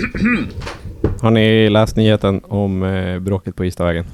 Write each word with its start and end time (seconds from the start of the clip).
Har 1.20 1.30
ni 1.30 1.70
läst 1.70 1.96
nyheten 1.96 2.40
om 2.44 2.82
eh, 2.82 3.18
bråket 3.18 3.56
på 3.56 3.64
Istavägen? 3.64 4.04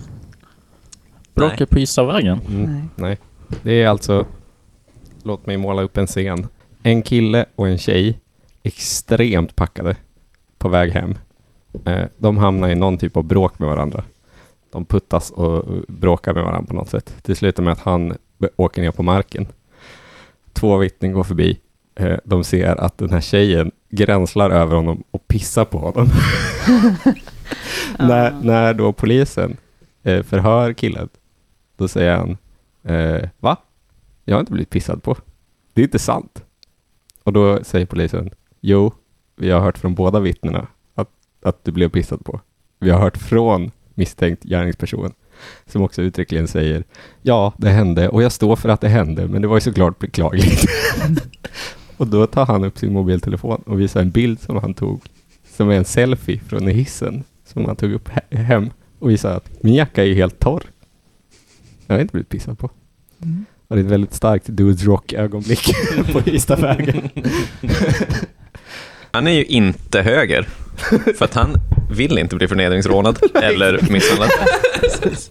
Bråket 1.35 1.71
på 1.71 1.79
Istavägen? 1.79 2.41
Mm. 2.49 2.65
Nej. 2.65 2.89
Nej. 2.95 3.19
Det 3.63 3.83
är 3.83 3.89
alltså, 3.89 4.27
låt 5.23 5.47
mig 5.47 5.57
måla 5.57 5.83
upp 5.83 5.97
en 5.97 6.07
scen. 6.07 6.47
En 6.83 7.03
kille 7.03 7.47
och 7.57 7.69
en 7.69 7.79
tjej, 7.79 8.21
extremt 8.63 9.57
packade, 9.57 9.97
på 10.59 10.69
väg 10.69 10.93
hem. 10.93 11.15
Eh, 11.85 12.05
de 12.19 12.37
hamnar 12.37 12.69
i 12.69 12.75
någon 12.75 12.99
typ 12.99 13.17
av 13.17 13.25
bråk 13.25 13.59
med 13.59 13.69
varandra. 13.69 14.05
De 14.73 14.85
puttas 14.85 15.31
och 15.31 15.65
bråkar 15.89 16.35
med 16.35 16.45
varandra 16.45 16.69
på 16.69 16.75
något 16.75 16.91
sätt. 16.91 17.15
Det 17.23 17.35
slutar 17.35 17.63
med 17.63 17.73
att 17.73 17.81
han 17.81 18.17
åker 18.57 18.83
ner 18.83 18.91
på 18.91 19.03
marken. 19.03 19.47
Två 20.53 20.77
vittnen 20.77 21.13
går 21.13 21.25
förbi. 21.25 21.59
Eh, 21.97 22.19
de 22.25 22.45
ser 22.45 22.81
att 22.81 22.99
den 22.99 23.11
här 23.11 23.21
tjejen 23.21 23.71
gränslar 23.91 24.51
över 24.51 24.77
honom 24.77 25.05
och 25.11 25.29
pissar 25.29 25.65
på 25.65 25.79
honom. 25.79 26.09
när, 27.99 28.35
när 28.43 28.75
då 28.75 28.93
polisen 28.93 29.57
eh, 30.03 30.23
förhör 30.23 30.73
killen, 30.73 31.09
då 31.77 31.89
säger 31.89 32.17
han 32.17 32.37
eh, 32.83 33.29
Va? 33.39 33.57
Jag 34.25 34.35
har 34.35 34.41
inte 34.41 34.53
blivit 34.53 34.71
pissad 34.71 35.03
på. 35.03 35.17
Det 35.73 35.81
är 35.81 35.85
inte 35.85 35.99
sant. 35.99 36.43
Och 37.23 37.33
då 37.33 37.65
säger 37.65 37.87
polisen 37.87 38.31
Jo, 38.61 38.93
vi 39.37 39.51
har 39.51 39.61
hört 39.61 39.79
från 39.79 39.95
båda 39.95 40.21
vittnena 40.21 40.67
att, 40.95 41.11
att 41.43 41.65
du 41.65 41.73
blev 41.73 41.89
pissad 41.89 42.25
på. 42.25 42.41
Vi 42.79 42.91
har 42.91 43.01
hört 43.01 43.17
från 43.17 43.71
misstänkt 43.95 44.43
gärningsperson 44.43 45.13
som 45.67 45.83
också 45.83 46.03
uttryckligen 46.03 46.49
säger 46.49 46.85
Ja, 47.23 47.53
det 47.57 47.71
hände 47.71 48.09
och 48.09 48.23
jag 48.23 48.33
står 48.33 48.57
för 48.57 48.69
att 48.69 48.81
det 48.81 48.89
hände, 48.89 49.29
men 49.29 49.43
det 49.43 49.49
var 49.49 49.57
ju 49.57 49.61
såklart 49.61 49.99
beklagligt. 49.99 50.65
och 51.97 52.07
då 52.07 52.27
tar 52.27 52.47
han 52.47 52.65
upp 52.65 52.79
sin 52.79 52.93
mobiltelefon 52.93 53.63
och 53.67 53.81
visar 53.81 54.01
en 54.01 54.11
bild 54.11 54.41
som 54.41 54.57
han 54.57 54.75
tog 54.75 55.01
som 55.57 55.71
är 55.71 55.75
en 55.75 55.85
selfie 55.85 56.41
från 56.49 56.67
hissen 56.67 57.25
som 57.45 57.65
han 57.65 57.77
tog 57.77 57.93
upp 57.93 58.09
he- 58.09 58.37
hem 58.37 58.71
och 58.99 59.11
visar 59.11 59.37
att 59.37 59.63
min 59.63 59.75
jacka 59.75 60.05
är 60.05 60.15
helt 60.15 60.39
torr. 60.39 60.63
Jag 61.87 61.95
har 61.95 62.01
inte 62.01 62.13
blivit 62.13 62.29
pissad 62.29 62.59
på. 62.59 62.71
Mm. 63.23 63.45
Och 63.69 63.77
det 63.77 63.83
är 63.83 63.85
ett 63.85 63.91
väldigt 63.91 64.15
starkt 64.15 64.47
Dudes 64.47 64.85
Rock-ögonblick 64.85 65.75
på 66.13 66.21
Istavägen. 66.31 67.09
Han 69.11 69.27
är 69.27 69.31
ju 69.33 69.45
inte 69.45 70.03
höger, 70.03 70.49
för 71.17 71.25
att 71.25 71.35
han 71.35 71.55
vill 71.91 72.19
inte 72.19 72.37
bli 72.37 72.49
förnedringsrånad 72.49 73.19
eller 73.35 73.93
misshandlad. 73.93 74.31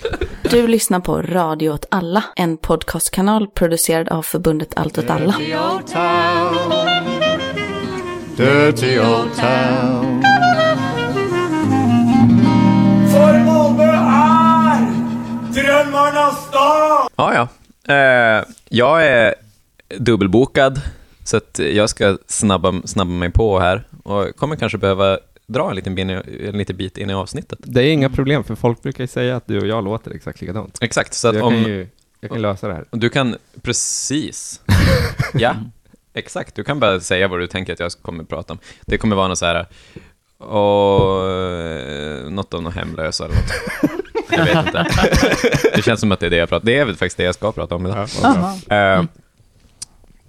Du 0.49 0.67
lyssnar 0.67 0.99
på 0.99 1.21
Radio 1.21 1.69
åt 1.69 1.85
alla, 1.91 2.23
en 2.35 2.57
podcastkanal 2.57 3.47
producerad 3.47 4.09
av 4.09 4.21
förbundet 4.21 4.73
Allt 4.75 4.97
åt 4.97 5.09
alla. 5.09 5.35
Dirty 5.37 5.55
old 5.55 5.87
town. 5.87 6.55
Dirty 8.37 8.99
old 8.99 9.35
town. 9.35 10.23
För 13.11 13.39
många 13.45 13.83
är 13.83 14.81
drömmarnas 15.53 16.47
stad! 16.47 17.09
Ja, 17.15 17.33
ja. 17.33 17.47
Eh, 17.93 18.43
jag 18.69 19.07
är 19.07 19.35
dubbelbokad, 19.97 20.81
så 21.23 21.37
att 21.37 21.59
jag 21.59 21.89
ska 21.89 22.17
snabba, 22.27 22.81
snabba 22.85 23.11
mig 23.11 23.31
på 23.31 23.59
här 23.59 23.83
och 24.03 24.35
kommer 24.35 24.55
kanske 24.55 24.77
behöva 24.77 25.17
dra 25.47 25.69
en 25.69 25.75
liten, 25.75 25.95
bin, 25.95 26.09
en 26.09 26.57
liten 26.57 26.77
bit 26.77 26.97
in 26.97 27.09
i 27.09 27.13
avsnittet. 27.13 27.59
Det 27.63 27.81
är 27.83 27.91
inga 27.91 28.09
problem, 28.09 28.43
för 28.43 28.55
folk 28.55 28.81
brukar 28.81 29.03
ju 29.03 29.07
säga 29.07 29.35
att 29.35 29.47
du 29.47 29.59
och 29.59 29.67
jag 29.67 29.83
låter 29.83 30.11
exakt 30.11 30.41
likadant. 30.41 30.77
Exakt, 30.81 31.13
så 31.13 31.19
Så 31.19 31.27
att 31.27 31.35
jag, 31.35 31.45
om... 31.45 31.53
kan 31.53 31.63
ju, 31.63 31.87
jag 32.19 32.31
kan 32.31 32.41
lösa 32.41 32.67
det 32.67 32.73
här. 32.73 32.85
Du 32.91 33.09
kan 33.09 33.35
precis. 33.61 34.61
Ja, 35.33 35.55
exakt. 36.13 36.55
Du 36.55 36.63
kan 36.63 36.79
bara 36.79 36.99
säga 36.99 37.27
vad 37.27 37.39
du 37.39 37.47
tänker 37.47 37.73
att 37.73 37.79
jag 37.79 37.91
kommer 38.01 38.23
prata 38.23 38.53
om. 38.53 38.59
Det 38.85 38.97
kommer 38.97 39.15
vara 39.15 39.27
något 39.27 39.37
så 39.37 39.45
här, 39.45 39.65
och, 40.37 42.31
något 42.31 42.53
om 42.53 42.63
något 42.63 42.75
hemlösa 42.75 43.25
eller 43.25 43.35
något. 43.35 43.51
Jag 44.31 44.45
vet 44.45 44.57
inte. 44.67 44.85
Det 45.75 45.81
känns 45.81 45.99
som 45.99 46.11
att 46.11 46.19
det 46.19 46.25
är 46.25 46.29
det 46.29 46.35
jag 46.35 46.49
pratar 46.49 46.65
Det 46.65 46.77
är 46.77 46.85
väl 46.85 46.95
faktiskt 46.95 47.17
det 47.17 47.23
jag 47.23 47.35
ska 47.35 47.51
prata 47.51 47.75
om 47.75 47.85
idag. 47.85 48.07
Aha. 48.23 48.75
Eh, 48.75 49.03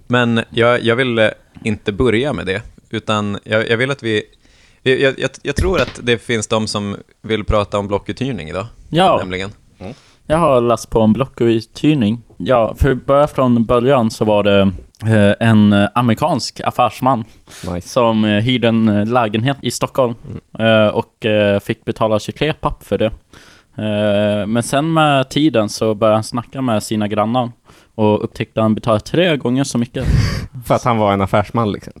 Men 0.07 0.41
jag, 0.49 0.83
jag 0.83 0.95
vill 0.95 1.31
inte 1.63 1.91
börja 1.91 2.33
med 2.33 2.45
det, 2.45 2.61
utan 2.89 3.39
jag, 3.43 3.69
jag 3.69 3.77
vill 3.77 3.91
att 3.91 4.03
vi... 4.03 4.23
Jag, 4.87 5.19
jag, 5.19 5.29
jag 5.41 5.55
tror 5.55 5.81
att 5.81 5.99
det 6.03 6.17
finns 6.17 6.47
de 6.47 6.67
som 6.67 6.95
vill 7.21 7.43
prata 7.45 7.77
om 7.79 7.87
blockuthyrning 7.87 8.49
idag, 8.49 8.65
Ja, 8.89 9.17
nämligen. 9.17 9.49
jag 10.27 10.37
har 10.37 10.61
läst 10.61 10.89
på 10.89 11.01
en 11.01 11.13
blockuthyrning. 11.13 12.21
Ja, 12.37 12.73
för 12.77 12.93
börja 12.95 13.27
från 13.27 13.65
början 13.65 14.11
så 14.11 14.25
var 14.25 14.43
det 14.43 14.61
eh, 15.05 15.47
en 15.47 15.87
amerikansk 15.95 16.61
affärsman 16.61 17.23
Nice. 17.73 17.89
som 17.89 18.25
eh, 18.25 18.31
hyrde 18.43 18.67
en 18.67 18.87
eh, 18.87 19.05
lägenhet 19.05 19.57
i 19.61 19.71
Stockholm 19.71 20.15
eh, 20.59 20.87
och 20.87 21.25
fick 21.61 21.85
betala 21.85 22.19
23 22.19 22.53
papp 22.53 22.83
för 22.83 22.97
det. 22.97 23.11
Men 24.47 24.63
sen 24.63 24.93
med 24.93 25.29
tiden 25.29 25.69
så 25.69 25.93
började 25.95 26.15
han 26.17 26.23
snacka 26.23 26.61
med 26.61 26.83
sina 26.83 27.07
grannar 27.07 27.51
och 27.95 28.23
upptäckte 28.23 28.59
att 28.59 28.63
han 28.63 28.75
betalade 28.75 29.03
tre 29.03 29.37
gånger 29.37 29.63
så 29.63 29.77
mycket. 29.77 30.05
För 30.65 30.75
att 30.75 30.83
han 30.83 30.97
var 30.97 31.13
en 31.13 31.21
affärsman 31.21 31.71
liksom. 31.71 31.93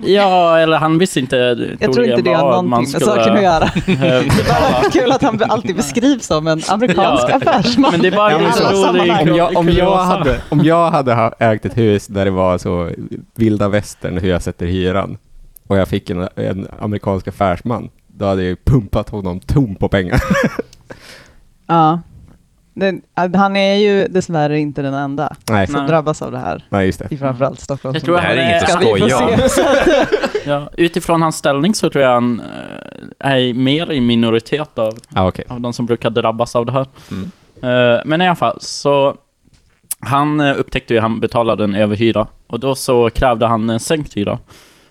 Ja, 0.00 0.58
eller 0.58 0.76
han 0.76 0.98
visste 0.98 1.20
inte 1.20 1.36
Jag 1.80 1.92
tror 1.92 2.06
inte 2.06 2.22
det 2.22 2.34
har 2.34 2.44
vad 2.44 2.64
man 2.64 2.70
någonting 2.70 2.92
med 2.92 3.02
skulle, 3.02 3.16
saken 3.16 3.36
att 3.36 3.42
göra. 3.42 3.64
eh, 4.16 4.36
betala. 4.36 4.90
Kul 4.92 5.12
att 5.12 5.22
han 5.22 5.42
alltid 5.48 5.76
beskrivs 5.76 6.26
som 6.26 6.46
en 6.46 6.62
amerikansk 6.68 7.24
Ja, 7.28 7.34
affärsman. 7.36 7.90
Men 7.92 8.00
det 8.00 8.08
är 8.08 8.16
bara 8.16 8.32
Ja, 8.32 8.52
så 8.52 8.92
rolig. 8.92 9.12
Om 9.22 9.36
jag, 9.36 9.56
om, 9.56 9.68
jag 9.68 9.96
hade, 10.04 10.40
om 10.48 10.60
jag 10.64 10.90
hade 10.90 11.14
ha- 11.14 11.34
ägt 11.38 11.64
ett 11.64 11.76
hus 11.78 12.06
där 12.06 12.24
det 12.24 12.30
var 12.30 12.58
så 12.58 12.90
vilda 13.34 13.68
västern 13.68 14.18
hur 14.18 14.28
jag 14.30 14.42
sätter 14.42 14.66
hyran 14.66 15.18
och 15.66 15.78
jag 15.78 15.88
fick 15.88 16.10
en, 16.10 16.28
en 16.36 16.68
amerikansk 16.80 17.28
affärsman, 17.28 17.88
då 18.06 18.24
hade 18.26 18.42
jag 18.42 18.48
ju 18.48 18.56
pumpat 18.56 19.08
honom 19.08 19.40
tom 19.40 19.74
på 19.74 19.88
pengar. 19.88 20.20
Ja. 21.70 22.00
Den, 22.78 23.02
han 23.34 23.56
är 23.56 23.74
ju 23.74 24.08
dessvärre 24.08 24.58
inte 24.58 24.82
den 24.82 24.94
enda 24.94 25.36
Nej, 25.50 25.66
som 25.66 25.76
Nej. 25.80 25.88
drabbas 25.88 26.22
av 26.22 26.32
det 26.32 26.38
här. 26.38 26.64
nej 26.68 26.86
just 26.86 26.98
det. 26.98 27.06
I 27.10 27.16
framförallt 27.18 27.60
Stockholm. 27.60 27.94
Jag 27.94 28.04
tror 28.04 28.16
Det 28.16 28.22
här 28.22 28.36
är 28.36 28.42
inget 28.44 28.62
att 28.62 28.70
skoja 28.82 29.18
om. 29.18 29.30
Ja, 30.46 30.70
utifrån 30.76 31.22
hans 31.22 31.36
ställning 31.36 31.74
så 31.74 31.90
tror 31.90 32.04
jag 32.04 32.14
han 32.14 32.40
eh, 33.20 33.30
är 33.30 33.54
mer 33.54 33.92
i 33.92 34.00
minoritet 34.00 34.78
av, 34.78 34.98
Ja, 35.14 35.28
okej. 35.28 35.44
av 35.48 35.60
de 35.60 35.72
som 35.72 35.86
brukar 35.86 36.10
drabbas 36.10 36.56
av 36.56 36.66
det 36.66 36.72
här. 36.72 36.86
Mm. 37.10 37.30
Eh, 37.62 38.00
men 38.04 38.22
i 38.22 38.26
alla 38.26 38.36
fall, 38.36 38.58
så 38.60 39.16
han 40.00 40.40
eh, 40.40 40.58
upptäckte 40.58 40.94
ju 40.94 40.98
att 40.98 41.02
han 41.02 41.20
betalade 41.20 41.64
en 41.64 41.74
överhyra 41.74 42.26
och 42.46 42.60
då 42.60 42.74
så 42.74 43.10
krävde 43.10 43.46
han 43.46 43.70
en 43.70 43.80
sänkt 43.80 44.16
hyra. 44.16 44.38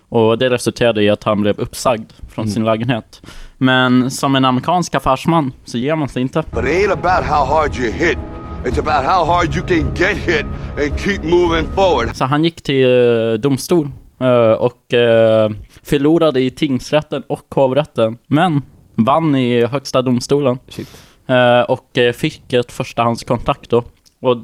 Och 0.08 0.38
det 0.38 0.50
resulterade 0.50 1.02
i 1.02 1.10
att 1.10 1.24
han 1.24 1.40
blev 1.40 1.60
uppsagd 1.60 2.12
från 2.28 2.42
Mm. 2.44 2.54
sin 2.54 2.64
lägenhet. 2.64 3.22
Men 3.58 4.10
som 4.10 4.36
en 4.36 4.44
amerikansk 4.44 4.94
affärsman 4.94 5.52
så 5.64 5.78
ger 5.78 5.96
man 5.96 6.08
sig 6.08 6.22
inte. 6.22 6.44
But 6.50 6.64
it 6.64 6.70
ain't 6.70 6.92
about 6.92 7.24
how 7.26 7.44
hard 7.56 7.76
you 7.76 7.92
hit. 7.92 8.18
It's 8.64 8.78
about 8.78 9.04
how 9.10 9.24
hard 9.24 9.56
you 9.56 9.66
can 9.66 9.94
get 9.96 10.16
hit 10.16 10.46
and 10.78 11.00
keep 11.00 11.18
moving 11.22 11.66
forward. 11.74 12.16
Så 12.16 12.24
han 12.24 12.44
gick 12.44 12.62
till 12.62 12.84
eh, 12.84 13.32
domstol 13.32 13.90
eh, 14.20 14.52
och 14.52 14.94
eh, 14.94 15.50
förlorade 15.82 16.40
i 16.40 16.50
tingsrätten 16.50 17.22
och 17.26 17.54
hovrätten. 17.54 18.18
Men 18.26 18.62
vann 18.94 19.34
i 19.34 19.66
högsta 19.66 20.02
domstolen. 20.02 20.58
Shit. 20.68 20.88
Och 21.68 21.98
fick 22.14 22.52
ett 22.52 22.72
förstahandskontrakt 22.72 23.70
då. 23.70 23.82
Och, 24.20 24.36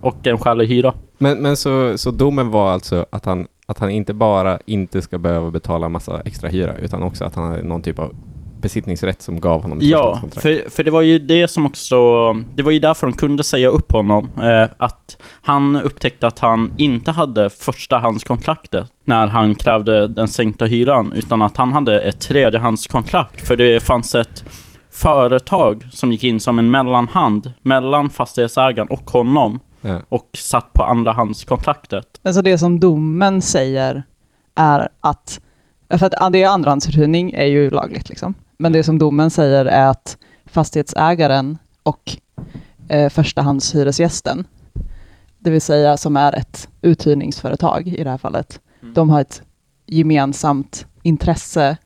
och 0.00 0.26
en 0.26 0.38
skälig 0.38 0.66
hyra. 0.66 0.92
Men, 1.18 1.38
men 1.42 1.56
så, 1.56 1.98
så 1.98 2.10
domen 2.10 2.50
var 2.50 2.72
alltså 2.72 3.06
att 3.10 3.24
han, 3.24 3.46
att 3.66 3.78
han 3.78 3.90
inte 3.90 4.14
bara 4.14 4.58
inte 4.66 5.02
ska 5.02 5.18
behöva 5.18 5.50
betala 5.50 5.88
massa 5.88 6.20
extra 6.20 6.48
hyra, 6.48 6.76
utan 6.76 7.02
också 7.02 7.24
att 7.24 7.34
han 7.34 7.50
hade 7.50 7.62
någon 7.62 7.82
typ 7.82 7.98
av 7.98 8.14
besittningsrätt 8.60 9.22
som 9.22 9.40
gav 9.40 9.62
honom 9.62 9.78
ett 9.78 9.84
Ja, 9.84 10.20
för, 10.32 10.70
för 10.70 10.84
det 10.84 10.90
var 10.90 11.00
ju 11.02 11.18
det 11.18 11.48
som 11.48 11.66
också... 11.66 11.96
Det 12.54 12.62
var 12.62 12.70
ju 12.70 12.78
därför 12.78 13.06
de 13.06 13.12
kunde 13.12 13.44
säga 13.44 13.68
upp 13.68 13.92
honom. 13.92 14.30
Eh, 14.42 14.68
att 14.76 15.16
han 15.42 15.76
upptäckte 15.76 16.26
att 16.26 16.38
han 16.38 16.72
inte 16.76 17.10
hade 17.10 17.50
förstahandskontraktet 17.50 18.86
när 19.04 19.26
han 19.26 19.54
krävde 19.54 20.08
den 20.08 20.28
sänkta 20.28 20.64
hyran, 20.64 21.12
utan 21.12 21.42
att 21.42 21.56
han 21.56 21.72
hade 21.72 22.00
ett 22.00 22.20
tredjehandskontrakt. 22.20 23.46
För 23.46 23.56
det 23.56 23.82
fanns 23.82 24.14
ett 24.14 24.44
företag 24.90 25.88
som 25.92 26.12
gick 26.12 26.24
in 26.24 26.40
som 26.40 26.58
en 26.58 26.70
mellanhand 26.70 27.52
mellan 27.62 28.10
fastighetsägaren 28.10 28.88
och 28.88 29.10
honom 29.10 29.60
Ja. 29.86 30.00
och 30.08 30.28
satt 30.36 30.72
på 30.72 30.82
andrahandskontraktet. 30.82 32.06
Men 32.24 32.34
så 32.34 32.42
det 32.42 32.58
som 32.58 32.80
domen 32.80 33.42
säger 33.42 34.02
är 34.54 34.88
att, 35.00 35.40
för 35.90 36.06
att 36.06 36.32
det 36.32 36.42
är 36.42 36.48
andrahandsuthyrning 36.48 37.32
är 37.32 37.44
ju 37.44 37.70
lagligt 37.70 38.08
liksom. 38.08 38.34
Men 38.58 38.72
det 38.72 38.82
som 38.82 38.98
domen 38.98 39.30
säger 39.30 39.64
är 39.64 39.86
att 39.86 40.16
fastighetsägaren 40.44 41.58
och 41.82 42.16
eh, 42.88 43.10
förstahandshyresgästen, 43.10 44.46
det 45.38 45.50
vill 45.50 45.60
säga 45.60 45.96
som 45.96 46.16
är 46.16 46.32
ett 46.32 46.68
uthyrningsföretag 46.82 47.88
i 47.88 48.04
det 48.04 48.10
här 48.10 48.18
fallet, 48.18 48.60
de 48.94 49.10
har 49.10 49.20
ett 49.20 49.42
gemensamt 49.86 50.86
intresse 51.02 51.76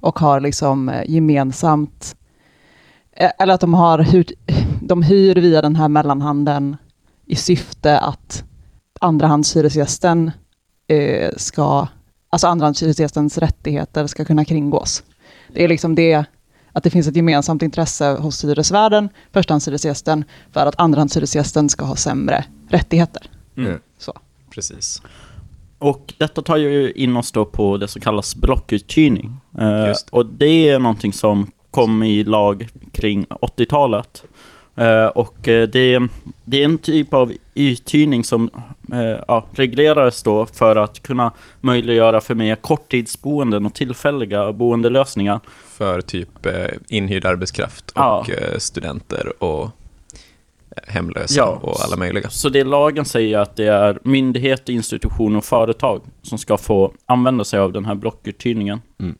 och 0.00 0.18
har 0.18 0.40
liksom 0.40 0.88
eh, 0.88 1.10
gemensamt, 1.10 2.16
eh, 3.12 3.30
eller 3.38 3.54
att 3.54 3.60
de 3.60 3.74
har 3.74 3.98
hyrt, 3.98 4.32
de 4.80 5.02
hyr 5.02 5.34
via 5.34 5.62
den 5.62 5.76
här 5.76 5.88
mellanhanden 5.88 6.76
i 7.26 7.36
syfte 7.36 7.98
att 7.98 8.44
andrahandshyresgästen 9.04 10.30
eh, 10.88 11.30
ska, 11.36 11.88
alltså 12.30 12.46
andrahandshyresgästens 12.46 13.38
rättigheter 13.38 14.06
ska 14.06 14.24
kunna 14.24 14.44
kringgås. 14.44 15.02
Det 15.52 15.64
är 15.64 15.68
liksom 15.68 15.94
det, 15.94 16.24
att 16.72 16.84
det 16.84 16.90
finns 16.90 17.08
ett 17.08 17.16
gemensamt 17.16 17.62
intresse 17.62 18.06
hos 18.06 18.44
hyresvärden, 18.44 19.08
förstahandshyresgästen, 19.32 20.24
för 20.52 20.66
att 20.66 20.80
andrahandshyresgästen 20.80 21.68
ska 21.68 21.84
ha 21.84 21.96
sämre 21.96 22.44
rättigheter. 22.68 23.22
Mm. 23.56 23.80
Så. 23.98 24.12
Precis. 24.50 25.02
Och 25.78 26.14
detta 26.18 26.42
tar 26.42 26.56
ju 26.56 26.92
in 26.92 27.16
oss 27.16 27.32
då 27.32 27.44
på 27.44 27.76
det 27.76 27.88
som 27.88 28.02
kallas 28.02 28.36
blockuthyrning. 28.36 29.40
Eh, 29.58 29.94
och 30.10 30.26
det 30.26 30.68
är 30.68 30.78
någonting 30.78 31.12
som 31.12 31.50
kom 31.70 32.02
i 32.02 32.24
lag 32.24 32.68
kring 32.92 33.26
80-talet. 33.26 34.24
Eh, 34.76 35.06
och 35.06 35.48
eh, 35.48 35.68
det, 35.68 36.08
det 36.44 36.60
är 36.60 36.64
en 36.64 36.78
typ 36.78 37.14
av 37.14 37.32
uthyrning 37.54 38.24
som 38.24 38.50
eh, 38.92 39.20
ja, 39.28 39.44
reglerades 39.52 40.22
då 40.22 40.46
för 40.46 40.76
att 40.76 41.02
kunna 41.02 41.32
möjliggöra 41.60 42.20
för 42.20 42.34
mer 42.34 42.56
korttidsboenden 42.56 43.66
och 43.66 43.74
tillfälliga 43.74 44.52
boendelösningar. 44.52 45.40
För 45.68 46.00
typ 46.00 46.46
inhyrd 46.88 47.24
arbetskraft 47.24 47.92
Ja. 47.94 48.18
och 48.18 48.30
eh, 48.30 48.58
studenter 48.58 49.42
och 49.42 49.70
hemlösa 50.86 51.34
Ja. 51.40 51.58
och 51.62 51.84
alla 51.84 51.96
möjliga. 51.96 52.30
Så 52.30 52.48
det 52.48 52.64
lagen 52.64 53.04
säger 53.04 53.38
att 53.38 53.56
det 53.56 53.66
är 53.66 53.98
myndigheter, 54.02 54.72
institutioner 54.72 55.38
och 55.38 55.44
företag 55.44 56.00
som 56.22 56.38
ska 56.38 56.56
få 56.56 56.92
använda 57.06 57.44
sig 57.44 57.60
av 57.60 57.72
den 57.72 57.84
här 57.84 57.94
blockuthyrningen. 57.94 58.82
Mm. 59.00 59.16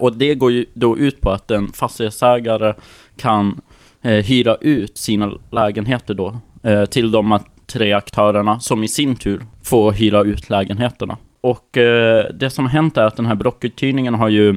Och 0.00 0.16
det 0.16 0.34
går 0.34 0.52
ju 0.52 0.66
då 0.74 0.98
ut 0.98 1.20
på 1.20 1.30
att 1.30 1.50
en 1.50 1.72
fastighetsägare 1.72 2.74
kan 3.16 3.60
eh, 4.02 4.10
hyra 4.24 4.56
ut 4.60 4.98
sina 4.98 5.32
lägenheter 5.50 6.14
då 6.14 6.36
eh, 6.62 6.84
till 6.84 7.10
de 7.10 7.38
tre 7.66 7.92
aktörerna 7.92 8.60
som 8.60 8.84
i 8.84 8.88
sin 8.88 9.16
tur 9.16 9.46
får 9.64 9.92
hyra 9.92 10.22
ut 10.22 10.50
lägenheterna. 10.50 11.16
Och 11.40 11.76
eh, 11.76 12.24
det 12.34 12.50
som 12.50 12.64
har 12.64 12.72
hänt 12.72 12.96
är 12.96 13.02
att 13.04 13.16
den 13.16 13.26
här 13.26 13.34
blockuthyrningen 13.34 14.14
har 14.14 14.28
ju 14.28 14.48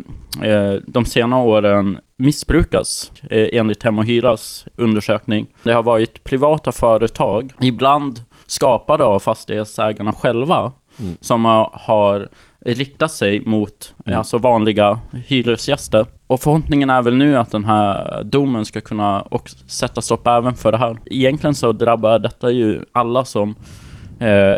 eh, 0.43 0.73
de 0.87 1.05
senare 1.05 1.43
åren 1.43 1.97
missbrukats 2.17 3.11
eh, 3.29 3.47
enligt 3.51 3.83
Hem 3.83 3.99
och 3.99 4.05
Hyras 4.05 4.65
undersökning. 4.75 5.47
Det 5.63 5.73
har 5.73 5.83
varit 5.83 6.23
privata 6.23 6.71
företag, 6.71 7.53
ibland 7.61 8.19
skapade 8.47 9.03
av 9.03 9.19
fastighetsägarna 9.19 10.13
själva, 10.13 10.71
Mm. 10.99 11.17
som 11.21 11.45
har, 11.45 12.29
har 12.65 12.71
riktat 12.73 13.11
sig 13.11 13.39
mot 13.45 13.93
Mm. 14.05 14.17
alltså 14.17 14.37
vanliga 14.37 14.99
hyresgäster. 15.27 16.05
Och 16.27 16.41
förhoppningen 16.41 16.89
är 16.89 17.01
väl 17.01 17.15
nu 17.17 17.37
att 17.37 17.51
den 17.51 17.65
här 17.65 18.23
domen 18.23 18.65
ska 18.65 18.81
kunna 18.81 19.21
också 19.31 19.57
sätta 19.67 20.01
stopp 20.01 20.27
även 20.27 20.55
för 20.55 20.71
det 20.71 20.77
här. 20.77 20.97
Egentligen 21.05 21.55
så 21.55 21.71
drabbar 21.71 22.19
detta 22.19 22.51
ju 22.51 22.85
alla 22.91 23.25
som 23.25 23.55
eh, 24.19 24.55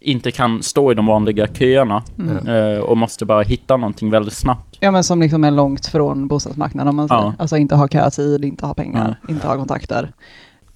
inte 0.00 0.30
kan 0.30 0.62
stå 0.62 0.92
i 0.92 0.94
de 0.94 1.06
vanliga 1.06 1.46
köerna 1.46 2.02
Mm. 2.18 2.46
eh, 2.48 2.78
och 2.78 2.96
måste 2.96 3.24
bara 3.24 3.42
hitta 3.42 3.76
någonting 3.76 4.10
väldigt 4.10 4.34
snabbt. 4.34 4.76
Ja, 4.80 4.90
men 4.90 5.04
som 5.04 5.20
liksom 5.20 5.44
är 5.44 5.50
långt 5.50 5.86
från 5.86 6.28
bostadsmarknaden. 6.28 6.88
Om 6.88 6.96
man 6.96 7.08
säger. 7.08 7.22
Ja. 7.22 7.34
Alltså 7.38 7.56
inte 7.56 7.74
ha 7.76 7.88
kötid, 7.88 8.44
inte 8.44 8.66
ha 8.66 8.74
pengar, 8.74 9.20
inte 9.28 9.46
ha 9.46 9.56
kontakter. 9.56 10.12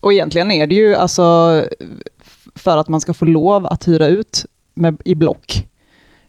Och 0.00 0.12
egentligen 0.12 0.50
är 0.50 0.66
det 0.66 0.74
ju 0.74 0.94
alltså 0.94 1.22
för 2.54 2.76
att 2.76 2.88
man 2.88 3.00
ska 3.00 3.14
få 3.14 3.24
lov 3.24 3.66
att 3.66 3.88
hyra 3.88 4.06
ut 4.06 4.44
med, 4.74 5.02
i 5.04 5.14
block 5.14 5.66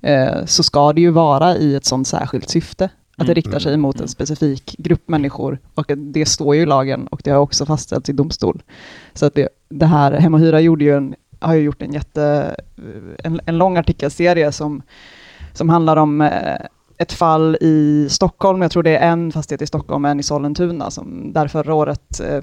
eh, 0.01 0.45
så 0.45 0.63
ska 0.63 0.93
det 0.93 1.01
ju 1.01 1.11
vara 1.11 1.55
i 1.57 1.75
ett 1.75 1.85
sånt 1.85 2.07
särskilt 2.07 2.49
syfte. 2.49 2.89
Att 3.17 3.27
det 3.27 3.31
Mm. 3.31 3.35
riktar 3.35 3.59
sig 3.59 3.77
mot 3.77 3.99
en 4.01 4.07
specifik 4.07 4.75
grupp 4.77 5.07
människor. 5.07 5.59
Och 5.75 5.85
det 5.97 6.25
står 6.25 6.55
ju 6.55 6.61
i 6.61 6.65
lagen 6.65 7.07
och 7.07 7.21
det 7.23 7.31
har 7.31 7.39
också 7.39 7.65
fastställts 7.65 8.09
i 8.09 8.13
domstol. 8.13 8.61
Så 9.13 9.25
att 9.25 9.33
det, 9.35 9.49
det 9.69 9.85
här, 9.85 10.11
Hem 10.11 10.33
och 10.33 10.39
Hyra 10.39 10.59
gjorde 10.59 10.83
ju 10.83 10.95
en, 10.97 11.15
har 11.39 11.53
ju 11.53 11.61
gjort 11.61 11.81
en 11.81 11.93
jätte, 11.93 12.55
en, 13.23 13.41
en 13.45 13.57
lång 13.57 13.77
artikelserie 13.77 14.51
som, 14.51 14.81
som 15.53 15.69
handlar 15.69 15.97
om 15.97 16.21
eh, 16.21 16.55
ett 16.97 17.11
fall 17.13 17.57
i 17.61 18.07
Stockholm, 18.09 18.61
jag 18.61 18.71
tror 18.71 18.83
det 18.83 18.97
är 18.97 19.11
en 19.11 19.31
fastighet 19.31 19.61
i 19.61 19.67
Stockholm, 19.67 20.05
en 20.05 20.19
i 20.19 20.23
Sollentuna, 20.23 20.91
som 20.91 21.33
där 21.33 21.47
förra 21.47 21.73
året 21.73 22.19
eh, 22.19 22.41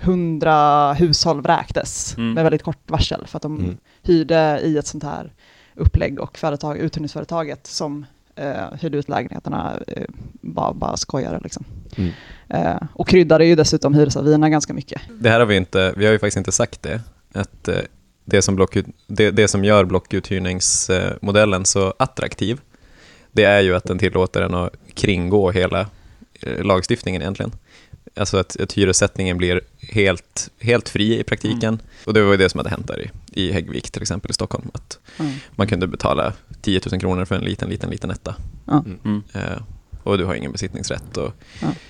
100 0.00 0.92
hushåll 0.92 1.40
vräktes 1.40 2.14
Mm. 2.18 2.32
med 2.34 2.44
väldigt 2.44 2.62
kort 2.62 2.90
varsel 2.90 3.26
för 3.26 3.38
att 3.38 3.42
de 3.42 3.56
Mm. 3.58 3.76
hyrde 4.02 4.60
i 4.64 4.78
ett 4.78 4.86
sånt 4.86 5.04
här 5.04 5.32
upplägg 5.74 6.20
och 6.20 6.38
företag, 6.38 6.78
uthyrningsföretaget 6.78 7.66
som 7.66 8.06
eh, 8.36 8.72
hyrde 8.80 8.98
ut 8.98 9.08
lägenheterna 9.08 9.80
eh, 9.86 10.04
bara, 10.40 10.72
bara 10.72 10.96
skojade 10.96 11.40
liksom. 11.42 11.64
Mm. 11.96 12.12
Eh, 12.48 12.82
och 12.92 13.08
kryddade 13.08 13.46
ju 13.46 13.54
dessutom 13.54 13.94
hyresavierna 13.94 14.48
ganska 14.50 14.74
mycket. 14.74 15.02
Det 15.20 15.30
här 15.30 15.38
har 15.38 15.46
vi 15.46 15.56
inte, 15.56 15.94
vi 15.96 16.04
har 16.06 16.12
ju 16.12 16.18
faktiskt 16.18 16.36
inte 16.36 16.52
sagt 16.52 16.82
det, 16.82 17.00
att 17.32 17.68
eh, 17.68 17.78
det 18.24 18.42
som, 18.42 18.56
blockut, 18.56 18.86
det, 19.06 19.30
det 19.30 19.48
som 19.48 19.64
gör 19.64 19.84
blockuthyrningsmodellen 19.84 21.64
så 21.64 21.94
attraktiv, 21.98 22.60
det 23.32 23.44
är 23.44 23.60
ju 23.60 23.76
att 23.76 23.84
den 23.84 23.98
tillåter 23.98 24.42
en 24.42 24.54
att 24.54 24.72
kringgå 24.94 25.50
hela 25.50 25.86
eh, 26.40 26.64
lagstiftningen 26.64 27.22
egentligen. 27.22 27.52
Alltså 28.16 28.36
att, 28.38 28.60
att 28.60 28.72
hyressättningen 28.72 29.36
blir 29.36 29.60
helt, 29.80 30.50
helt 30.60 30.88
fri 30.88 31.20
i 31.20 31.24
praktiken. 31.24 31.78
Och 32.06 32.14
det 32.14 32.22
var 32.22 32.30
ju 32.30 32.36
det 32.36 32.48
som 32.48 32.58
hade 32.58 32.70
hänt 32.70 32.86
där 32.86 33.00
i, 33.00 33.10
i 33.46 33.52
Häggvik 33.52 33.90
till 33.90 34.02
exempel 34.02 34.30
i 34.30 34.34
Stockholm. 34.34 34.70
Att 34.74 34.98
Mm. 35.18 35.32
man 35.50 35.66
kunde 35.66 35.86
betala 35.86 36.32
10 36.62 36.80
000 36.92 37.00
kronor 37.00 37.24
för 37.24 37.34
en 37.34 37.44
liten, 37.44 37.68
liten, 37.68 37.90
liten 37.90 38.10
etta. 38.10 38.34
Mm. 38.68 39.22
Eh, 39.32 39.40
och 40.02 40.18
du 40.18 40.24
har 40.24 40.34
ingen 40.34 40.52
besittningsrätt. 40.52 41.16
Och, 41.16 41.32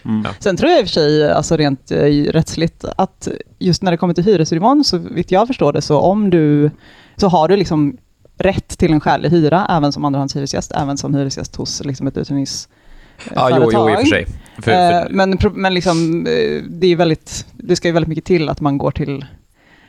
Mm. 0.04 0.22
Ja. 0.24 0.30
Sen 0.40 0.56
tror 0.56 0.70
jag 0.70 0.80
i 0.80 0.82
och 0.82 0.86
för 0.86 0.92
sig, 0.92 1.30
alltså 1.32 1.56
rent 1.56 1.90
eh, 1.90 1.98
rättsligt, 2.32 2.84
att 2.96 3.28
just 3.58 3.82
när 3.82 3.90
det 3.90 3.96
kommer 3.96 4.14
till 4.14 4.24
hyresnivån, 4.24 4.84
så 4.84 4.98
vitt 4.98 5.30
jag 5.30 5.46
förstår 5.46 5.72
det, 5.72 5.82
så 5.82 5.98
om 5.98 6.30
du, 6.30 6.70
så 7.16 7.28
har 7.28 7.48
du 7.48 7.56
liksom 7.56 7.96
rätt 8.38 8.68
till 8.78 8.92
en 8.92 9.00
skälig 9.00 9.30
hyra, 9.30 9.66
även 9.70 9.92
som 9.92 10.04
andrahandshyresgäst, 10.04 10.72
även 10.72 10.96
som 10.96 11.14
hyresgäst 11.14 11.56
hos 11.56 11.84
liksom 11.84 12.06
ett 12.06 12.16
uthyrningsföretag. 12.16 13.50
ja, 13.50 13.58
jo, 13.62 13.70
jo, 13.72 13.90
i 13.90 13.94
och 13.94 13.98
för 14.00 14.06
sig. 14.06 14.26
För, 14.54 14.62
för, 14.62 14.92
Eh, 15.02 15.06
Men, 15.10 15.38
pro- 15.38 15.52
men 15.54 15.74
liksom, 15.74 16.26
eh, 16.26 16.62
det, 16.70 16.86
är 16.86 16.96
väldigt, 16.96 17.46
det 17.52 17.76
ska 17.76 17.88
ju 17.88 17.92
väldigt 17.94 18.08
mycket 18.08 18.24
till 18.24 18.48
att 18.48 18.60
man 18.60 18.78
går 18.78 18.90
till 18.90 19.24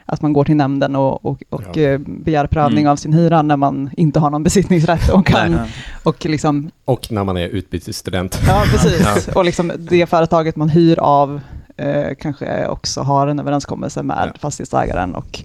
att 0.08 0.22
man 0.22 0.34
går 0.34 0.44
till 0.44 0.56
nämnden 0.56 0.96
och, 0.96 1.26
och, 1.26 1.44
och 1.50 1.64
Ja. 1.74 1.82
eh, 1.82 1.98
begär 2.06 2.48
prövning 2.48 2.80
Mm. 2.84 2.92
av 2.92 2.96
sin 2.96 3.14
hyra 3.14 3.42
när 3.42 3.58
man 3.58 3.90
inte 3.98 4.20
har 4.20 4.30
någon 4.30 4.44
besittningsrätt 4.44 5.10
och 5.10 5.26
kan, 5.26 5.52
Nej. 5.52 5.70
och 6.04 6.26
liksom 6.26 6.72
Och 6.86 7.12
när 7.12 7.24
man 7.24 7.38
är 7.38 7.48
utbytesstudent. 7.48 8.40
Ja, 8.48 8.64
precis. 8.72 9.28
Och 9.28 9.46
liksom 9.46 9.72
det 9.78 10.06
företaget 10.06 10.56
man 10.56 10.70
hyr 10.70 11.00
av 11.00 11.42
eh, 11.78 12.16
kanske 12.20 12.68
också 12.68 13.02
har 13.02 13.28
en 13.28 13.40
överenskommelse 13.40 14.04
med 14.04 14.32
Ja. 14.34 14.40
fastighetsägaren 14.40 15.16
och 15.16 15.40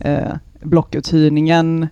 eh, 0.00 0.32
blockuthyrningen 0.60 1.88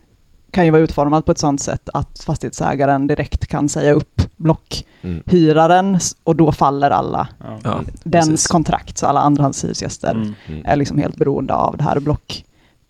kan 0.51 0.65
ju 0.65 0.71
vara 0.71 0.83
utformad 0.83 1.25
på 1.27 1.33
ett 1.33 1.39
sådant 1.39 1.61
sätt 1.61 1.89
att 1.95 2.19
fastighetsägaren 2.27 3.07
direkt 3.07 3.47
kan 3.47 3.69
säga 3.69 3.93
upp 3.93 4.23
blockhyraren 4.37 5.87
Mm. 5.89 6.01
och 6.25 6.37
då 6.37 6.53
faller 6.53 6.91
alla 6.91 7.29
Ja. 7.65 7.81
dens 8.05 8.29
precis. 8.29 8.47
kontrakt, 8.47 8.99
så 8.99 9.07
alla 9.07 9.21
andrahandshyresgäster 9.21 10.11
Mm. 10.15 10.35
Mm. 10.47 10.63
är 10.67 10.77
liksom 10.77 10.99
helt 10.99 11.17
beroende 11.17 11.55
av 11.55 11.77
det 11.77 11.83
här 11.85 12.01
block 12.01 12.45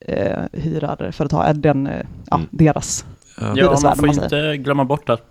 eh, 0.06 0.38
hyrarföretag, 0.52 1.56
den, 1.56 1.86
eh, 1.86 2.06
ja, 2.30 2.36
Mm. 2.36 2.48
deras. 2.50 3.04
Ja. 3.40 3.44
Man 3.82 3.96
får 3.96 4.06
man 4.06 4.22
inte 4.24 4.56
glömma 4.56 4.84
bort 4.84 5.08
att, 5.10 5.26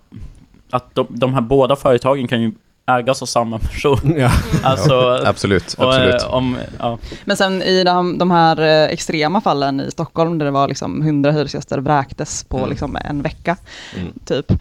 att 0.70 0.94
de, 0.94 1.06
de 1.10 1.34
här 1.34 1.40
båda 1.40 1.76
företagen 1.76 2.28
kan 2.28 2.42
ju 2.42 2.52
ägas 2.98 3.22
av 3.22 3.26
samma 3.26 3.58
person. 3.58 4.14
Ja. 4.16 4.30
Alltså, 4.64 5.20
Absolut, 5.26 5.74
och, 5.74 5.84
absolut. 5.94 6.22
eh, 6.22 6.34
om, 6.34 6.56
ja. 6.78 6.98
Men 7.24 7.36
sen 7.36 7.62
i 7.62 7.84
de, 7.84 8.18
de 8.18 8.30
här 8.30 8.60
eh, 8.60 8.92
extrema 8.92 9.40
fallen 9.40 9.80
i 9.80 9.90
Stockholm 9.90 10.38
där 10.38 10.44
det 10.46 10.52
var 10.52 10.68
liksom 10.68 11.02
100 11.02 11.30
hyresgäster 11.32 11.78
vräktes 11.78 12.44
på 12.44 12.56
Mm. 12.58 12.70
liksom 12.70 12.96
en 13.04 13.22
vecka, 13.22 13.56
Mm. 13.96 14.12
typ. 14.24 14.52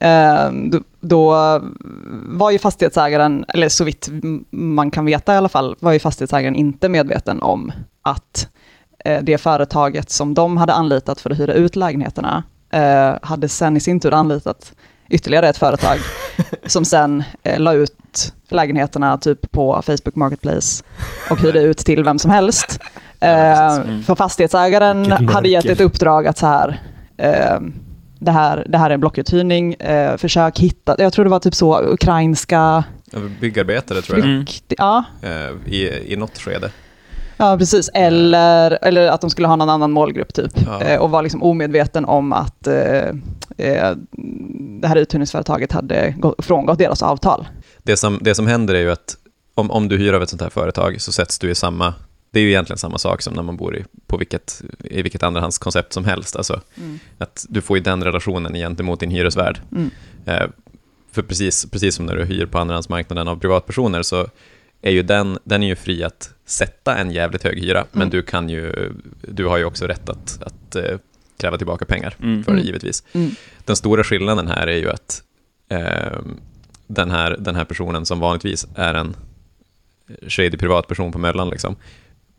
Eh, 0.00 0.50
då, 0.52 0.80
då 1.00 1.30
var 2.28 2.50
ju 2.50 2.58
fastighetsägaren, 2.58 3.44
eller 3.48 3.68
så 3.68 3.84
vitt 3.84 4.08
man 4.50 4.90
kan 4.90 5.04
veta 5.04 5.34
i 5.34 5.36
alla 5.36 5.48
fall, 5.48 5.76
var 5.80 5.92
ju 5.92 5.98
fastighetsägaren 5.98 6.54
inte 6.56 6.88
medveten 6.88 7.42
om 7.42 7.72
att 8.02 8.48
eh, 9.04 9.22
det 9.22 9.38
företaget 9.38 10.10
som 10.10 10.34
de 10.34 10.56
hade 10.56 10.72
anlitat 10.72 11.20
för 11.20 11.30
att 11.30 11.38
hyra 11.40 11.52
ut 11.52 11.76
lägenheterna 11.76 12.42
hade 13.22 13.48
sen 13.48 13.76
i 13.76 13.80
sin 13.80 14.00
tur 14.00 14.14
anlitat 14.14 14.72
ytterligare 15.08 15.48
ett 15.48 15.58
företag 15.58 15.98
som 16.66 16.84
sen 16.84 17.24
eh, 17.42 17.58
la 17.60 17.72
ut 17.72 18.32
lägenheterna 18.48 19.18
typ 19.18 19.52
på 19.52 19.82
Facebook 19.86 20.14
Marketplace 20.16 20.84
och 21.30 21.38
hyrde 21.40 21.60
ut 21.60 21.78
till 21.78 22.04
vem 22.04 22.18
som 22.18 22.30
helst. 22.30 22.78
Eh, 23.20 23.74
Mm. 23.76 24.02
för 24.02 24.14
fastighetsägaren 24.14 25.12
hade 25.12 25.48
gett 25.48 25.64
ett 25.64 25.80
uppdrag 25.80 26.26
att 26.26 26.38
så 26.38 26.46
här, 26.46 26.80
eh, 27.16 27.60
det 28.18 28.30
här, 28.30 28.66
det 28.68 28.78
här 28.78 28.90
är 28.90 28.94
en 28.94 29.00
blockuthyrning, 29.00 29.74
eh, 29.74 30.16
försök 30.16 30.58
hitta, 30.58 30.94
jag 30.98 31.12
tror 31.12 31.24
det 31.24 31.30
var 31.30 31.38
typ 31.38 31.54
så, 31.54 31.80
ukrainska, 31.82 32.84
Byggarbetare 33.40 34.02
tror 34.02 34.18
jag, 34.18 34.28
Mm. 34.28 34.44
ja, 34.68 35.04
eh, 35.22 35.72
i, 35.72 36.12
i 36.12 36.16
något 36.16 36.38
skede. 36.38 36.70
Ja, 37.50 37.58
precis. 37.58 37.90
Eller, 37.94 38.78
eller 38.82 39.06
att 39.06 39.20
de 39.20 39.30
skulle 39.30 39.48
ha 39.48 39.56
någon 39.56 39.70
annan 39.70 39.92
målgrupp 39.92 40.34
typ. 40.34 40.52
Ja. 40.66 40.82
Eh, 40.82 41.00
och 41.00 41.10
var 41.10 41.22
liksom 41.22 41.42
omedveten 41.42 42.04
om 42.04 42.32
att 42.32 42.66
eh, 42.66 43.08
eh, 43.56 43.92
det 44.80 44.88
här 44.88 44.96
uthyrningsföretaget 44.96 45.72
hade 45.72 46.14
gå- 46.18 46.34
frångått 46.38 46.78
deras 46.78 47.02
avtal. 47.02 47.46
Det 47.82 47.96
som, 47.96 48.18
det 48.20 48.34
som 48.34 48.46
händer 48.46 48.74
är 48.74 48.80
ju 48.80 48.90
att 48.90 49.16
om, 49.54 49.70
om 49.70 49.88
du 49.88 49.96
hyr 49.98 50.12
av 50.12 50.22
ett 50.22 50.28
sånt 50.28 50.42
här 50.42 50.50
företag 50.50 51.00
så 51.00 51.12
sätts 51.12 51.38
du 51.38 51.50
i 51.50 51.54
samma 51.54 51.94
det 52.30 52.40
är 52.40 52.44
ju 52.44 52.48
egentligen 52.50 52.78
samma 52.78 52.98
sak 52.98 53.22
som 53.22 53.34
när 53.34 53.42
man 53.42 53.56
bor 53.56 53.76
i, 53.76 53.84
på 54.06 54.16
vilket, 54.16 54.62
i 54.84 55.02
vilket 55.02 55.22
andrahandskoncept 55.22 55.92
som 55.92 56.04
helst. 56.04 56.36
Alltså, 56.36 56.60
Mm. 56.78 56.98
att 57.18 57.46
du 57.48 57.60
får 57.60 57.76
ju 57.76 57.82
den 57.82 58.04
relationen 58.04 58.54
gentemot 58.54 59.00
din 59.00 59.10
hyresvärd. 59.10 59.60
Mm. 59.72 59.90
Eh, 60.26 60.48
för 61.12 61.22
precis, 61.22 61.66
precis 61.70 61.94
som 61.94 62.06
när 62.06 62.16
du 62.16 62.24
hyr 62.24 62.46
på 62.46 62.58
andrahandsmarknaden 62.58 63.28
av 63.28 63.36
privatpersoner 63.36 64.02
så 64.02 64.26
är 64.86 64.90
ju 64.90 65.02
den, 65.02 65.38
den 65.44 65.62
är 65.62 65.66
ju 65.66 65.76
fri 65.76 66.04
att 66.04 66.30
sätta 66.46 66.96
en 66.96 67.10
jävligt 67.10 67.42
hög 67.44 67.58
hyra, 67.60 67.84
men 67.92 68.02
Mm. 68.02 68.10
du, 68.10 68.22
kan 68.22 68.48
ju, 68.48 68.92
du 69.28 69.46
har 69.46 69.56
ju 69.58 69.64
också 69.64 69.86
rätt 69.86 70.08
att, 70.08 70.42
att 70.42 70.76
eh, 70.76 70.98
kräva 71.38 71.56
tillbaka 71.56 71.84
pengar 71.84 72.14
Mm. 72.22 72.44
för 72.44 72.50
det 72.52 72.56
Mm. 72.58 72.66
givetvis. 72.66 73.02
Mm. 73.12 73.30
Den 73.64 73.76
stora 73.76 74.04
skillnaden 74.04 74.48
här 74.48 74.66
är 74.66 74.76
ju 74.76 74.90
att 74.90 75.22
eh, 75.68 76.18
den, 76.86 77.10
här, 77.10 77.36
den 77.38 77.54
här 77.56 77.64
personen 77.64 78.06
som 78.06 78.20
vanligtvis 78.20 78.66
är 78.74 78.94
en 78.94 79.16
shady 80.28 80.56
privatperson 80.56 81.12
på 81.12 81.18
Möllan 81.18 81.48
liksom, 81.48 81.76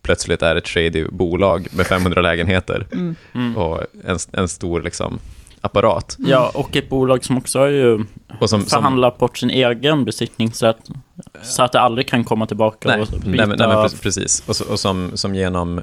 plötsligt 0.01 0.41
är 0.41 0.55
ett 0.55 0.67
shady 0.67 1.05
bolag 1.11 1.67
med 1.71 1.87
500 1.87 2.21
lägenheter 2.21 2.87
Mm. 2.91 3.15
Mm. 3.33 3.57
och 3.57 3.83
en, 4.05 4.17
en 4.31 4.47
stor 4.47 4.81
liksom, 4.81 5.19
apparat. 5.65 6.15
Ja, 6.19 6.51
och 6.53 6.75
ett 6.75 6.89
bolag 6.89 7.25
som 7.25 7.37
också 7.37 7.59
har 7.59 7.67
ju 7.67 7.93
Och 8.39 8.49
som, 8.49 8.61
som, 8.61 8.61
förhandlat 8.69 9.17
bort 9.17 9.37
sin 9.37 9.49
egen 9.49 10.05
besittningsrätt 10.05 10.77
så 11.43 11.63
att 11.63 11.71
det 11.71 11.79
aldrig 11.79 12.07
kan 12.07 12.23
komma 12.23 12.45
tillbaka 12.47 12.89
nej, 12.89 13.01
och 13.01 13.07
nej, 13.11 13.31
byta. 13.31 13.45
men, 13.47 13.57
nej, 13.57 13.67
men 13.67 13.77
pre- 13.77 14.01
precis. 14.01 14.43
Och, 14.47 14.55
så, 14.55 14.65
och 14.71 14.79
som, 14.79 15.11
som 15.13 15.35
genom 15.35 15.81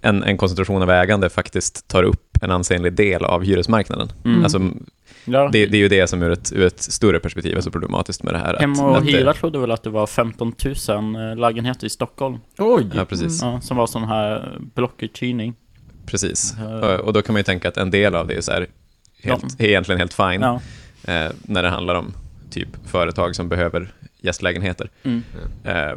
en, 0.00 0.22
en 0.22 0.36
koncentration 0.36 0.82
av 0.82 0.90
ägande 0.90 1.28
faktiskt 1.30 1.88
tar 1.88 2.02
upp 2.02 2.38
en 2.42 2.50
ansenlig 2.50 2.92
del 2.92 3.24
av 3.24 3.42
hyresmarknaden. 3.44 4.08
Mm. 4.24 4.42
Alltså, 4.42 4.60
ja. 5.24 5.48
det, 5.52 5.66
det 5.66 5.76
är 5.76 5.80
ju 5.80 5.88
det 5.88 6.06
som 6.06 6.22
ur 6.22 6.30
ett, 6.30 6.52
ur 6.52 6.66
ett 6.66 6.82
större 6.82 7.18
perspektiv 7.20 7.56
är 7.56 7.60
så 7.60 7.70
problematiskt 7.70 8.22
med 8.22 8.34
det 8.34 8.38
här. 8.38 8.56
Hem 8.60 8.72
att- 8.72 8.80
och 8.80 8.96
att 8.96 9.06
det- 9.06 9.12
Hyra 9.12 9.32
trodde 9.34 9.58
väl 9.58 9.70
att 9.70 9.82
det 9.82 9.90
var 9.90 10.06
15 10.06 10.52
000 10.88 11.38
lägenheter 11.38 11.86
i 11.86 11.90
Stockholm. 11.90 12.38
Oj! 12.58 12.90
Ja, 12.94 13.04
precis. 13.04 13.42
Ja, 13.42 13.60
som 13.60 13.76
var 13.76 13.86
sån 13.86 14.04
här 14.04 14.58
blockuthyrning. 14.74 15.54
precis. 16.06 16.54
Eh. 16.58 16.72
Och, 16.74 17.00
och 17.00 17.12
då 17.12 17.22
kan 17.22 17.32
man 17.32 17.40
ju 17.40 17.44
tänka 17.44 17.68
att 17.68 17.76
en 17.76 17.90
del 17.90 18.14
av 18.14 18.26
det 18.26 18.34
är 18.34 18.40
så 18.40 18.52
här, 18.52 18.66
helt, 19.22 19.60
egentligen 19.60 19.98
helt 19.98 20.14
fine, 20.14 20.40
Ja. 20.40 20.60
eh, 21.04 21.30
när 21.42 21.62
det 21.62 21.68
handlar 21.68 21.94
om 21.94 22.14
typ 22.50 22.68
företag 22.86 23.36
som 23.36 23.48
behöver 23.48 23.92
gästlägenheter. 24.20 24.90
Mm. 25.02 25.22
Eh, 25.64 25.92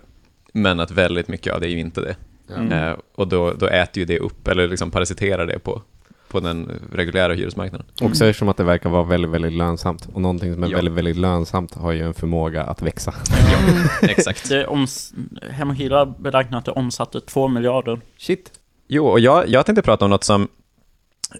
men 0.53 0.79
att 0.79 0.91
väldigt 0.91 1.27
mycket 1.27 1.53
av 1.53 1.59
det 1.61 1.67
är 1.67 1.71
ju 1.71 1.79
inte 1.79 2.01
det. 2.01 2.15
Mm. 2.55 2.71
Eh, 2.71 2.95
och 3.15 3.27
då, 3.27 3.53
då 3.53 3.67
äter 3.67 3.99
ju 4.01 4.05
det 4.05 4.19
upp, 4.19 4.47
eller 4.47 4.67
liksom 4.67 4.91
parasiterar 4.91 5.45
det 5.47 5.59
på, 5.59 5.81
på 6.29 6.39
den 6.39 6.71
reguljära 6.93 7.33
hyresmarknaden. 7.33 7.87
Också 8.01 8.25
eftersom 8.25 8.49
att 8.49 8.57
det 8.57 8.63
verkar 8.63 8.89
vara 8.89 9.03
väldigt, 9.03 9.31
väldigt 9.31 9.53
lönsamt. 9.53 10.07
Och 10.13 10.21
någonting 10.21 10.53
som 10.53 10.63
är 10.63 10.67
Ja. 10.67 10.75
väldigt, 10.75 10.93
väldigt 10.93 11.17
lönsamt 11.17 11.73
har 11.75 11.91
ju 11.91 12.01
en 12.01 12.13
förmåga 12.13 12.63
att 12.63 12.81
växa. 12.81 13.13
Exakt. 14.01 14.49
Det 14.49 14.65
oms- 14.67 15.13
Hem 15.51 15.69
och 15.69 15.75
Hyra 15.75 16.05
beräknar 16.05 16.57
att 16.57 16.65
det 16.65 16.71
omsatte 16.71 17.21
2 17.21 17.47
miljarder. 17.47 18.01
Shit. 18.17 18.51
Jo, 18.87 19.05
och 19.07 19.19
jag, 19.19 19.47
jag 19.49 19.65
tänkte 19.65 19.81
prata 19.81 20.05
om 20.05 20.11
något 20.11 20.23
som... 20.23 20.47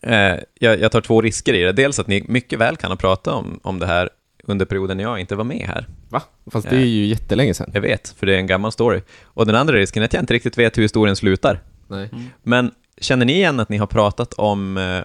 Eh, 0.01 0.35
jag, 0.59 0.79
jag 0.79 0.91
tar 0.91 1.01
två 1.01 1.21
risker 1.21 1.53
i 1.53 1.63
det. 1.63 1.71
Dels 1.71 1.99
att 1.99 2.07
ni 2.07 2.25
mycket 2.27 2.59
väl 2.59 2.77
kan 2.77 2.91
ha 2.91 2.97
pratat 2.97 3.33
om, 3.33 3.59
om 3.63 3.79
det 3.79 3.87
här 3.87 4.09
under 4.43 4.65
perioden 4.65 4.97
när 4.97 5.03
jag 5.03 5.19
inte 5.19 5.35
var 5.35 5.43
med 5.43 5.67
här. 5.67 5.87
Va? 6.09 6.21
Fast 6.51 6.69
det 6.69 6.75
är 6.75 6.85
ju 6.85 7.05
jättelänge 7.05 7.53
sedan. 7.53 7.71
Jag 7.73 7.81
vet, 7.81 8.15
för 8.19 8.25
det 8.25 8.33
är 8.33 8.37
en 8.37 8.47
gammal 8.47 8.71
story. 8.71 9.01
Och 9.23 9.45
den 9.45 9.55
andra 9.55 9.73
risken 9.73 10.03
är 10.03 10.05
att 10.05 10.13
jag 10.13 10.21
inte 10.23 10.33
riktigt 10.33 10.57
vet 10.57 10.77
hur 10.77 10.81
historien 10.81 11.15
slutar. 11.15 11.59
Nej. 11.87 12.09
Men 12.43 12.71
känner 12.97 13.25
ni 13.25 13.33
igen 13.33 13.59
att 13.59 13.69
ni 13.69 13.77
har 13.77 13.87
pratat 13.87 14.33
om 14.33 14.77
eh, 14.77 14.97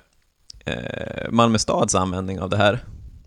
eh, 0.75 1.31
Malmö 1.31 1.59
stads 1.59 1.95
användning 1.95 2.41
av 2.41 2.51
det 2.51 2.57
här? 2.57 2.79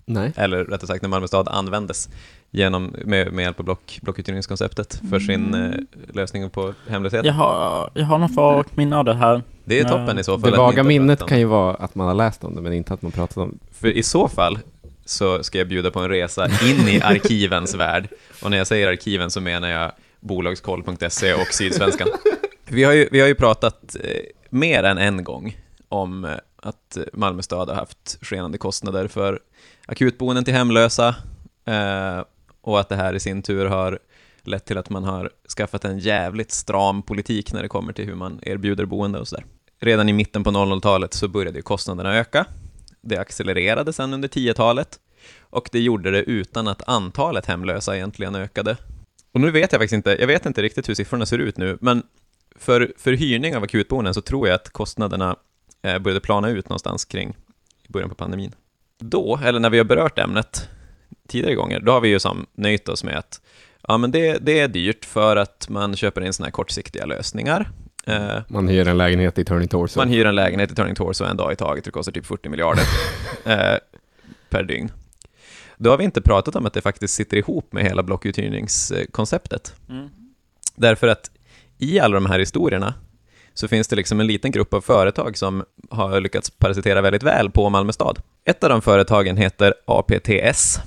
Nej. 0.05 0.33
Eller 0.35 0.65
rättare 0.65 0.87
sagt 0.87 1.01
när 1.01 1.09
Malmö 1.09 1.27
stad 1.27 1.47
användes 1.47 2.09
genom, 2.51 2.95
med, 3.05 3.33
med 3.33 3.43
hjälp 3.43 3.59
av 3.59 3.65
block, 3.65 3.99
blockuthyrningskonceptet 4.01 5.01
för 5.09 5.19
sin 5.19 5.53
eh, 5.53 5.71
lösning 6.13 6.49
på 6.49 6.73
hemlöshet? 6.89 7.25
Jag 7.25 7.33
har, 7.33 7.89
jag 7.93 8.05
har 8.05 8.17
något 8.17 8.31
vagt 8.31 8.77
minne 8.77 8.97
av 8.97 9.05
det 9.05 9.13
här. 9.13 9.41
Det 9.67 9.79
är 9.79 9.83
Ja. 9.83 9.89
toppen 9.89 10.19
i 10.19 10.23
så 10.23 10.39
fall. 10.39 10.51
Det 10.51 10.57
vaga 10.57 10.83
minnet 10.83 11.25
kan 11.25 11.39
ju 11.39 11.45
vara 11.45 11.73
att 11.73 11.95
man 11.95 12.07
har 12.07 12.13
läst 12.15 12.43
om 12.43 12.55
det, 12.55 12.61
men 12.61 12.73
inte 12.73 12.93
att 12.93 13.01
man 13.01 13.11
pratat 13.11 13.37
om 13.37 13.59
det. 13.61 13.73
För 13.73 13.87
i 13.87 14.03
så 14.03 14.27
fall 14.27 14.59
så 15.05 15.43
ska 15.43 15.57
jag 15.57 15.67
bjuda 15.67 15.91
på 15.91 15.99
en 15.99 16.09
resa 16.09 16.45
in 16.45 16.87
i 16.87 17.01
arkivens 17.03 17.75
värld. 17.85 18.07
Och 18.43 18.51
när 18.51 18.57
jag 18.57 18.67
säger 18.67 18.87
arkiven 18.87 19.31
så 19.31 19.41
menar 19.41 19.69
jag 19.69 19.91
bolagskoll.se 20.19 21.33
och 21.33 21.47
Sydsvenskan. 21.51 22.07
Vi 22.65 22.83
har 22.83 22.93
ju, 22.93 23.09
vi 23.11 23.19
har 23.19 23.27
ju 23.27 23.35
pratat 23.35 23.95
eh, 24.03 24.11
mer 24.49 24.83
än 24.83 24.97
en 24.97 25.23
gång 25.23 25.57
om 25.89 26.25
eh, 26.25 26.31
att 26.55 26.97
Malmö 27.13 27.41
stad 27.41 27.69
har 27.69 27.75
haft 27.75 28.17
skenande 28.21 28.57
kostnader 28.57 29.07
för 29.07 29.39
akutboenden 29.85 30.43
till 30.45 30.53
hemlösa 30.53 31.15
eh, 31.65 32.23
och 32.61 32.79
att 32.79 32.89
det 32.89 32.95
här 32.95 33.13
i 33.13 33.19
sin 33.19 33.41
tur 33.41 33.65
har 33.65 33.99
lett 34.43 34.65
till 34.65 34.77
att 34.77 34.89
man 34.89 35.03
har 35.03 35.29
skaffat 35.57 35.85
en 35.85 35.99
jävligt 35.99 36.51
stram 36.51 37.01
politik 37.01 37.53
när 37.53 37.61
det 37.61 37.67
kommer 37.67 37.93
till 37.93 38.05
hur 38.05 38.15
man 38.15 38.39
erbjuder 38.41 38.85
boende 38.85 39.19
och 39.19 39.27
sådär. 39.27 39.45
Redan 39.79 40.09
i 40.09 40.13
mitten 40.13 40.43
på 40.43 40.49
00-talet 40.49 41.13
så 41.13 41.27
började 41.27 41.57
ju 41.57 41.61
kostnaderna 41.61 42.15
öka. 42.15 42.45
Det 43.01 43.17
accelererade 43.17 43.93
sen 43.93 44.13
under 44.13 44.27
10-talet 44.27 44.99
och 45.39 45.69
det 45.71 45.79
gjorde 45.79 46.11
det 46.11 46.23
utan 46.23 46.67
att 46.67 46.87
antalet 46.87 47.45
hemlösa 47.45 47.95
egentligen 47.95 48.35
ökade. 48.35 48.77
Och 49.31 49.41
nu 49.41 49.51
vet 49.51 49.71
jag 49.71 49.81
faktiskt 49.81 49.93
inte, 49.93 50.17
jag 50.19 50.27
vet 50.27 50.45
inte 50.45 50.61
riktigt 50.61 50.89
hur 50.89 50.93
siffrorna 50.93 51.25
ser 51.25 51.37
ut 51.37 51.57
nu, 51.57 51.77
men 51.81 52.03
för, 52.55 52.93
för 52.97 53.13
hyrning 53.13 53.55
av 53.55 53.63
akutboenden 53.63 54.13
så 54.13 54.21
tror 54.21 54.47
jag 54.47 54.55
att 54.55 54.69
kostnaderna 54.69 55.35
eh, 55.81 55.99
började 55.99 56.19
plana 56.19 56.49
ut 56.49 56.69
någonstans 56.69 57.05
kring 57.05 57.35
i 57.83 57.91
början 57.91 58.09
på 58.09 58.15
pandemin. 58.15 58.55
Då, 58.99 59.39
eller 59.43 59.59
när 59.59 59.69
vi 59.69 59.77
har 59.77 59.85
berört 59.85 60.19
ämnet 60.19 60.69
tidigare 61.27 61.55
gånger, 61.55 61.79
då 61.79 61.91
har 61.91 62.01
vi 62.01 62.09
ju 62.09 62.19
som 62.19 62.45
nöjt 62.53 62.89
oss 62.89 63.03
med 63.03 63.17
att 63.17 63.41
ja, 63.87 63.97
men 63.97 64.11
det, 64.11 64.37
det 64.37 64.59
är 64.59 64.67
dyrt 64.67 65.05
för 65.05 65.35
att 65.35 65.69
man 65.69 65.95
köper 65.95 66.21
in 66.21 66.33
sådana 66.33 66.47
här 66.47 66.51
kortsiktiga 66.51 67.05
lösningar. 67.05 67.71
Eh, 68.07 68.37
Man 68.47 68.67
hyr 68.67 68.87
en 68.87 68.97
lägenhet 68.97 69.39
i 69.39 69.45
Turning 69.45 69.67
Torso. 69.67 69.99
man 69.99 70.09
hyr 70.09 70.25
en 70.25 70.35
lägenhet 70.35 70.71
i 70.71 70.75
Turning 70.75 70.95
Torso 70.95 71.23
en 71.23 71.37
dag 71.37 71.53
i 71.53 71.55
taget, 71.55 71.83
det 71.83 71.91
kostar 71.91 72.11
typ 72.11 72.25
40 72.25 72.49
miljarder 72.49 72.83
eh, 73.45 73.77
per 74.49 74.63
dygn. 74.63 74.91
Då 75.77 75.89
har 75.89 75.97
vi 75.97 76.03
inte 76.03 76.21
pratat 76.21 76.55
om 76.55 76.65
att 76.65 76.73
det 76.73 76.81
faktiskt 76.81 77.13
sitter 77.13 77.37
ihop 77.37 77.73
med 77.73 77.83
hela 77.83 78.03
blockuthyrningskonceptet. 78.03 79.73
Mm. 79.89 80.09
Därför 80.75 81.07
att 81.07 81.31
i 81.77 81.99
alla 81.99 82.13
de 82.15 82.25
här 82.25 82.39
historierna 82.39 82.93
så 83.53 83.67
finns 83.67 83.87
det 83.87 83.95
liksom 83.95 84.19
en 84.19 84.27
liten 84.27 84.51
grupp 84.51 84.73
av 84.73 84.81
företag 84.81 85.37
som 85.37 85.63
har 85.89 86.19
lyckats 86.21 86.49
parasitera 86.49 87.01
väldigt 87.01 87.23
väl 87.23 87.49
på 87.51 87.69
Malmö 87.69 87.93
stad. 87.93 88.19
Ett 88.45 88.63
av 88.63 88.69
de 88.69 88.81
företagen 88.81 89.37
heter 89.37 89.73
APTS 89.85 90.79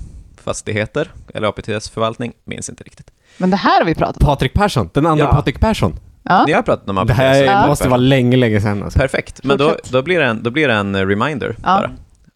Fastigheter, 0.43 1.11
eller 1.33 1.47
APTS 1.47 1.89
Förvaltning, 1.89 2.33
minns 2.43 2.69
inte 2.69 2.83
riktigt. 2.83 3.11
Men 3.37 3.49
det 3.49 3.57
här 3.57 3.79
har 3.79 3.85
vi 3.85 3.95
pratat 3.95 4.23
om. 4.23 4.25
Patrik 4.27 4.53
Persson, 4.53 4.89
den 4.93 5.05
andra 5.05 5.25
Ja. 5.25 5.31
Patrik 5.31 5.59
Persson. 5.59 5.95
Ja. 6.23 6.43
Ni 6.47 6.53
har 6.53 6.61
pratat 6.61 6.89
om 6.89 6.97
APTS? 6.97 7.07
Det 7.07 7.13
här 7.13 7.43
Ja. 7.43 7.67
måste 7.67 7.87
vara 7.89 7.97
länge, 7.97 8.37
länge 8.37 8.61
sedan 8.61 8.83
alltså. 8.83 8.99
Perfekt, 8.99 9.43
men 9.43 9.57
då, 9.57 9.69
Fortsätt. 9.69 9.91
då, 9.91 10.01
blir 10.01 10.19
det 10.19 10.25
en, 10.25 10.43
då 10.43 10.49
blir 10.49 10.67
det 10.67 10.73
en 10.73 10.95
eh, 10.95 11.05
reminder 11.07 11.55
Ja. 11.57 11.63
bara. 11.63 11.91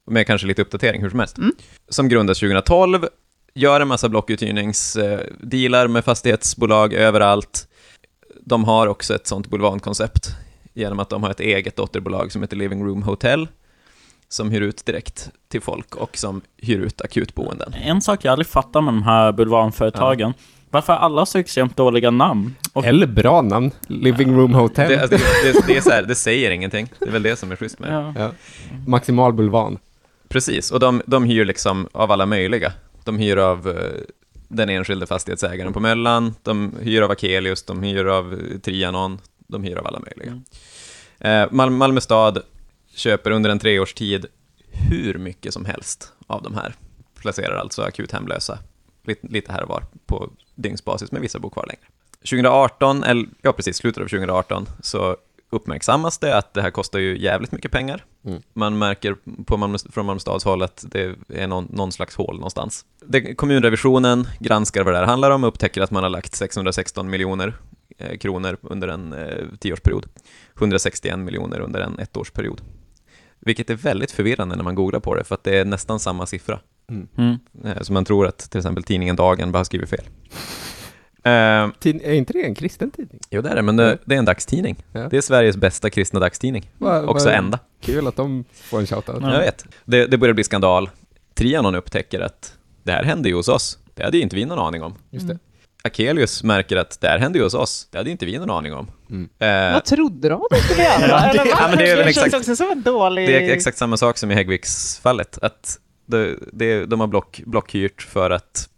Med 0.08 0.27
kanske 0.27 0.48
lite 0.48 0.62
uppdatering 0.62 1.01
hur 1.01 1.10
som 1.10 1.20
helst. 1.20 1.38
Mm. 1.38 1.51
Som 1.89 2.10
grundas 2.10 2.39
2012, 2.39 3.06
gör 3.54 3.82
en 3.82 3.88
massa 3.88 4.10
blockuthyrningsdealar 4.10 5.88
med 5.88 6.06
fastighetsbolag 6.06 6.94
överallt. 6.94 7.68
De 8.46 8.63
har 8.63 8.88
också 8.88 9.15
ett 9.15 9.27
sånt 9.27 9.48
bulvankoncept 9.50 10.30
genom 10.74 11.00
att 11.00 11.10
de 11.10 11.24
har 11.24 11.32
ett 11.32 11.39
eget 11.39 11.75
dotterbolag 11.75 12.32
som 12.32 12.42
heter 12.42 12.56
Living 12.58 12.86
Room 12.86 13.04
Hotel 13.04 13.48
som 14.30 14.51
hyr 14.51 14.62
ut 14.62 14.86
direkt 14.86 15.30
till 15.48 15.62
folk 15.62 15.96
och 15.96 16.18
som 16.18 16.42
hyr 16.58 16.80
ut 16.80 17.01
akutboenden. 17.01 17.74
En 17.74 18.01
sak 18.01 18.25
jag 18.25 18.32
aldrig 18.32 18.48
fattar 18.48 18.82
med 18.82 18.94
de 18.94 19.04
här 19.04 19.32
bulvanföretagen. 19.32 20.34
Varför 20.75 20.94
har 20.94 21.00
alla 21.00 21.25
så 21.25 21.38
extremt 21.38 21.77
dåliga 21.77 22.12
namn? 22.12 22.55
Och 22.74 22.86
Eller 22.86 23.08
bra 23.08 23.41
namn. 23.41 23.72
Living 23.88 24.36
Room 24.38 24.53
Hotel. 24.53 24.89
Det, 24.89 25.01
alltså, 25.01 25.17
det, 25.17 25.51
det, 25.53 25.67
det, 25.67 25.77
är 25.77 25.82
så 25.82 25.89
här, 25.89 26.03
det 26.03 26.15
säger 26.15 26.51
ingenting, 26.51 26.88
det 27.00 27.05
är 27.05 27.12
väl 27.12 27.24
det 27.24 27.36
som 27.36 27.51
är 27.51 27.55
schysst 27.55 27.79
med 27.79 27.94
ja. 27.94 28.13
Ja. 28.17 28.32
Maximal 28.88 29.34
bulvan. 29.34 29.77
Precis, 30.27 30.72
och 30.72 30.79
de, 30.79 31.01
de 31.05 31.24
hyr 31.24 31.46
liksom 31.46 31.88
av 31.91 32.12
alla 32.12 32.25
möjliga. 32.25 32.74
De 33.03 33.20
hyr 33.20 33.38
av 33.38 33.67
eh, 33.67 33.75
den 34.48 34.70
enskilde 34.70 35.08
fastighetsägaren 35.08 35.74
på 35.74 35.79
Möllan, 35.79 36.36
de 36.44 36.74
hyr 36.82 37.01
av 37.01 37.12
Akelius, 37.12 37.63
de 37.63 37.84
hyr 37.84 38.05
av 38.05 38.34
eh, 38.34 38.60
Trianon, 38.60 39.20
de 39.48 39.63
hyr 39.63 39.75
av 39.75 39.88
alla 39.88 40.00
möjliga. 40.00 40.41
Eh, 41.20 41.51
Mal 41.51 41.70
Malmö 41.70 42.01
stad 42.01 42.41
köper 42.96 43.32
under 43.32 43.50
en 43.50 43.60
treårstid 43.60 44.25
hur 44.72 45.17
mycket 45.17 45.53
som 45.53 45.65
helst 45.65 46.13
av 46.27 46.44
de 46.44 46.53
här. 46.53 46.74
Placerar 47.22 47.55
alltså 47.55 47.82
akut 47.82 48.12
hemlösa 48.12 48.60
lite, 49.08 49.27
lite 49.27 49.51
här 49.51 49.63
och 49.63 49.70
var 49.70 49.84
på 50.05 50.29
dygnsbasis, 50.55 51.12
men 51.12 51.21
vissa 51.21 51.39
bor 51.39 51.50
kvar 51.50 51.65
längre. 51.67 51.88
2018, 52.19 53.03
eller 53.03 53.27
ja 53.41 53.53
precis, 53.53 53.77
slutet 53.77 54.03
av 54.03 54.07
2018, 54.07 54.67
så 54.81 55.17
uppmärksammas 55.50 56.17
det 56.17 56.38
att 56.38 56.53
det 56.53 56.62
här 56.62 56.71
kostar 56.71 57.00
ju 57.00 57.17
jävligt 57.21 57.51
mycket 57.51 57.71
pengar. 57.71 58.05
Mm. 58.25 58.41
Man 58.53 58.77
märker 58.77 59.15
på 59.45 59.57
Malmö, 59.57 59.77
från 59.91 60.05
Malmö 60.05 60.19
stads 60.19 60.45
håll 60.45 60.62
att 60.62 60.85
det 60.88 61.15
är 61.29 61.47
någon, 61.47 61.67
någon 61.69 61.91
slags 61.91 62.15
hål 62.15 62.35
någonstans. 62.35 62.85
Det, 63.05 63.35
kommunrevisionen 63.35 64.27
granskar 64.39 64.83
vad 64.83 64.93
det 64.93 64.97
här 64.97 65.05
handlar 65.05 65.31
om 65.31 65.43
och 65.43 65.47
upptäcker 65.47 65.81
att 65.81 65.91
man 65.91 66.03
har 66.03 66.09
lagt 66.09 66.35
616 66.35 67.09
miljoner 67.09 67.53
eh, 67.97 68.17
kronor 68.17 68.57
under 68.62 68.88
en 68.88 69.13
eh, 69.13 69.45
tioårsperiod. 69.59 70.05
161 70.57 71.19
miljoner 71.19 71.59
under 71.59 71.79
en 71.79 72.00
ettårsperiod. 72.00 72.62
Vilket 73.39 73.69
är 73.69 73.75
väldigt 73.75 74.12
förvirrande 74.12 74.55
när 74.55 74.63
man 74.63 74.75
googlar 74.75 75.00
på 75.00 75.15
det, 75.15 75.24
för 75.24 75.35
att 75.35 75.43
det 75.43 75.57
är 75.57 75.65
nästan 75.65 76.00
samma 76.00 76.25
siffra. 76.25 76.59
Mm. 76.89 77.39
Eh, 77.65 77.82
Så 77.82 77.94
man 77.94 78.06
tror 78.06 78.27
att 78.27 78.38
till 78.51 78.58
exempel 78.60 78.84
tidningen 78.84 79.15
Dagen 79.15 79.51
bara 79.51 79.60
har 79.60 79.63
skrivit 79.63 79.89
fel. 79.89 80.04
Tid- 81.80 82.01
Är 82.04 82.13
inte 82.13 82.34
det 82.34 82.44
en 82.46 82.56
kristen 82.56 82.92
tidning? 82.92 83.20
jo, 83.30 83.42
det 83.42 83.50
är 83.50 83.56
det, 83.56 83.62
men 83.62 83.75
det, 83.77 83.98
det 84.06 84.15
är 84.15 84.20
en 84.20 84.25
dagstidning. 84.25 84.84
Ja. 84.92 85.08
Det 85.10 85.18
är 85.18 85.22
Sveriges 85.22 85.58
bästa 85.58 85.89
kristna 85.89 86.20
dagstidning. 86.20 86.70
Va- 86.77 87.04
Också 87.06 87.25
vad 87.25 87.36
enda. 87.36 87.60
Kul 87.82 88.08
att 88.08 88.15
de 88.15 88.46
får 88.54 88.80
en 88.80 88.88
shoutout. 88.88 89.18
Ja. 89.22 89.34
Jag 89.34 89.39
vet. 89.39 89.65
Det, 89.86 90.06
det 90.08 90.18
börjar 90.18 90.34
bli 90.34 90.44
skandal. 90.44 90.89
Trianon 91.34 91.75
upptäcker 91.75 92.20
att 92.20 92.54
det 92.84 92.92
här 92.92 93.04
hände 93.04 93.30
ju 93.30 93.36
hos 93.36 93.48
oss. 93.48 93.80
Det 93.94 94.04
hade 94.04 94.18
ju 94.18 94.24
inte 94.24 94.36
vi 94.36 94.46
någon 94.46 94.60
aning 94.60 94.84
om. 94.84 94.96
Just 95.12 95.27
det. 95.27 95.38
Akelius 95.84 96.44
märker 96.44 96.77
att 96.77 97.01
det 97.01 97.08
här 97.08 97.20
hände 97.20 97.38
ju 97.38 97.44
hos 97.44 97.54
oss. 97.54 97.88
Det 97.92 97.98
hade 97.98 98.10
inte 98.10 98.25
vi 98.25 98.38
någon 98.38 98.50
aning 98.50 98.74
om. 98.74 98.88
Mm. 99.10 99.30
Eh, 99.39 99.74
Vad 99.74 99.86
trodde 99.86 100.30
de 100.30 100.42
att 100.42 100.48
de 100.51 100.58
skulle? 100.60 100.84
Ja, 101.08 101.30
Eller 101.30 101.38
vad? 101.38 101.48
ja, 101.48 101.68
men 101.70 101.77
det 101.77 101.92
är 101.92 101.98
väl 101.98 102.08
exakt- 102.08 102.36
också 102.36 102.56
som 102.56 102.72
en 102.72 102.82
dålig... 102.82 103.27
det 103.27 103.46
är 103.50 103.54
exakt 103.54 103.77
samma 103.77 103.98
sak 103.98 104.18
som 104.18 104.32
i 104.32 104.36
Häggviks-fallet. 104.36 105.38
Att 105.42 105.80
det, 106.05 106.35
det, 106.53 106.85
de 106.85 107.00
har 107.00 107.07
block, 107.07 107.41
blockhyrt 107.45 108.01
för 108.01 108.29
att... 108.29 108.69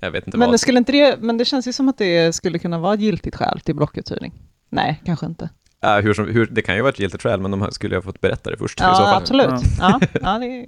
Jag 0.00 0.10
vet 0.10 0.26
inte 0.26 0.38
Men 0.38 0.46
vad. 0.46 0.54
det, 0.54 0.58
skulle 0.58 0.78
inte 0.78 0.92
det, 0.92 1.16
men 1.20 1.38
det 1.38 1.44
känns 1.44 1.68
ju 1.68 1.72
som 1.72 1.88
att 1.88 1.98
det 1.98 2.34
skulle 2.34 2.58
kunna 2.58 2.78
vara 2.78 2.94
ett 2.94 3.00
giltigt 3.00 3.36
skäl 3.36 3.60
till 3.60 3.74
blockuthyrning. 3.74 4.32
Nej, 4.68 5.02
kanske 5.04 5.26
inte. 5.26 5.48
Ja, 5.80 6.00
hur 6.00 6.14
som, 6.14 6.26
hur, 6.26 6.46
det 6.46 6.62
kan 6.62 6.74
ju 6.76 6.80
vara 6.82 6.92
ett 6.92 6.98
giltigt 6.98 7.22
skäl, 7.22 7.40
men 7.40 7.50
de 7.50 7.72
skulle 7.72 7.96
ha 7.96 8.02
fått 8.02 8.20
berätta 8.20 8.50
det 8.50 8.56
först 8.56 8.80
i 8.80 8.82
så 8.82 8.88
Ja, 8.88 8.94
fall. 8.96 9.22
absolut. 9.22 9.60
Ja, 9.78 10.00
ja, 10.20 10.38
det 10.40 10.46
är... 10.46 10.66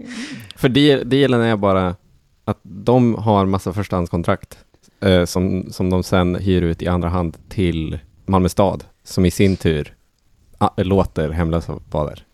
För 0.56 0.68
de- 0.68 1.04
delen 1.04 1.40
är 1.40 1.56
bara 1.56 1.96
att 2.44 2.58
de 2.62 3.14
har 3.14 3.46
massa 3.46 3.72
förstahandskontrakt 3.72 4.58
eh, 5.00 5.24
som, 5.24 5.66
som 5.72 5.90
de 5.90 6.02
sen 6.02 6.34
hyr 6.34 6.62
ut 6.62 6.82
i 6.82 6.88
andra 6.88 7.08
hand 7.08 7.36
till 7.48 7.98
Malmö 8.26 8.48
stad, 8.48 8.84
som 9.04 9.24
i 9.26 9.30
sin 9.30 9.56
tur 9.56 9.94
ah, 10.58 10.70
låter 10.76 11.30
hemlösa 11.30 11.78
vara 11.90 12.06
där. 12.08 12.24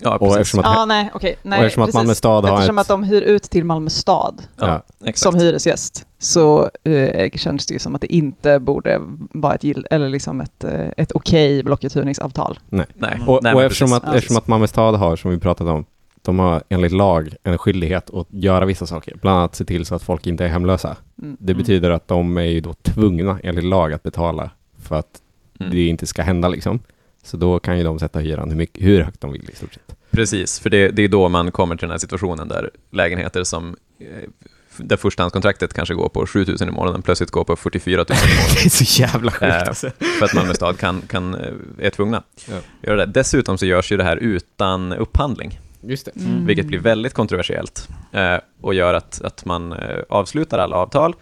Ja, 0.00 0.16
Och 0.16 0.38
eftersom 0.38 0.60
att, 0.60 0.66
Ja, 0.66 0.84
nej, 0.84 1.10
okej. 1.14 1.36
nej, 1.42 1.58
och 1.58 1.64
eftersom 1.64 1.82
att. 1.82 1.94
Malmö 1.94 2.14
stad 2.14 2.44
har 2.44 2.54
Eftersom 2.54 2.78
ett... 2.78 2.82
att 2.82 2.88
de 2.88 3.02
hyr 3.04 3.22
ut 3.22 3.42
till 3.42 3.64
Malmö 3.64 3.90
stad 3.90 4.42
ja, 4.56 4.82
exakt. 5.04 5.18
som 5.18 5.34
hyresgäst 5.34 6.06
så 6.18 6.70
eh, 6.84 7.30
känns 7.30 7.66
det 7.66 7.72
ju 7.74 7.78
som 7.78 7.94
att 7.94 8.00
det 8.00 8.14
inte 8.14 8.58
borde 8.60 9.00
vara 9.32 9.54
ett, 9.54 9.64
gill, 9.64 9.86
eller 9.90 10.08
liksom 10.08 10.40
ett, 10.40 10.64
eh, 10.64 10.88
ett 10.96 11.12
okej 11.12 11.62
blockuthyrningsavtal. 11.62 12.58
Nej. 12.68 12.86
Och, 12.90 12.96
Nej, 13.00 13.20
och 13.26 13.40
men 13.42 13.58
eftersom, 13.66 13.88
precis. 13.90 14.04
att, 14.08 14.14
eftersom 14.14 14.36
att 14.36 14.46
Malmö 14.48 14.66
stad 14.66 14.94
har, 14.94 15.16
som 15.16 15.30
vi 15.30 15.38
pratade 15.38 15.70
om, 15.70 15.84
de 16.22 16.38
har 16.38 16.62
enligt 16.68 16.92
lag 16.92 17.34
en 17.42 17.58
skyldighet 17.58 18.10
att 18.14 18.26
göra 18.30 18.64
vissa 18.64 18.86
saker, 18.86 19.16
bland 19.22 19.38
annat 19.38 19.54
se 19.54 19.64
till 19.64 19.86
så 19.86 19.94
att 19.94 20.02
folk 20.02 20.26
inte 20.26 20.44
är 20.44 20.48
hemlösa. 20.48 20.96
Mm. 21.22 21.36
Det 21.40 21.54
betyder 21.54 21.90
att 21.90 22.08
de 22.08 22.36
är 22.36 22.42
ju 22.42 22.60
då 22.60 22.72
tvungna 22.82 23.38
enligt 23.42 23.64
lag 23.64 23.92
att 23.92 24.02
betala 24.02 24.50
för 24.82 24.96
att 24.96 25.22
Mm. 25.60 25.72
det 25.72 25.86
inte 25.88 26.06
ska 26.06 26.22
hända 26.22 26.48
liksom. 26.48 26.80
Så 27.28 27.36
då 27.36 27.58
kan 27.60 27.78
ju 27.78 27.84
de 27.84 27.98
sätta 27.98 28.18
hyran 28.18 28.50
hur, 28.50 28.56
mycket, 28.56 28.84
hur 28.84 29.02
högt 29.02 29.20
de 29.20 29.32
vill 29.32 29.50
i 29.52 29.56
stort 29.56 29.74
sett. 29.74 29.96
Precis, 30.10 30.60
för 30.60 30.70
det, 30.70 30.88
det 30.88 31.02
är 31.02 31.08
då 31.08 31.28
man 31.28 31.50
kommer 31.52 31.76
till 31.76 31.80
den 31.88 31.90
här 31.90 31.98
situationen 31.98 32.48
där 32.48 32.70
lägenheter 32.90 33.44
som 33.44 33.76
eh, 34.00 34.28
där 34.76 34.96
förstahandskontraktet 34.96 35.74
kanske 35.74 35.94
går 35.94 36.08
på 36.08 36.26
7 36.26 36.44
000 36.44 36.56
i 36.68 36.70
månaden 36.72 37.02
plötsligt 37.02 37.30
går 37.30 37.44
på 37.44 37.56
44 37.56 37.96
000 37.96 38.04
i 38.06 38.12
månaden. 38.12 38.54
Det 38.54 38.64
är 38.66 38.70
så 38.70 39.00
jävla 39.02 39.30
sjukt 39.30 39.42
Eh, 39.42 39.68
alltså. 39.68 39.90
för 40.18 40.24
att 40.24 40.34
Malmö 40.34 40.54
stad 40.54 40.78
kan, 40.78 41.00
kan, 41.00 41.34
eh, 41.34 41.52
är 41.78 41.90
tvungna 41.90 42.22
Ja. 42.50 42.56
göra 42.82 42.96
det. 43.06 43.12
Dessutom 43.12 43.58
så 43.58 43.66
görs 43.66 43.92
ju 43.92 43.96
det 43.96 44.04
här 44.04 44.16
utan 44.16 44.92
upphandling, 44.92 45.60
Just 45.80 46.04
det. 46.04 46.16
Mm. 46.20 46.46
vilket 46.46 46.66
blir 46.66 46.78
väldigt 46.78 47.14
kontroversiellt 47.14 47.88
eh, 48.12 48.36
och 48.60 48.74
gör 48.74 48.94
att, 48.94 49.20
att 49.22 49.44
man 49.44 49.74
avslutar 50.08 50.58
alla 50.58 50.76
avtal, 50.76 51.14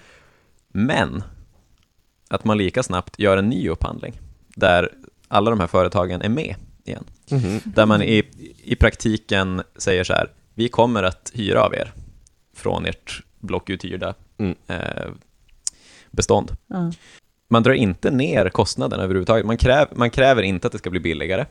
men 0.73 1.23
att 2.29 2.45
man 2.45 2.59
lika 2.59 2.83
snabbt 2.83 3.19
gör 3.19 3.37
en 3.37 3.49
ny 3.49 3.69
upphandling 3.69 4.21
där 4.55 4.93
alla 5.29 5.51
de 5.51 5.61
här 5.61 5.67
företagen 5.67 6.23
är 6.23 6.29
med 6.29 6.55
igen. 6.85 7.05
Mhm. 7.31 7.61
Där 7.65 7.87
man 7.87 8.03
i, 8.03 8.23
i 8.65 8.77
praktiken 8.77 9.63
säger 9.77 10.05
så 10.05 10.13
här, 10.13 10.31
vi 10.55 10.69
kommer 10.69 11.03
att 11.03 11.31
hyra 11.35 11.63
av 11.63 11.75
er 11.75 11.93
från 12.57 12.87
ert 12.87 13.23
blockuthyrda 13.41 14.15
Mm. 14.39 14.55
eh, 14.67 15.07
bestånd. 16.11 16.57
Ja. 16.67 16.93
Man 17.49 17.63
drar 17.63 17.73
inte 17.73 18.11
ner 18.11 18.49
kostnaden 18.49 19.01
överhuvudtaget. 19.01 19.47
Man, 19.47 19.57
kräv, 19.57 19.87
man 19.95 20.11
kräver 20.11 20.43
inte 20.43 20.67
att 20.67 20.73
det 20.73 20.79
ska 20.79 20.91
bli 20.91 21.01
billigare. 21.01 21.47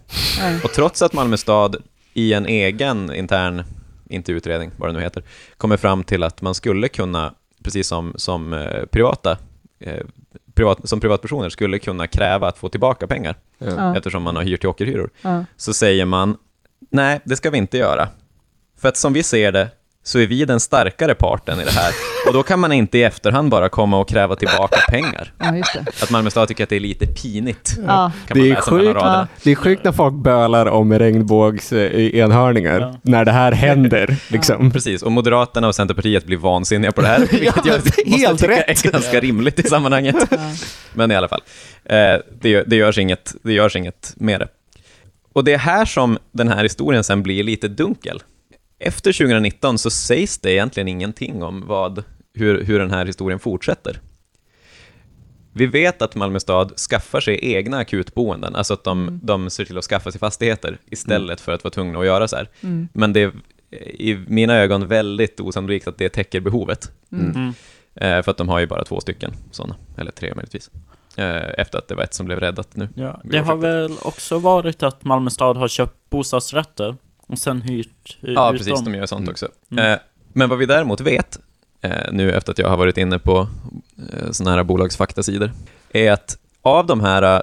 Och 0.63 0.71
trots 0.73 1.01
att 1.01 1.13
Malmö 1.13 1.37
stad 1.37 1.75
i 2.13 2.33
en 2.33 2.45
egen 2.45 3.13
intern, 3.15 3.63
inte 4.09 4.31
utredning, 4.31 4.71
vad 4.77 4.89
det 4.89 4.93
nu 4.93 5.01
heter, 5.01 5.23
kommer 5.57 5.77
fram 5.77 6.03
till 6.03 6.23
att 6.23 6.41
man 6.41 6.55
skulle 6.55 6.87
kunna, 6.87 7.33
precis 7.63 7.87
som, 7.87 8.13
som 8.15 8.53
eh, 8.53 8.85
privata, 8.85 9.37
eh, 9.79 10.05
privat, 10.55 10.89
som 10.89 10.99
privatpersoner 10.99 11.49
skulle 11.49 11.79
kunna 11.79 12.07
kräva 12.07 12.47
att 12.47 12.57
få 12.57 12.69
tillbaka 12.69 13.07
pengar 13.07 13.35
Ja. 13.57 13.97
Eftersom 13.97 14.23
man 14.23 14.35
har 14.35 14.43
hyrt 14.43 14.59
till 14.59 14.69
ockerhyror, 14.69 15.09
Ja. 15.21 15.45
så 15.57 15.73
säger 15.73 16.05
man 16.05 16.37
nej, 16.89 17.21
det 17.23 17.35
ska 17.35 17.49
vi 17.49 17.57
inte 17.57 17.77
göra. 17.77 18.07
För 18.77 18.89
att 18.89 18.97
som 18.97 19.13
vi 19.13 19.23
ser 19.23 19.51
det 19.51 19.69
så 20.07 20.19
är 20.19 20.27
vi 20.27 20.45
den 20.45 20.59
starkare 20.59 21.15
parten 21.15 21.59
i 21.59 21.63
det 21.65 21.71
här. 21.71 21.93
Och 22.27 22.33
då 22.33 22.43
kan 22.43 22.59
man 22.59 22.71
inte 22.71 22.97
i 22.97 23.03
efterhand 23.03 23.49
bara 23.51 23.69
komma 23.69 23.99
och 23.99 24.09
kräva 24.09 24.35
tillbaka 24.35 24.79
pengar. 24.89 25.33
ja, 25.39 25.55
just 25.55 25.73
det. 25.73 25.85
Att 26.03 26.09
Malmö 26.11 26.29
stad 26.29 26.47
tycker 26.47 26.63
att 26.63 26.69
det 26.69 26.75
är 26.75 26.79
lite 26.79 27.07
pinigt. 27.07 27.75
Ja. 27.87 28.11
Kan 28.27 28.37
man 28.37 28.47
Det 28.47 28.51
är, 28.51 28.55
sjukt, 28.61 28.85
raderna. 28.95 29.27
det 29.43 29.51
är 29.51 29.55
sjukt 29.55 29.83
när 29.83 29.91
folk 29.91 30.13
bölar 30.13 30.65
om 30.65 30.99
regnbågs 30.99 31.73
eh, 31.73 32.01
Ja. 32.17 32.27
när 33.01 33.25
det 33.25 33.31
här 33.31 33.51
händer. 33.51 34.15
Liksom. 34.29 34.71
Precis, 34.71 35.01
och 35.03 35.11
Moderaterna 35.11 35.67
och 35.67 35.75
Centerpartiet 35.75 36.25
blir 36.25 36.37
vansinniga 36.37 36.91
på 36.91 37.01
det 37.01 37.07
här, 37.07 37.19
vilket 37.31 37.41
jag 37.45 37.63
det 37.65 37.69
är 37.69 37.75
måste 37.79 38.01
helt 38.23 38.39
tycka 38.39 38.51
rätt. 38.51 38.85
är 38.85 38.91
ganska 38.91 39.19
rimligt 39.19 39.59
i 39.59 39.63
sammanhanget. 39.69 40.15
Ja. 40.31 40.37
Men 40.93 41.11
i 41.11 41.15
alla 41.15 41.27
fall, 41.27 41.41
eh, 41.85 41.95
det, 42.41 42.49
gör- 42.49 42.63
det, 42.67 42.75
görs 42.75 42.97
inget, 42.97 43.35
det 43.43 43.53
görs 43.53 43.75
inget 43.75 44.13
med 44.17 44.39
det. 44.39 44.47
Och 45.33 45.43
det 45.43 45.53
är 45.53 45.57
här 45.57 45.85
som 45.85 46.17
den 46.31 46.47
här 46.47 46.63
historien 46.63 47.03
sen 47.03 47.23
blir 47.23 47.43
lite 47.43 47.67
dunkel. 47.67 48.21
Efter 48.79 49.13
2019 49.13 49.77
så 49.77 49.89
sägs 49.89 50.37
det 50.37 50.51
egentligen 50.51 50.87
ingenting 50.87 51.43
om 51.43 51.63
vad, 51.67 52.03
hur, 52.33 52.63
hur 52.63 52.79
den 52.79 52.91
här 52.91 53.05
historien 53.05 53.39
fortsätter. 53.39 53.99
Vi 55.53 55.65
vet 55.65 56.01
att 56.01 56.15
Malmö 56.15 56.39
stad 56.39 56.79
skaffar 56.79 57.19
sig 57.19 57.39
egna 57.53 57.77
akutboenden, 57.77 58.55
alltså 58.55 58.73
att 58.73 58.83
de, 58.83 59.01
Mm. 59.01 59.19
de 59.23 59.49
ser 59.49 59.65
till 59.65 59.77
att 59.77 59.83
skaffa 59.83 60.11
sig 60.11 60.19
fastigheter 60.19 60.77
istället 60.85 61.41
för 61.41 61.51
att 61.51 61.63
vara 61.63 61.71
tvungna 61.71 61.99
att 61.99 62.05
göra 62.05 62.27
så 62.27 62.35
här. 62.35 62.49
Mm. 62.61 62.87
Men 62.93 63.13
det 63.13 63.19
är 63.21 63.31
i 63.83 64.25
mina 64.27 64.53
ögon 64.55 64.87
väldigt 64.87 65.39
osannolikt 65.39 65.87
att 65.87 65.97
det 65.97 66.09
täcker 66.09 66.39
behovet. 66.39 66.91
Mm. 67.11 67.31
Mm. 67.35 67.53
Eh, 67.95 68.23
för 68.23 68.31
att 68.31 68.37
de 68.37 68.49
har 68.49 68.59
ju 68.59 68.67
bara 68.67 68.83
två 68.83 68.99
stycken 69.01 69.33
sådana, 69.51 69.75
eller 69.97 70.11
tre 70.11 70.33
möjligtvis. 70.35 70.69
Eh, 71.15 71.49
efter 71.57 71.77
att 71.77 71.87
det 71.87 71.95
var 71.95 72.03
ett 72.03 72.13
som 72.13 72.25
blev 72.25 72.39
räddat 72.39 72.75
nu. 72.75 72.89
Ja, 72.95 73.21
det 73.23 73.39
har 73.39 73.55
väl 73.55 73.91
också 74.01 74.39
varit 74.39 74.83
att 74.83 75.03
Malmö 75.03 75.29
stad 75.29 75.57
har 75.57 75.67
köpt 75.67 76.09
bostadsrätter 76.09 76.95
och 77.27 77.37
sen 77.39 77.61
hyrt 77.61 78.17
hyr 78.21 78.33
Ja, 78.33 78.51
precis, 78.51 78.67
dem. 78.67 78.83
de 78.83 78.95
gör 78.95 79.05
sånt 79.05 79.19
Mm. 79.21 79.31
också. 79.31 79.47
Mm. 79.71 79.91
Eh, 79.91 79.97
men 80.33 80.49
vad 80.49 80.57
vi 80.57 80.65
däremot 80.65 81.01
vet, 81.01 81.39
eh, 81.81 81.91
nu 82.11 82.31
efter 82.31 82.51
att 82.51 82.57
jag 82.59 82.69
har 82.69 82.77
varit 82.77 82.97
inne 82.97 83.19
på 83.19 83.47
eh, 84.13 84.31
sådana 84.31 84.55
här 84.55 84.63
bolagsfaktasidor, 84.63 85.51
är 85.91 86.11
att 86.11 86.37
av 86.61 86.85
de 86.85 87.01
här 87.01 87.35
eh, 87.35 87.41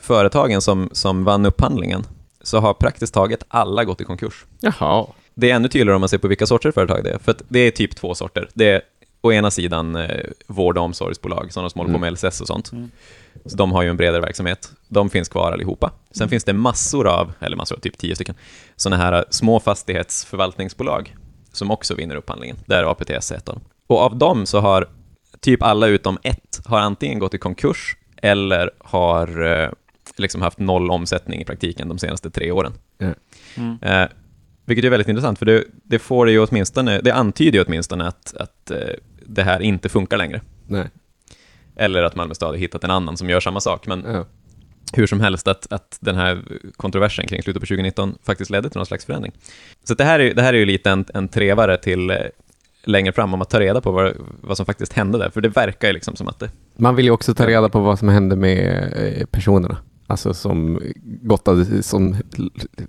företagen 0.00 0.60
som, 0.62 0.88
som 0.92 1.24
vann 1.24 1.46
upphandlingen, 1.46 2.02
så 2.42 2.58
har 2.60 2.74
praktiskt 2.74 3.14
taget 3.14 3.44
alla 3.48 3.84
gått 3.84 4.00
i 4.00 4.04
konkurs. 4.04 4.44
Jaha. 4.60 5.06
Det 5.34 5.50
är 5.50 5.54
ännu 5.54 5.68
tydligare 5.68 5.94
om 5.94 6.00
man 6.00 6.08
ser 6.08 6.18
på 6.18 6.28
vilka 6.28 6.46
sorters 6.46 6.74
företag 6.74 7.04
det 7.04 7.10
är, 7.10 7.18
för 7.18 7.30
att 7.32 7.42
det 7.48 7.58
är 7.58 7.70
typ 7.70 7.96
två 7.96 8.14
sorter. 8.14 8.48
Det 8.54 8.70
är 8.70 8.80
å 9.24 9.32
ena 9.32 9.50
sidan 9.50 9.96
eh, 9.96 10.30
vård 10.46 10.78
och 10.78 10.84
omsorgsbolag, 10.84 11.52
sådana 11.52 11.70
som 11.70 11.78
håller 11.78 11.92
på 11.92 11.98
med 11.98 12.12
LSS 12.12 12.40
och 12.40 12.46
sånt. 12.46 12.72
Mm. 12.72 12.90
Så 13.44 13.56
de 13.56 13.72
har 13.72 13.82
ju 13.82 13.88
en 13.88 13.96
bredare 13.96 14.20
verksamhet. 14.20 14.72
De 14.88 15.10
finns 15.10 15.28
kvar 15.28 15.52
allihopa. 15.52 15.92
Sen 16.10 16.28
finns 16.28 16.44
det 16.44 16.52
massor 16.52 17.06
av, 17.06 17.32
eller 17.40 17.56
massor 17.56 17.76
av, 17.76 17.80
typ 17.80 17.98
tio 17.98 18.14
stycken, 18.14 18.34
sådana 18.76 19.02
här 19.02 19.12
eh, 19.12 19.22
små 19.30 19.60
fastighetsförvaltningsbolag 19.60 21.16
som 21.52 21.70
också 21.70 21.94
vinner 21.94 22.16
upphandlingen. 22.16 22.56
Där 22.66 22.78
är 22.78 22.90
APTS 22.90 23.32
ett 23.32 23.48
av 23.48 23.54
dem. 23.54 23.64
Och 23.86 23.98
av 23.98 24.16
dem 24.16 24.46
så 24.46 24.60
har 24.60 24.88
typ 25.40 25.62
alla 25.62 25.86
utom 25.86 26.18
ett 26.22 26.60
har 26.64 26.78
antingen 26.78 27.18
gått 27.18 27.34
i 27.34 27.38
konkurs 27.38 27.96
eller 28.16 28.70
har 28.78 29.42
eh, 29.42 29.70
liksom 30.16 30.42
haft 30.42 30.58
noll 30.58 30.90
omsättning 30.90 31.40
i 31.40 31.44
praktiken 31.44 31.88
de 31.88 31.98
senaste 31.98 32.30
tre 32.30 32.50
åren. 32.50 32.72
Mm. 33.56 33.78
Eh, 33.82 34.08
vilket 34.64 34.84
är 34.84 34.90
väldigt 34.90 35.08
intressant, 35.08 35.38
för 35.38 35.46
det, 35.46 35.64
det 35.82 35.98
får 35.98 36.26
det 36.26 36.32
ju 36.32 36.46
åtminstone, 36.46 37.00
det 37.00 37.14
antyder 37.14 37.58
ju 37.58 37.64
åtminstone 37.64 38.08
att, 38.08 38.34
att 38.36 38.70
eh, 38.70 38.78
det 39.26 39.42
här 39.42 39.62
inte 39.62 39.88
funkar 39.88 40.16
längre. 40.16 40.40
Nej. 40.66 40.86
Eller 41.76 42.02
att 42.02 42.16
Malmö 42.16 42.34
stad 42.34 42.48
har 42.48 42.56
hittat 42.56 42.84
en 42.84 42.90
annan 42.90 43.16
som 43.16 43.30
gör 43.30 43.40
samma 43.40 43.60
sak. 43.60 43.86
Men 43.86 44.04
Ja. 44.06 44.24
hur 44.92 45.06
som 45.06 45.20
helst, 45.20 45.48
att, 45.48 45.72
att 45.72 45.98
den 46.00 46.16
här 46.16 46.42
kontroversen 46.76 47.26
kring 47.26 47.42
slutet 47.42 47.60
på 47.60 47.66
2019 47.66 48.18
faktiskt 48.22 48.50
ledde 48.50 48.70
till 48.70 48.78
någon 48.78 48.86
slags 48.86 49.04
förändring. 49.04 49.32
Så 49.84 49.94
det 49.94 50.04
här 50.04 50.18
är, 50.20 50.34
det 50.34 50.42
här 50.42 50.54
är 50.54 50.58
ju 50.58 50.64
lite 50.66 50.90
en, 50.90 51.04
en 51.14 51.28
trevare 51.28 51.76
till 51.76 52.10
eh, 52.10 52.16
längre 52.84 53.12
fram 53.12 53.34
om 53.34 53.42
att 53.42 53.50
ta 53.50 53.60
reda 53.60 53.80
på 53.80 53.90
vad, 53.92 54.12
vad 54.40 54.56
som 54.56 54.66
faktiskt 54.66 54.92
hände 54.92 55.18
där, 55.18 55.30
för 55.30 55.40
det 55.40 55.48
verkar 55.48 55.88
ju 55.88 55.94
liksom 55.94 56.16
som 56.16 56.28
att 56.28 56.38
det... 56.38 56.50
Man 56.76 56.96
vill 56.96 57.04
ju 57.04 57.10
också 57.10 57.34
ta 57.34 57.46
reda 57.46 57.68
på 57.68 57.80
vad 57.80 57.98
som 57.98 58.08
hände 58.08 58.36
med 58.36 58.92
eh, 58.96 59.26
personerna. 59.26 59.76
Alltså 60.06 60.34
som, 60.34 60.80
gottade, 61.02 61.82
som 61.82 62.16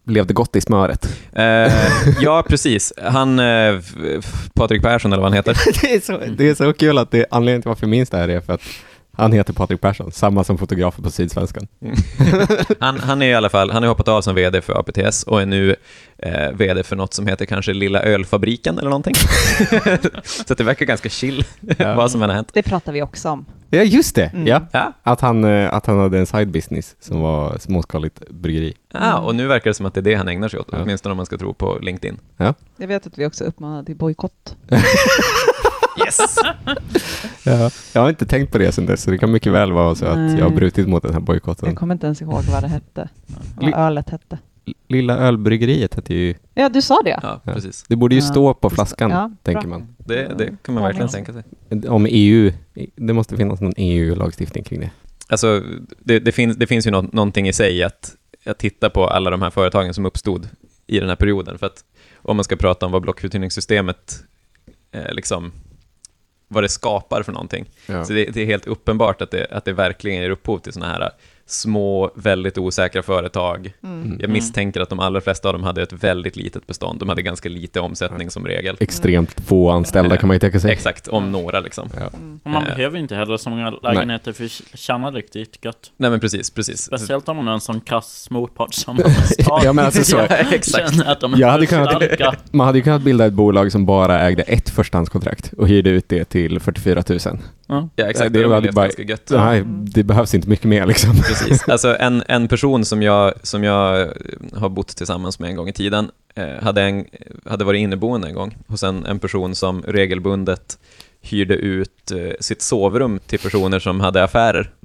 levde 0.04 0.34
gott 0.34 0.56
i 0.56 0.62
smöret. 0.62 1.20
Eh, 1.34 1.74
ja, 2.20 2.44
precis. 2.50 2.94
Han, 3.02 3.40
eh, 3.40 3.80
Patrik 4.54 4.82
Persson 4.82 5.14
eller 5.14 5.22
vad 5.22 5.32
han 5.32 5.38
heter, 5.38 5.58
det, 5.82 5.96
är 5.96 6.00
så, 6.00 6.18
det 6.38 6.50
är 6.50 6.56
så 6.56 6.74
kul 6.74 6.98
att 6.98 7.12
det, 7.12 7.26
anledningen 7.32 7.62
till 7.62 7.70
varför 7.70 7.84
jag 7.84 7.90
minns 7.90 8.10
det 8.10 8.18
här 8.18 8.30
är 8.30 8.42
för 8.42 8.54
att 8.54 8.62
han 9.18 9.32
heter 9.32 9.54
Patrik 9.54 9.82
Persson, 9.82 10.12
samma 10.12 10.44
som 10.44 10.58
fotografen 10.58 11.04
på 11.04 11.10
Sydsvenskan. 11.10 11.68
han, 12.80 13.00
han 13.00 13.22
är 13.22 13.26
i 13.26 13.34
alla 13.34 13.50
fall, 13.50 13.72
han 13.72 13.84
har 13.84 13.90
hoppat 13.90 14.08
av 14.08 14.22
som 14.22 14.36
VD 14.36 14.62
för 14.62 14.80
APTS 14.80 15.24
och 15.24 15.42
är 15.42 15.46
nu 15.46 15.76
eh, 16.18 16.52
VD 16.52 16.84
för 16.84 16.96
något 16.96 17.14
som 17.14 17.28
heter 17.28 17.46
kanske 17.46 17.74
Lilla 17.74 18.02
Ölfabriken 18.04 18.78
eller 18.80 18.90
någonting. 18.90 19.16
så 20.48 20.54
det 20.54 20.64
verkar 20.64 20.86
ganska 20.86 21.10
chill 21.10 21.46
vad 21.78 22.12
som 22.12 22.24
än 22.24 22.30
har 22.30 22.36
hänt. 22.36 22.50
Det 22.54 22.64
pratar 22.64 22.92
vi 22.92 23.02
också 23.02 23.30
om. 23.30 23.46
Ja, 23.76 23.84
just 23.84 24.16
det. 24.16 24.26
Mm. 24.26 24.48
Ja. 24.48 24.62
Ja. 24.72 24.94
Att, 25.04 25.22
han, 25.22 25.44
eh, 25.44 25.74
att 25.74 25.86
han 25.86 26.00
hade 26.00 26.20
en 26.20 26.26
side 26.26 26.52
business 26.52 26.96
som 27.00 27.20
var 27.22 27.58
småskaligt 27.58 28.30
bryggeri. 28.30 28.74
Ah, 28.94 29.18
och 29.20 29.36
nu 29.36 29.48
verkar 29.48 29.70
det 29.70 29.74
som 29.74 29.86
att 29.86 29.94
det 29.94 30.00
är 30.00 30.02
det 30.02 30.16
han 30.16 30.28
ägnar 30.28 30.48
sig 30.50 30.60
åt, 30.60 30.68
Ja. 30.72 30.78
åtminstone 30.82 31.12
om 31.12 31.18
man 31.18 31.26
ska 31.26 31.38
tro 31.38 31.54
på 31.54 31.78
LinkedIn. 31.82 32.18
Jag 32.78 32.88
vet 32.88 33.08
att 33.08 33.18
vi 33.18 33.26
också 33.26 33.44
uppmanar 33.44 33.84
till 33.84 33.96
bojkott. 33.96 34.56
Yes! 36.06 36.36
Ja. 37.44 37.70
Jag 37.94 38.02
har 38.02 38.10
inte 38.10 38.26
tänkt 38.26 38.52
på 38.52 38.58
det 38.58 38.72
sen 38.72 38.86
dess, 38.86 39.02
så 39.04 39.12
det 39.12 39.18
kan 39.18 39.32
mycket 39.32 39.54
väl 39.54 39.72
vara 39.72 39.96
så 39.96 40.06
att 40.06 40.18
Nej. 40.18 40.36
jag 40.40 40.46
har 40.50 40.56
brutit 40.56 40.88
mot 40.88 41.04
den 41.04 41.12
här 41.14 41.20
Jag 41.20 41.26
bojkotten. 41.26 41.76
kommer 41.76 41.94
inte 41.96 42.06
ens 42.06 42.22
ihåg 42.22 42.44
vad 42.44 42.64
det 42.64 42.68
hette. 42.68 43.10
Vad 43.56 43.74
ölet 43.74 44.10
hette. 44.10 44.38
Lilla 44.88 45.18
ölbryggeriet 45.18 45.96
hette 45.96 46.14
ju... 46.14 46.36
Ja, 46.54 46.70
du 46.70 46.82
sa 46.82 47.02
det. 47.04 47.20
Ja, 47.24 47.42
precis. 47.44 47.84
Det 47.88 47.96
borde 47.96 48.16
ju 48.16 48.22
Ja. 48.22 48.28
stå 48.28 48.54
på 48.54 48.70
flaskan, 48.70 49.12
Ja, 49.12 49.32
tänker 49.44 49.68
man. 49.68 49.96
Det, 49.98 50.38
det 50.38 50.58
kan 50.64 50.76
man 50.76 50.84
verkligen 50.84 51.08
tänka 51.10 51.34
sig. 51.34 51.44
Om 51.88 52.08
EU, 52.10 52.52
det 52.96 53.14
måste 53.14 53.38
finnas 53.38 53.62
någon 53.62 53.74
EU-lagstiftning 53.78 54.64
kring 54.64 54.80
det. 54.80 54.92
Alltså, 55.28 55.64
det, 56.00 56.20
det, 56.20 56.32
finns, 56.32 56.58
det 56.58 56.68
finns 56.68 56.88
ju 56.88 56.92
nå, 56.92 57.02
någonting 57.02 57.48
i 57.48 57.54
sig 57.54 57.84
att, 57.84 58.16
att 58.46 58.58
titta 58.58 58.90
på 58.90 59.08
alla 59.08 59.30
de 59.30 59.42
här 59.42 59.50
företagen 59.50 59.94
som 59.94 60.06
uppstod 60.06 60.50
i 60.88 61.00
den 61.00 61.10
här 61.10 61.16
perioden. 61.16 61.58
För 61.58 61.66
att 61.66 61.84
om 62.16 62.36
man 62.38 62.44
ska 62.44 62.56
prata 62.56 62.86
om 62.86 62.92
vad 62.92 63.02
blockuthyrningssystemet 63.02 64.24
eh, 64.92 65.12
liksom, 65.14 65.52
vad 66.48 66.64
det 66.64 66.70
skapar 66.70 67.24
för 67.24 67.32
någonting. 67.32 67.66
Ja. 67.88 68.06
Så 68.06 68.14
det, 68.14 68.26
det 68.26 68.42
är 68.42 68.46
helt 68.46 68.68
uppenbart 68.68 69.22
att 69.22 69.32
det, 69.32 69.48
att 69.52 69.66
det 69.66 69.74
verkligen 69.74 70.22
ger 70.22 70.30
upphov 70.30 70.60
till 70.60 70.74
sådana 70.74 70.94
här 70.94 71.10
små, 71.48 72.12
väldigt 72.16 72.58
osäkra 72.58 73.04
företag. 73.04 73.74
Mm. 73.84 74.18
Jag 74.22 74.30
misstänker 74.30 74.82
att 74.82 74.90
de 74.90 75.00
allra 75.00 75.22
flesta 75.22 75.50
av 75.50 75.54
dem 75.54 75.64
hade 75.64 75.82
ett 75.84 75.94
väldigt 75.94 76.36
litet 76.36 76.68
bestånd. 76.68 77.00
De 77.00 77.10
hade 77.10 77.22
ganska 77.22 77.50
lite 77.50 77.80
omsättning 77.80 78.30
som 78.30 78.46
regel. 78.48 78.78
Extremt 78.80 79.42
få 79.48 79.70
anställda 79.72 80.18
kan 80.18 80.28
man 80.28 80.36
ju 80.36 80.40
tänka 80.40 80.60
sig. 80.60 80.72
Exakt, 80.72 81.08
om 81.08 81.32
några 81.32 81.60
liksom. 81.60 81.90
Ja. 82.00 82.06
Och 82.44 82.50
man 82.52 82.64
Eh. 82.68 82.76
behöver 82.76 82.98
inte 83.00 83.16
heller 83.16 83.38
så 83.38 83.50
många 83.50 83.70
lägenheter 83.70 84.32
för 84.34 84.46
att 84.46 84.52
tjäna 84.80 85.12
riktigt 85.12 85.66
gött. 85.66 85.92
Nej 85.98 86.10
men 86.12 86.20
precis, 86.20 86.50
precis. 86.50 86.82
Speciellt 86.82 87.30
om 87.30 87.36
man 87.38 87.48
är 87.48 87.52
en 87.52 87.62
sån 87.62 87.82
kass 87.82 88.28
motpart 88.30 88.74
som 88.74 89.00
Ja, 89.64 89.74
men 89.74 89.86
alltså 89.86 90.04
så- 90.04 90.18
Ja, 90.30 90.36
exakt. 90.36 91.00
att 91.06 91.20
de 91.20 91.34
är 91.34 91.38
Jag 91.40 91.48
hade 91.48 91.66
kunnat-. 91.66 92.54
Man 92.54 92.66
hade 92.68 92.78
ju 92.78 92.84
kunnat 92.84 93.02
bilda 93.02 93.26
ett 93.26 93.34
bolag 93.34 93.72
som 93.72 93.86
bara 93.86 94.22
ägde 94.22 94.44
ett 94.44 94.70
förstahandskontrakt 94.70 95.54
och 95.58 95.68
hyrde 95.68 95.90
ut 95.90 96.10
det 96.10 96.26
till 96.26 96.60
44 96.60 97.04
000. 97.10 97.20
Ja. 97.68 97.90
Ja, 97.96 98.06
exakt. 98.06 98.34
Det 98.34 98.40
Det, 98.40 98.48
var 98.48 98.62
det 98.62 98.72
bara- 98.72 98.86
ganska 98.86 99.04
gött. 99.04 99.30
Nej, 99.30 99.64
det 99.68 100.04
behövs 100.04 100.34
inte 100.34 100.50
mycket 100.50 100.66
mer 100.66 100.86
liksom. 100.86 101.16
Precis. 101.22 101.64
Alltså 101.70 101.98
en, 102.00 102.24
en 102.28 102.48
person 102.48 102.86
som 102.86 103.02
jag, 103.02 103.34
som 103.44 103.64
jag 103.64 104.02
eh, 104.02 104.08
har 104.54 104.70
bott 104.70 104.88
tillsammans 104.88 105.40
med 105.40 105.50
en 105.50 105.56
gång 105.56 105.68
i 105.70 105.74
tiden 105.74 106.12
eh, 106.36 106.64
hade, 106.64 106.82
en, 106.82 107.06
hade 107.46 107.64
varit 107.66 107.80
inneboende 107.80 108.28
en 108.28 108.36
gång 108.36 108.58
hos 108.68 108.84
en, 108.84 109.06
en 109.06 109.20
person 109.20 109.56
som 109.56 109.82
regelbundet 109.82 110.80
hyrde 111.22 111.54
ut 111.56 112.12
eh, 112.12 112.18
sitt 112.40 112.62
sovrum 112.62 113.20
till 113.28 113.40
personer 113.40 113.80
som 113.80 114.00
hade 114.00 114.24
affärer. 114.24 114.72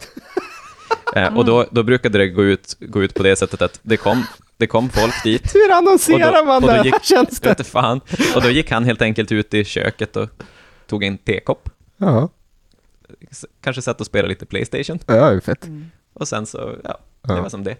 Eh, 1.16 1.36
och 1.36 1.44
då, 1.44 1.66
då 1.70 1.82
brukade 1.82 2.18
det 2.18 2.28
gå 2.28 2.44
ut, 2.44 2.76
gå 2.80 3.02
ut 3.02 3.14
på 3.14 3.22
det 3.22 3.36
sättet 3.36 3.62
att 3.62 3.80
det 3.82 3.96
kom, 3.96 4.24
det 4.56 4.66
kom 4.66 4.88
folk 4.90 5.22
dit, 5.24 5.54
Hur 5.54 5.72
annonserar 5.72 6.32
då- 6.40 6.44
man 6.44 6.62
det? 6.62 6.76
jag 6.76 6.84
vet 6.84 7.42
det? 7.42 7.50
inte 7.50 7.64
fan, 7.64 8.00
och 8.34 8.42
då 8.42 8.50
gick 8.50 8.70
han 8.70 8.84
helt 8.84 9.02
enkelt 9.02 9.32
ut 9.32 9.54
i 9.54 9.64
köket 9.64 10.16
och 10.16 10.28
tog 10.86 11.04
en 11.04 11.18
tekopp, 11.18 11.68
Ja, 11.98 12.28
kanske 13.60 13.82
satt 13.82 14.00
och 14.00 14.06
spelade 14.06 14.28
lite 14.28 14.46
Playstation, 14.46 14.98
ja 15.06 15.14
det 15.30 15.36
är 15.36 15.40
fett. 15.40 15.66
och 16.12 16.28
sen 16.28 16.46
så, 16.46 16.58
ja, 16.84 16.98
det 17.22 17.32
Ja. 17.34 17.42
var 17.42 17.48
som 17.48 17.64
det. 17.64 17.76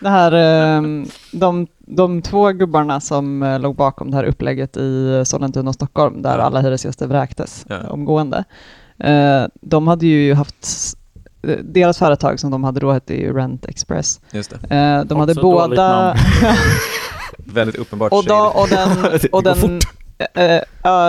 Det 0.00 0.08
här, 0.08 0.32
ehm, 0.32 1.06
de, 1.32 1.66
de 1.78 2.22
två 2.22 2.52
gubbarna 2.52 3.00
som 3.00 3.42
eh, 3.42 3.60
låg 3.60 3.76
bakom 3.76 4.10
det 4.10 4.16
här 4.16 4.24
upplägget 4.24 4.76
i 4.76 5.22
Sollentuna 5.26 5.68
och 5.68 5.74
Stockholm, 5.74 6.22
där 6.22 6.38
Ja. 6.38 6.44
alla 6.44 6.60
hyresgäster 6.60 7.06
vräktes 7.06 7.66
Ja. 7.68 7.88
omgående, 7.88 8.44
eh, 8.98 9.44
de 9.60 9.88
hade 9.88 10.06
ju 10.06 10.34
haft, 10.34 10.66
eh, 11.42 11.56
deras 11.62 11.98
företag 11.98 12.40
som 12.40 12.50
de 12.50 12.64
hade 12.64 12.80
då 12.80 12.92
hette 12.92 13.14
ju 13.14 13.32
Rent 13.36 13.66
Express. 13.66 14.20
Just 14.32 14.50
det. 14.68 14.76
Eh, 14.76 15.04
de 15.04 15.18
hade 15.20 15.32
Också 15.32 15.42
båda. 15.42 16.16
Väldigt 17.38 17.76
uppenbart 17.76 18.12
och, 18.12 18.24
då, 18.24 18.52
och 18.54 18.68
den, 18.68 18.88
och 19.32 19.42
den 19.42 19.58
eh, 19.58 19.64
eh, 19.64 19.78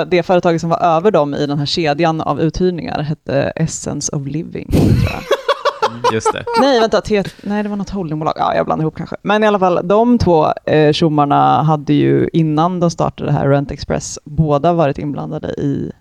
det 0.07 0.23
företaget 0.23 0.61
som 0.61 0.69
var 0.69 0.79
över 0.79 1.11
dem 1.11 1.35
i 1.35 1.47
den 1.47 1.59
här 1.59 1.65
kedjan 1.65 2.21
av 2.21 2.41
uthyrningar 2.41 3.01
hette 3.01 3.41
Essence 3.55 4.15
of 4.15 4.27
Living, 4.27 4.69
jag. 4.71 6.13
Just 6.13 6.33
det. 6.33 6.45
Nej, 6.61 6.79
vänta. 6.79 7.01
T- 7.01 7.23
nej, 7.43 7.63
det 7.63 7.69
var 7.69 7.75
något 7.75 7.89
holdingbolag. 7.89 8.33
Ja, 8.37 8.55
jag 8.55 8.65
blandar 8.65 8.83
ihop 8.83 8.95
kanske. 8.95 9.15
Men 9.21 9.43
i 9.43 9.47
alla 9.47 9.59
fall, 9.59 9.79
de 9.83 10.17
två 10.17 10.47
eh, 10.65 10.91
tjommarna 10.93 11.63
hade 11.63 11.93
ju 11.93 12.29
innan 12.33 12.79
de 12.79 12.91
startade 12.91 13.29
det 13.29 13.33
här 13.33 13.49
Rent 13.49 13.71
Express 13.71 14.19
båda 14.23 14.73
varit 14.73 14.97
inblandade 14.97 15.47
i, 15.47 15.91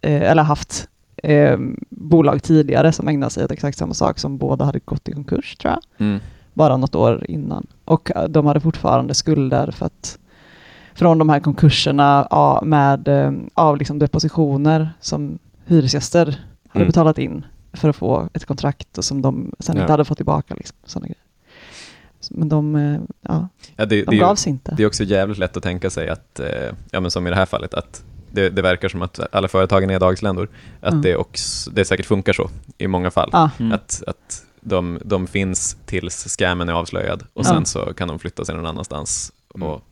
eh, 0.00 0.22
eller 0.30 0.42
haft 0.42 0.88
eh, 1.22 1.58
bolag 1.90 2.42
tidigare 2.42 2.92
som 2.92 3.08
ägnade 3.08 3.30
sig 3.30 3.44
åt 3.44 3.50
exakt 3.50 3.78
samma 3.78 3.94
sak 3.94 4.18
som 4.18 4.38
båda 4.38 4.64
hade 4.64 4.78
gått 4.78 5.08
i 5.08 5.12
konkurs, 5.12 5.56
tror 5.56 5.72
jag. 5.74 6.06
Mm. 6.06 6.20
Bara 6.54 6.76
något 6.76 6.94
år 6.94 7.24
innan. 7.28 7.66
Och 7.84 8.10
eh, 8.16 8.24
de 8.24 8.46
hade 8.46 8.60
fortfarande 8.60 9.14
skulder 9.14 9.70
för 9.70 9.86
att 9.86 10.18
från 10.96 11.18
de 11.18 11.28
här 11.28 11.40
konkurserna 11.40 12.28
med 12.62 13.08
eh, 13.08 13.32
av 13.54 13.76
liksom 13.76 13.98
depositioner 13.98 14.90
som 15.00 15.38
hyresgäster 15.66 16.24
hade 16.68 16.84
Mm. 16.84 16.86
betalat 16.88 17.18
in 17.18 17.44
för 17.72 17.88
att 17.88 17.96
få 17.96 18.28
ett 18.34 18.44
kontrakt 18.44 18.98
och 18.98 19.04
som 19.04 19.22
de 19.22 19.52
sen 19.58 19.76
Ja. 19.76 19.82
inte 19.82 19.92
hade 19.92 20.04
fått 20.04 20.16
tillbaka. 20.18 20.54
Liksom, 20.54 21.02
grejer. 21.02 21.16
Men 22.30 22.48
de, 22.48 22.76
eh, 22.76 23.00
ja, 23.20 23.48
Ja, 23.76 23.86
det, 23.86 23.96
de 23.96 24.10
det, 24.10 24.16
är, 24.16 24.20
gav 24.20 24.36
ju- 24.46 24.50
inte. 24.50 24.74
det 24.76 24.82
är 24.82 24.86
också 24.86 25.04
jävligt 25.04 25.38
lätt 25.38 25.56
att 25.56 25.62
tänka 25.62 25.90
sig 25.90 26.08
att, 26.08 26.40
eh, 26.40 26.72
ja 26.90 27.00
men 27.00 27.10
som 27.10 27.26
i 27.26 27.30
det 27.30 27.36
här 27.36 27.46
fallet, 27.46 27.74
att 27.74 28.04
det, 28.30 28.50
det 28.50 28.62
verkar 28.62 28.88
som 28.88 29.02
att 29.02 29.20
alla 29.34 29.48
företagen 29.48 29.90
är 29.90 30.00
dagsländor. 30.00 30.48
Att 30.80 30.88
Mm. 30.92 31.02
det, 31.02 31.16
också, 31.16 31.70
det 31.70 31.84
säkert 31.84 32.06
funkar 32.06 32.32
så 32.32 32.50
i 32.78 32.86
många 32.86 33.10
fall. 33.10 33.30
Ja, 33.32 33.50
Mm. 33.58 33.72
Att, 33.72 34.02
att 34.06 34.44
de, 34.60 34.98
de 35.04 35.26
finns 35.26 35.76
tills 35.86 36.14
scammen 36.28 36.68
är 36.68 36.72
avslöjad 36.72 37.22
och 37.32 37.44
Ja. 37.44 37.48
sen 37.48 37.64
så 37.66 37.94
kan 37.94 38.08
de 38.08 38.18
flytta 38.18 38.44
sig 38.44 38.54
någon 38.54 38.66
annanstans. 38.66 39.32
Mm. 39.54 39.68
Och, 39.68 39.82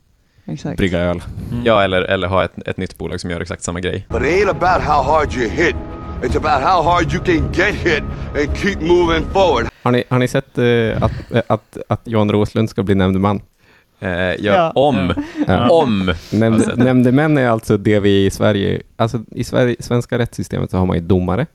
exakt. 0.47 0.77
Brygga 0.79 0.99
öl. 0.99 1.23
Mm. 1.53 1.65
ja, 1.65 1.83
eller, 1.83 2.03
eller 2.03 2.29
ha 2.29 2.45
ett, 2.45 2.69
ett 2.69 2.77
nytt 2.77 2.99
bolag 2.99 3.21
som 3.21 3.31
gör 3.31 3.41
exakt 3.41 3.63
samma 3.63 3.81
grej. 3.81 4.07
But 4.09 4.23
it 4.23 4.29
ain't 4.29 4.51
about 4.51 4.83
how 4.87 5.03
hard 5.03 5.33
you 5.35 5.49
hit. 5.49 5.77
It's 6.23 6.37
about 6.37 6.63
how 6.63 6.83
hard 6.83 7.13
you 7.15 7.25
can 7.25 7.53
get 7.53 7.75
hit 7.75 8.03
and 8.37 8.57
keep 8.57 8.77
moving 8.81 9.25
forward. 9.33 9.67
Har 9.83 9.91
ni, 9.93 10.05
har 10.09 10.19
ni 10.19 10.29
sett 10.29 10.59
eh, 10.59 11.03
att, 11.03 11.33
eh, 11.33 11.43
att, 11.47 11.77
att 11.89 12.01
Jan 12.05 12.33
Roslund 12.33 12.71
ska 12.71 12.83
bli 12.83 12.95
nämndeman? 12.95 13.41
Eh, 14.01 14.09
ja, 14.11 14.35
Ja. 14.39 14.71
Om, 14.75 15.15
Ja. 15.47 15.71
om, 15.71 16.15
Nämnd, 16.33 16.55
Alltså- 16.55 16.77
Nämndemän 16.77 17.39
är 17.39 17.49
alltså 17.49 17.77
det 17.77 18.01
vi 18.01 18.27
i 18.27 18.31
Sverige, 18.31 18.83
alltså 18.97 19.21
i 19.31 19.45
Sverige, 19.45 19.77
svenska 19.81 20.19
rättssystemet 20.19 20.71
så 20.71 20.77
har 20.79 20.87
man 20.87 20.97
ju 20.97 21.03
domare, 21.03 21.47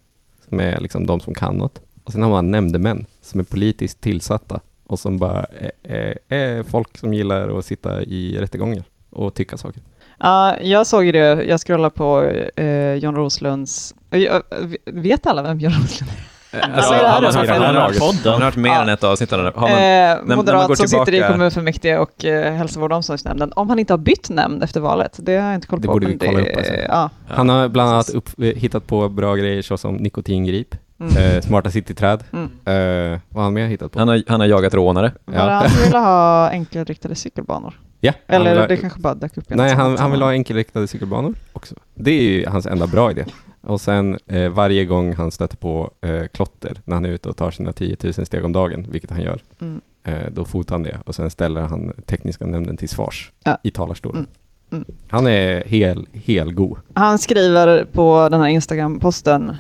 som 0.49 0.60
är 0.60 0.80
liksom 0.80 1.06
de 1.06 1.19
som 1.19 1.34
kan 1.34 1.56
något. 1.56 1.82
Och 2.04 2.12
sen 2.12 2.21
har 2.21 2.30
man 2.30 2.52
nämndemän 2.52 3.06
som 3.21 3.39
är 3.39 3.43
politiskt 3.43 4.02
tillsatta 4.02 4.60
och 4.89 4.99
som 4.99 5.17
bara 5.17 5.43
är, 5.43 5.71
är, 5.84 6.17
är 6.30 6.63
folk 6.63 6.97
som 6.97 7.13
gillar 7.13 7.58
att 7.60 7.65
sitta 7.65 8.02
i 8.04 8.38
rättegångar 8.39 8.84
och 9.10 9.34
tycka 9.34 9.58
saker. 9.58 9.82
Ja, 10.19 10.58
jag 10.62 10.88
såg 10.88 11.06
ju 11.06 11.12
det, 11.12 11.43
jag 11.43 11.60
scrollade 11.60 11.95
på 11.95 12.23
eh, 12.56 12.93
John 12.93 13.15
Roslunds, 13.15 13.95
eh, 14.12 14.19
jag- 14.19 14.41
vet 14.86 15.28
alla 15.28 15.41
vem 15.43 15.60
John 15.60 15.71
Roslund 15.73 16.12
är? 16.12 16.17
Alltså, 16.75 16.93
Ja, 16.93 17.02
det 17.02 17.08
här 17.08 17.47
har 17.47 17.60
man 17.60 17.73
bra. 17.73 17.82
laget? 17.84 17.99
Podden. 17.99 18.32
Har 18.32 18.39
man 18.39 18.41
hört 18.41 18.56
mer 18.56 18.69
Ja. 18.69 18.82
än 18.82 18.89
ett 18.89 19.04
avsnitt 19.04 19.34
av 19.34 19.38
den? 19.39 19.45
här? 19.45 19.54
Har 19.54 19.69
man, 19.69 19.78
eh, 19.78 19.78
när 19.80 20.23
man 20.25 20.38
moderat 20.38 20.67
går 20.67 20.75
som 20.75 20.88
sitter 20.88 21.02
i 21.02 21.06
tillbaka- 21.12 21.32
kommunfullmäktige 21.32 21.97
och 21.97 22.25
eh, 22.25 22.54
hälsovård 22.54 22.91
och 22.91 22.95
omsorgsnämnden. 22.95 23.54
Om 23.56 23.69
han 23.69 23.80
inte 23.80 23.93
har 23.93 23.97
bytt 23.97 24.30
nämnd 24.30 24.63
efter 24.63 24.80
valet, 24.80 25.19
det 25.21 25.36
har 25.38 25.45
jag 25.47 25.56
inte 25.56 25.67
koll 25.67 25.82
Det 25.82 25.88
på. 25.88 25.93
borde 25.93 26.08
men 26.08 26.17
vi 26.17 26.25
kolla 26.28 26.39
det, 26.39 26.52
upp, 26.52 26.58
alltså. 26.58 26.73
Ja, 26.73 27.10
Han 27.28 27.49
har 27.49 27.67
bland 27.67 27.89
annat 27.89 28.10
upp, 28.10 28.30
eh, 28.38 28.45
hittat 28.45 28.88
på 28.88 29.10
bra 29.10 29.36
grejer 29.36 29.62
såsom 29.62 29.95
nikotingrip, 29.95 30.75
mm. 30.99 31.17
eh, 31.17 31.41
smarta 31.41 31.71
cityträd. 31.71 32.23
Mm. 32.33 32.43
Eh, 32.43 33.19
vad 33.29 33.35
har 33.35 33.43
han 33.43 33.53
mer 33.53 33.67
hittat 33.67 33.91
på? 33.91 33.99
han, 33.99 34.07
har, 34.07 34.23
han 34.27 34.39
har 34.39 34.47
jagat 34.47 34.73
rånare. 34.73 35.12
Var 35.25 35.33
det 35.33 35.39
han 35.51 35.69
ville 35.83 35.97
ha 35.97 36.49
enkelriktade 36.49 37.15
cykelbanor? 37.15 37.73
ja, 37.99 38.13
Eller 38.27 38.49
vill 38.49 38.59
ha- 38.59 38.67
det 38.67 38.77
kanske 38.77 38.99
bara 38.99 39.13
dök 39.15 39.38
upp 39.38 39.45
Nej, 39.49 39.73
han, 39.75 39.97
han 39.97 40.12
vill 40.12 40.21
ha 40.21 40.31
enkelriktade 40.31 40.88
cykelbanor 40.88 41.33
också. 41.53 41.75
Det 41.95 42.12
är 42.12 42.21
ju 42.21 42.45
hans 42.47 42.65
enda 42.65 42.88
bra 42.88 43.12
idé. 43.12 43.25
Och 43.62 43.81
sen 43.81 44.17
eh, 44.27 44.49
varje 44.49 44.85
gång 44.85 45.13
han 45.15 45.31
stöter 45.31 45.57
på 45.57 45.91
eh, 46.01 46.23
klotter 46.33 46.77
när 46.85 46.95
han 46.95 47.05
är 47.05 47.09
ute 47.09 47.29
och 47.29 47.38
tar 47.38 47.51
sina 47.51 47.71
10 47.73 47.97
000 48.03 48.13
steg 48.13 48.45
om 48.45 48.51
dagen, 48.53 48.88
vilket 48.89 49.12
han 49.12 49.21
gör, 49.21 49.39
Mm. 49.62 49.81
eh, 50.03 50.13
då 50.31 50.45
fotar 50.45 50.75
han 50.75 50.83
det 50.83 50.97
och 51.05 51.15
sen 51.15 51.29
ställer 51.29 51.62
han 51.62 51.93
tekniska 52.05 52.45
nämnden 52.45 52.77
till 52.77 52.89
svars 52.89 53.31
Ja. 53.43 53.57
i 53.63 53.71
talarstolen. 53.71 54.27
Mm. 54.71 54.83
Mm. 54.88 54.97
Han 55.09 55.27
är 55.27 55.63
hel, 55.65 56.07
hel 56.13 56.53
god. 56.53 56.77
Han 56.93 57.19
skriver 57.19 57.85
på 57.85 58.27
den 58.31 58.41
här 58.41 58.47
Instagram-posten, 58.47 59.55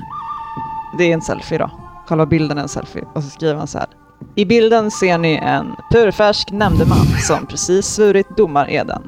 det 0.97 1.03
är 1.03 1.13
en 1.13 1.21
selfie 1.21 1.57
då, 1.57 1.71
själva 2.07 2.25
bilden 2.25 2.57
är 2.57 2.61
en 2.61 2.69
selfie, 2.69 3.03
och 3.13 3.23
så 3.23 3.29
skriver 3.29 3.55
han 3.55 3.67
så 3.67 3.77
här. 3.77 3.87
I 4.35 4.45
bilden 4.45 4.91
ser 4.91 5.17
ni 5.17 5.39
en 5.43 5.65
purfärsk 5.91 6.51
nämndeman 6.51 7.05
som 7.27 7.45
precis 7.45 7.85
svurit 7.85 8.37
domareden. 8.37 9.01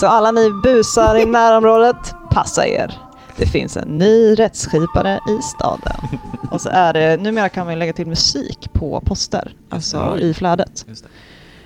Så 0.00 0.06
alla 0.06 0.30
ni 0.30 0.50
busar 0.62 1.16
i 1.16 1.26
närområdet, 1.26 2.14
passa 2.30 2.66
er. 2.66 2.98
Det 3.36 3.46
finns 3.46 3.76
en 3.76 3.88
ny 3.88 4.34
rättsskipare 4.34 5.20
i 5.28 5.42
staden. 5.42 6.18
Och 6.50 6.60
så 6.60 6.68
är 6.68 6.92
det, 6.92 7.22
numera 7.22 7.48
kan 7.48 7.66
man 7.66 7.78
lägga 7.78 7.92
till 7.92 8.06
musik 8.06 8.68
på 8.72 9.00
poster, 9.00 9.54
alltså 9.70 10.18
i 10.18 10.34
flödet. 10.34 10.86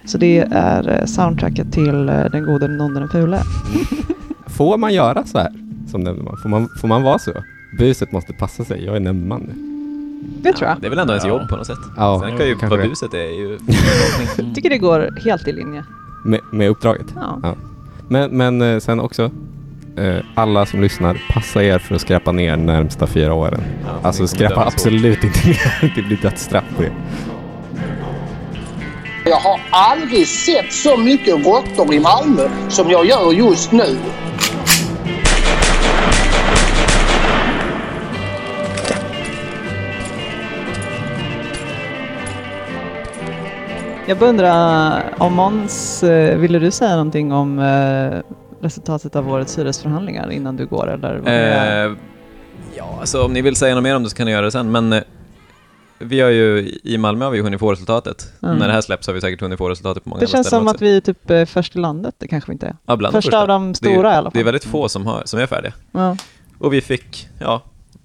Så 0.05 0.19
det 0.19 0.39
är 0.53 0.89
eh, 0.89 1.05
soundtracket 1.05 1.73
till 1.73 2.09
eh, 2.09 2.25
Den 2.25 2.45
gode, 2.45 2.69
den 2.69 2.81
onde, 2.81 3.01
den 3.01 3.09
fule. 3.09 3.43
Får 4.47 4.77
man 4.77 4.95
göra 4.95 5.27
så 5.27 5.39
här 5.39 5.53
som 5.91 6.01
nämndeman? 6.01 6.37
Får 6.43 6.49
man, 6.49 6.69
får 6.81 6.89
man 6.89 7.03
vara 7.03 7.19
så? 7.19 7.33
Buset 7.79 8.13
måste 8.13 8.33
passa 8.33 8.65
sig, 8.65 8.85
jag 8.85 8.97
är 8.97 9.01
nämndeman 9.01 9.41
nu. 9.49 9.55
Det 10.43 10.53
tror 10.53 10.69
jag. 10.69 10.81
Det 10.81 10.87
är 10.87 10.91
väl 10.91 10.99
ändå 10.99 11.13
ens 11.13 11.25
Ja. 11.25 11.31
jobb 11.31 11.49
på 11.49 11.57
något 11.57 11.67
sätt. 11.67 11.79
Ja, 11.97 12.21
Sen 12.21 12.37
kan 12.39 12.47
ju 12.47 12.53
kanske 12.53 12.69
vad 12.69 12.79
det. 12.79 12.89
buset 12.89 13.15
är 13.15 13.19
ju... 13.39 13.59
Jag 14.37 14.55
tycker 14.55 14.71
det 14.71 14.79
går 14.79 15.15
helt 15.25 15.49
i 15.49 15.53
linje. 15.53 15.85
Med, 16.25 16.41
med 16.53 16.71
uppdraget. 16.71 17.07
Ja. 17.17 17.55
Men, 18.09 18.31
men 18.37 18.63
eh, 18.63 18.79
sen 18.79 19.01
också, 19.01 19.31
eh, 19.97 20.17
alla 20.35 20.67
som 20.67 20.81
lyssnar, 20.81 21.23
passa 21.31 21.63
er 21.65 21.79
för 21.79 21.95
att 21.95 22.01
skräpa 22.01 22.33
ner 22.33 22.57
närmsta 22.57 23.07
fyra 23.07 23.35
åren. 23.35 23.61
Ja, 23.87 24.01
Alltså 24.09 24.27
skräpa 24.27 24.67
absolut 24.67 25.25
inte 25.25 25.49
ner. 25.49 25.93
Det 25.97 26.03
blir 26.03 26.17
dödsstraff 26.17 26.65
på 26.77 26.83
det. 26.83 26.93
Jag 29.25 29.37
har 29.37 29.61
aldrig 29.71 30.27
sett 30.29 30.73
så 30.73 30.97
mycket 30.97 31.47
råttor 31.47 31.95
i 31.95 32.01
Malmö 32.01 32.49
som 32.69 32.91
jag 32.91 33.07
gör 33.07 33.33
just 33.33 33.73
nu. 33.73 33.99
Jag 44.11 44.19
bara 44.19 44.31
undrar 44.31 45.15
om 45.19 45.35
Måns, 45.35 46.03
eh, 46.03 46.39
ville 46.39 46.59
du 46.59 46.71
säga 46.71 46.91
någonting 46.91 47.33
om 47.33 47.59
eh, 47.59 48.21
resultatet 48.61 49.17
av 49.17 49.33
årets 49.33 49.59
hyresförhandlingar 49.59 50.31
innan 50.31 50.57
du 50.57 50.67
går 50.67 50.91
eller? 50.91 51.15
vad 51.17 51.25
det? 51.33 51.85
Eh, 51.85 51.93
ja, 52.77 52.97
alltså 53.01 53.23
om 53.25 53.33
ni 53.33 53.43
vill 53.43 53.57
säga 53.57 53.75
något 53.75 53.83
mer 53.85 53.97
om 53.97 54.03
det 54.03 54.11
så 54.11 54.17
kan 54.17 54.27
ni 54.27 54.33
göra 54.33 54.45
det 54.45 54.51
sen, 54.51 54.73
men 54.73 54.93
eh, 54.93 55.03
vi 55.99 56.21
har 56.21 56.31
ju, 56.31 56.79
i 56.85 56.99
Malmö 56.99 57.25
har 57.25 57.33
vi 57.33 57.41
hunnit 57.41 57.61
få 57.61 57.73
resultatet. 57.73 58.33
Mm. 58.43 58.57
När 58.57 58.67
det 58.69 58.73
här 58.75 58.81
släpps 58.81 59.07
har 59.07 59.15
vi 59.15 59.21
säkert 59.21 59.41
hunnit 59.41 59.59
få 59.59 59.69
resultatet 59.69 60.05
på 60.05 60.09
många 60.11 60.21
Det 60.21 60.27
andra 60.27 60.33
känns 60.37 60.47
ställen 60.47 60.61
som 60.61 60.69
också. 60.69 60.77
att 60.77 60.83
vi 60.83 60.97
är 60.97 61.01
typ 61.01 61.49
först 61.51 61.77
i 61.77 61.79
landet, 61.79 62.15
det 62.19 62.29
kanske 62.29 62.51
vi 62.51 62.53
inte 62.53 62.67
är. 62.67 62.77
Ja, 62.87 62.97
bland 62.97 63.15
de 63.15 63.23
Första 63.23 63.41
av 63.43 63.49
de 63.49 63.67
Det 63.67 63.71
är, 63.89 63.93
stora 63.93 64.13
i 64.13 64.17
alla 64.17 64.31
det 64.31 64.39
är 64.39 64.41
fall. 64.41 64.45
väldigt 64.45 64.65
få 64.65 64.89
som, 64.89 65.07
har, 65.07 65.23
som 65.25 65.41
är 65.41 65.47
färdiga. 65.47 65.73
Ja. 65.93 66.17
Och 66.59 66.73
vi 66.73 66.81
fick, 66.81 67.29
ja, 67.41 67.63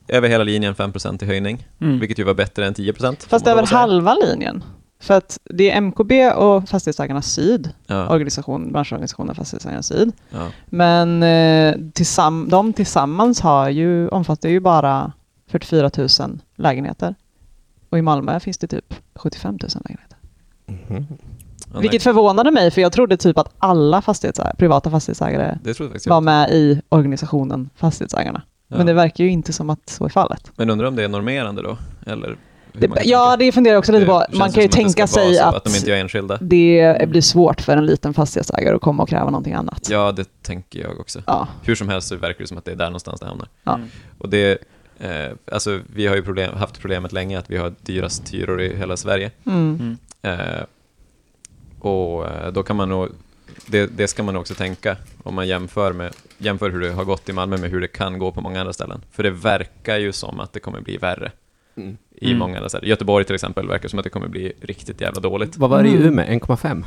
över 0.08 0.30
hela 0.30 0.44
linjen 0.44 0.76
5% 0.76 1.24
i 1.24 1.26
höjning, 1.28 1.68
Mm. 1.82 2.00
vilket 2.00 2.20
ju 2.20 2.24
var 2.24 2.34
bättre 2.34 2.68
än 2.68 2.74
10%. 2.74 3.22
får 3.24 3.30
Fast 3.30 3.48
över 3.48 3.66
halva 3.66 4.14
linjen. 4.14 4.64
För 5.06 5.14
att 5.14 5.40
det 5.44 5.72
är 5.72 5.82
MKB 5.82 6.32
och 6.32 6.70
Fastighetsägarna 6.70 7.22
Syd, 7.22 7.70
Ja, 7.88 8.10
organisation, 8.10 8.72
branschorganisationen 8.72 9.36
Fastighetsägarna 9.36 9.84
Syd. 9.84 10.12
ja. 10.30 10.48
Men 10.66 11.24
eh, 11.24 11.76
tillsam 11.94 12.50
de 12.50 12.74
tillsammans 12.74 13.42
har 13.42 13.70
ju, 13.70 14.08
omfattar 14.08 14.50
ju 14.50 14.60
bara 14.60 15.12
44 15.48 15.90
000 15.98 16.08
lägenheter. 16.56 17.16
Och 17.90 17.98
i 17.98 18.02
Malmö 18.02 18.40
finns 18.40 18.58
det 18.58 18.68
typ 18.68 18.94
75 19.16 19.58
000 19.62 19.70
lägenheter. 19.86 20.18
Ja, 21.74 21.80
Vilket 21.80 21.92
nej, 21.92 22.00
förvånade 22.00 22.52
mig, 22.52 22.72
för 22.72 22.82
jag 22.82 22.92
trodde 22.92 23.18
typ 23.18 23.38
att 23.38 23.54
alla 23.60 24.02
fastighetsägare, 24.02 24.56
privata 24.58 24.92
fastighetsägare 24.92 25.58
var 26.08 26.22
med 26.22 26.50
i 26.50 26.82
organisationen 26.90 27.70
Fastighetsägarna. 27.76 28.42
Ja. 28.68 28.78
Men 28.78 28.86
det 28.86 28.94
verkar 28.94 29.24
ju 29.24 29.30
inte 29.30 29.54
som 29.54 29.70
att 29.70 29.90
så 29.90 30.06
är 30.06 30.10
fallet. 30.10 30.52
Men 30.56 30.70
undrar 30.70 30.88
om 30.88 30.96
det 30.96 31.04
är 31.04 31.08
normerande 31.10 31.62
då? 31.62 31.78
Eller 32.06 32.38
Det, 32.80 32.90
ja, 33.04 33.36
det 33.38 33.52
funderar 33.52 33.74
jag 33.74 33.80
också 33.80 33.92
lite 33.92 34.06
på. 34.06 34.26
Man 34.32 34.52
kan 34.52 34.62
ju 34.62 34.68
att 34.68 34.72
tänka 34.72 35.08
sig 35.08 35.40
att, 35.40 35.56
att 35.68 35.86
de 35.86 35.94
enskilda. 35.94 36.38
det 36.42 37.10
blir 37.10 37.22
svårt 37.22 37.62
för 37.62 37.78
en 37.78 37.86
liten 37.86 38.14
fastighetsägare 38.14 38.76
att 38.76 38.82
komma 38.82 39.04
och 39.04 39.10
kräva 39.10 39.26
någonting 39.26 39.54
annat. 39.54 39.88
Ja, 39.90 40.12
det 40.12 40.42
tänker 40.42 40.80
jag 40.80 41.00
också. 41.00 41.22
Ja. 41.28 41.48
Hur 41.64 41.76
som 41.76 41.90
helst 41.90 42.08
så 42.08 42.16
verkar 42.16 42.40
det 42.40 42.48
som 42.48 42.58
att 42.58 42.66
det 42.66 42.72
är 42.72 42.76
där 42.76 42.86
någonstans 42.86 43.20
det 43.20 43.26
hamnar. 43.26 43.48
Ja. 43.64 43.76
Mm. 43.76 43.88
Och 44.18 44.30
det, 44.30 44.58
eh, 45.00 45.32
alltså 45.52 45.80
vi 45.94 46.08
har 46.08 46.16
ju 46.16 46.24
problem, 46.24 46.58
haft 46.58 46.80
problemet 46.80 47.12
länge 47.12 47.40
att 47.40 47.50
vi 47.50 47.58
har 47.58 47.74
dyrast 47.82 48.34
hyror 48.34 48.62
i 48.62 48.78
hela 48.78 48.98
Sverige. 48.98 49.32
Mm. 49.46 49.98
Eh, 50.22 50.64
och 51.80 52.28
eh, 52.28 52.52
då 52.52 52.64
kan 52.64 52.76
man 52.76 52.90
nog, 52.90 53.10
det, 53.68 53.88
det 53.98 54.08
ska 54.08 54.24
man 54.24 54.34
nog 54.34 54.42
också 54.42 54.54
tänka 54.54 54.98
om 55.24 55.36
man 55.36 55.48
jämför, 55.48 55.94
med, 55.94 56.14
jämför 56.38 56.70
hur 56.70 56.80
det 56.80 56.92
har 56.92 57.04
gått 57.04 57.30
i 57.30 57.34
Malmö 57.34 57.58
med 57.58 57.70
hur 57.70 57.82
det 57.82 57.88
kan 57.88 58.20
gå 58.20 58.32
på 58.32 58.42
många 58.42 58.60
andra 58.60 58.74
ställen. 58.74 59.02
För 59.12 59.24
det 59.24 59.32
verkar 59.32 59.98
ju 59.98 60.12
som 60.12 60.40
att 60.40 60.54
det 60.54 60.60
kommer 60.60 60.82
bli 60.82 60.98
värre 60.98 61.32
Mm. 61.78 61.98
I 62.22 62.26
Mm. 62.26 62.40
många 62.40 62.56
andra 62.58 62.70
ställen. 62.70 62.90
Göteborg 62.90 63.26
till 63.26 63.36
exempel 63.36 63.68
verkar 63.68 63.90
som 63.90 64.00
att 64.00 64.04
det 64.04 64.10
kommer 64.10 64.28
bli 64.28 64.54
riktigt 64.62 65.02
jävla 65.02 65.22
dåligt. 65.22 65.58
Vad 65.58 65.70
var 65.70 65.84
det 65.84 65.90
i 65.90 65.96
Mm. 65.96 66.08
Umeå? 66.08 66.26
1,5? 66.26 66.86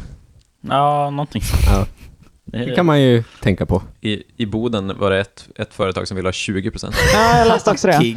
Ja, 0.61 1.11
någonting 1.11 1.43
sånt. 1.43 1.63
Ja. 1.67 1.87
Det 2.53 2.65
Det 2.65 2.75
kan 2.75 2.87
man 2.87 3.01
ju 3.03 3.23
tänka 3.43 3.67
på. 3.67 3.83
I, 4.01 4.23
I 4.37 4.47
Boden 4.47 4.93
var 4.99 5.11
det 5.11 5.21
ett, 5.21 5.49
ett 5.57 5.75
företag 5.75 6.09
som 6.09 6.17
ville 6.17 6.29
ha 6.29 6.33
20 6.33 6.71
procent. 6.71 6.95
ja, 7.15 7.39
jag 7.39 7.49
läste 7.49 7.71
också 7.71 7.87
det. 7.87 8.15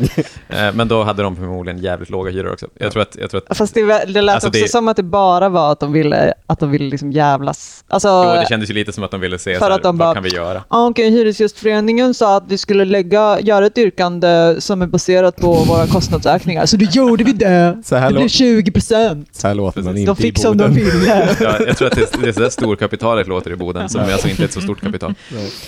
Eh, 0.50 0.74
men 0.74 0.88
då 0.88 1.04
hade 1.04 1.24
de 1.24 1.36
förmodligen 1.36 1.80
jävligt 1.82 2.10
låga 2.10 2.32
hyror 2.32 2.54
också. 2.54 2.68
Jag 2.80 2.92
tror 2.92 3.02
att, 3.02 3.16
jag 3.20 3.30
tror 3.32 3.42
att 3.50 3.58
Fast 3.58 3.74
det, 3.74 3.82
det 4.14 4.22
lät 4.22 4.34
Alltså, 4.36 4.48
också 4.50 4.62
det- 4.62 4.68
som 4.72 4.88
att 4.88 4.98
det 4.98 5.04
bara 5.04 5.50
var 5.50 5.72
att 5.72 5.80
de 5.80 5.92
ville, 5.92 6.34
att 6.48 6.60
de 6.60 6.72
ville 6.72 6.90
liksom 6.90 7.12
jävlas. 7.12 7.84
Alltså, 7.88 8.08
jo, 8.08 8.42
det 8.42 8.46
kändes 8.50 8.70
ju 8.70 8.74
lite 8.74 8.92
som 8.92 9.04
att 9.04 9.12
de 9.12 9.20
ville 9.22 9.40
se 9.40 9.54
För 9.54 9.60
så 9.60 9.66
här, 9.66 9.72
att 9.72 9.84
de 9.84 9.98
vad 9.98 10.08
bara- 10.08 10.14
kan 10.14 10.24
vi 10.24 10.30
göra? 10.36 10.64
Ja, 10.70 10.88
Okej, 10.88 11.10
Hyresgästföreningen 11.12 12.14
sa 12.14 12.38
att 12.38 12.44
vi 12.48 12.58
skulle 12.58 12.86
lägga, 12.86 13.40
göra 13.42 13.66
ett 13.66 13.78
yrkande 13.78 14.56
som 14.60 14.82
är 14.82 14.88
baserat 14.88 15.36
på 15.36 15.54
våra 15.54 15.88
kostnadsökningar, 15.88 16.66
så 16.66 16.78
då 16.78 16.86
gjorde 16.86 17.24
vi 17.24 17.32
det. 17.32 17.82
Så 17.84 17.96
här, 17.96 18.08
Det 18.08 18.14
blev 18.14 18.26
lå- 18.26 18.30
20 18.30 18.72
procent. 18.72 19.30
så 19.32 19.48
här 19.48 19.56
låter 19.56 19.82
man 19.82 19.98
inte 19.98 20.10
De 20.12 20.16
fick 20.16 20.38
i 20.38 20.42
som 20.42 20.58
de 20.58 20.64
Boden. 20.70 20.76
ville. 20.86 21.36
Ja, 21.40 21.56
jag 21.68 21.78
tror 21.78 21.88
att 21.88 21.96
det, 21.96 22.22
det 22.22 22.28
är 22.28 22.34
så 22.34 22.40
där 22.40 22.50
storkapitalet 22.50 23.28
låter 23.28 23.52
i 23.52 23.56
Boden, 23.56 23.90
som 23.90 24.02
alltså 24.28 24.30
inte 24.30 24.44
ett 24.46 24.54
så 24.54 24.62
stort 24.62 24.82
kapital. 24.82 25.14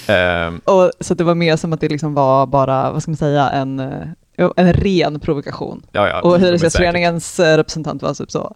Ehm, 0.07 0.61
Och, 0.65 0.91
så 0.99 1.13
att 1.13 1.17
det 1.17 1.23
var 1.23 1.35
mer 1.35 1.55
som 1.55 1.73
att 1.73 1.81
det 1.81 1.89
liksom 1.89 2.13
var 2.13 2.45
bara, 2.47 2.91
vad 2.91 3.01
ska 3.01 3.11
man 3.11 3.17
säga, 3.17 3.49
en, 3.49 3.79
eh, 3.79 4.07
en 4.55 4.73
ren 4.73 5.19
provokation. 5.19 5.85
ja, 5.91 6.07
ja, 6.07 6.21
Och 6.21 6.39
Hyresgästföreningens 6.39 7.39
eh, 7.39 7.57
representant 7.57 8.01
var 8.01 8.13
typ 8.13 8.31
så, 8.31 8.55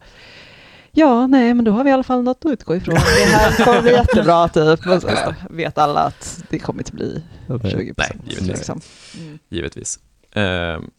ja, 0.92 1.28
nej, 1.28 1.54
men 1.54 1.66
då 1.66 1.72
har 1.72 1.84
vi 1.84 1.90
i 1.90 1.94
alla 1.94 2.04
fall 2.04 2.24
något 2.24 2.46
att 2.46 2.52
utgå 2.52 2.76
ifrån. 2.76 2.96
Det 2.96 3.26
här 3.36 3.66
kommer 3.66 3.82
bli 3.82 3.92
jättebra, 3.92 4.48
typ. 4.78 4.86
Men 4.86 5.02
så 5.02 5.08
vet 5.50 5.78
alla 5.78 6.00
att 6.00 6.44
det 6.50 6.60
kommer 6.60 6.80
inte 6.82 6.92
bli 6.94 7.24
20 7.72 7.94
Nej, 7.98 8.12
givetvis. 8.26 8.48
liksom. 8.48 8.82
Mm. 9.20 9.40
givetvis. 9.50 10.00
Ehm, 10.36 10.90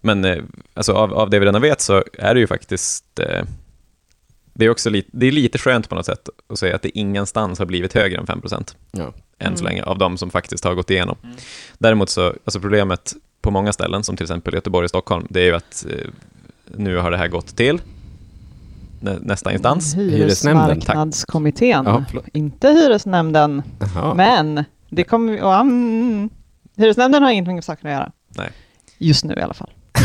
men 0.00 0.24
eh, 0.24 0.38
alltså, 0.74 0.92
av, 0.92 1.14
av 1.14 1.30
det 1.30 1.38
vi 1.38 1.46
redan 1.46 1.62
vet 1.62 1.80
så 1.80 2.04
är 2.18 2.34
det 2.34 2.40
ju 2.40 2.46
faktiskt 2.46 3.18
eh, 3.18 3.44
det 4.58 4.64
är 4.64 4.70
också 4.70 4.90
lite, 4.90 5.08
det 5.12 5.26
är 5.26 5.32
lite 5.32 5.58
skönt 5.58 5.88
på 5.88 5.94
något 5.94 6.06
sätt 6.06 6.28
att 6.52 6.58
säga 6.58 6.74
att 6.76 6.82
det 6.82 6.98
ingenstans 6.98 7.58
har 7.58 7.66
blivit 7.66 7.92
högre 7.94 8.18
än 8.20 8.26
5 8.26 8.40
Ja. 8.92 9.12
än 9.38 9.56
så 9.56 9.62
Mm. 9.62 9.64
länge, 9.64 9.82
av 9.82 9.98
de 9.98 10.18
som 10.18 10.30
faktiskt 10.30 10.64
har 10.64 10.74
gått 10.74 10.90
igenom. 10.90 11.16
Däremot 11.78 12.10
så, 12.10 12.26
alltså 12.26 12.60
problemet 12.60 13.12
på 13.42 13.50
många 13.50 13.72
ställen, 13.72 14.04
som 14.04 14.16
till 14.16 14.24
exempel 14.24 14.54
Göteborg 14.54 14.84
och 14.84 14.90
Stockholm, 14.90 15.26
det 15.30 15.40
är 15.40 15.44
ju 15.44 15.54
att 15.54 15.86
eh, 15.90 16.10
nu 16.76 16.96
har 16.96 17.10
det 17.10 17.16
här 17.16 17.28
gått 17.28 17.56
till 17.56 17.80
nä, 19.00 19.16
nästa 19.20 19.52
instans. 19.52 19.92
Tack. 19.92 20.00
Hyresmarknadskommittén. 20.02 21.84
Ja. 21.86 22.04
Inte 22.32 22.68
hyresnämnden, 22.68 23.62
Jaha. 23.94 24.14
men 24.14 24.64
det 24.90 25.04
kommer... 25.04 25.60
mm, 25.60 26.30
hyresnämnden 26.76 27.22
har 27.22 27.30
ingenting 27.30 27.54
med 27.54 27.64
saken 27.64 27.86
att 27.90 27.92
göra. 27.94 28.12
Nej. 28.28 28.50
Just 28.98 29.24
nu 29.24 29.34
i 29.34 29.40
alla 29.42 29.54
fall. 29.54 29.70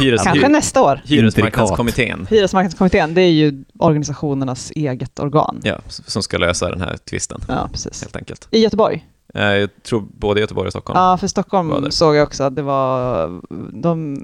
Hyres, 0.00 0.22
Kanske 0.24 0.46
hy, 0.46 0.52
nästa 0.52 0.82
år. 0.82 1.00
hyresmarknadskommittén, 1.04 2.26
Hyresmarknadskommittén, 2.30 3.14
det 3.14 3.20
är 3.22 3.30
ju 3.30 3.64
organisationernas 3.78 4.70
eget 4.74 5.18
organ. 5.18 5.60
ja, 5.62 5.78
som 5.88 6.22
ska 6.22 6.38
lösa 6.38 6.68
den 6.70 6.80
här 6.80 6.96
tvisten, 7.10 7.40
Ja, 7.48 7.68
precis. 7.72 8.02
helt 8.02 8.16
enkelt. 8.16 8.48
I 8.50 8.58
Göteborg. 8.58 9.06
Eh, 9.34 9.42
Jag 9.44 9.70
tror 9.82 10.06
både 10.18 10.40
Göteborg 10.40 10.66
och 10.66 10.72
Stockholm. 10.72 10.98
Ja, 11.00 11.16
för 11.16 11.26
Stockholm 11.26 11.90
såg 11.90 12.16
jag 12.16 12.22
också 12.22 12.42
att 12.44 12.56
det 12.56 12.62
var 12.62 13.28
de 13.82 14.16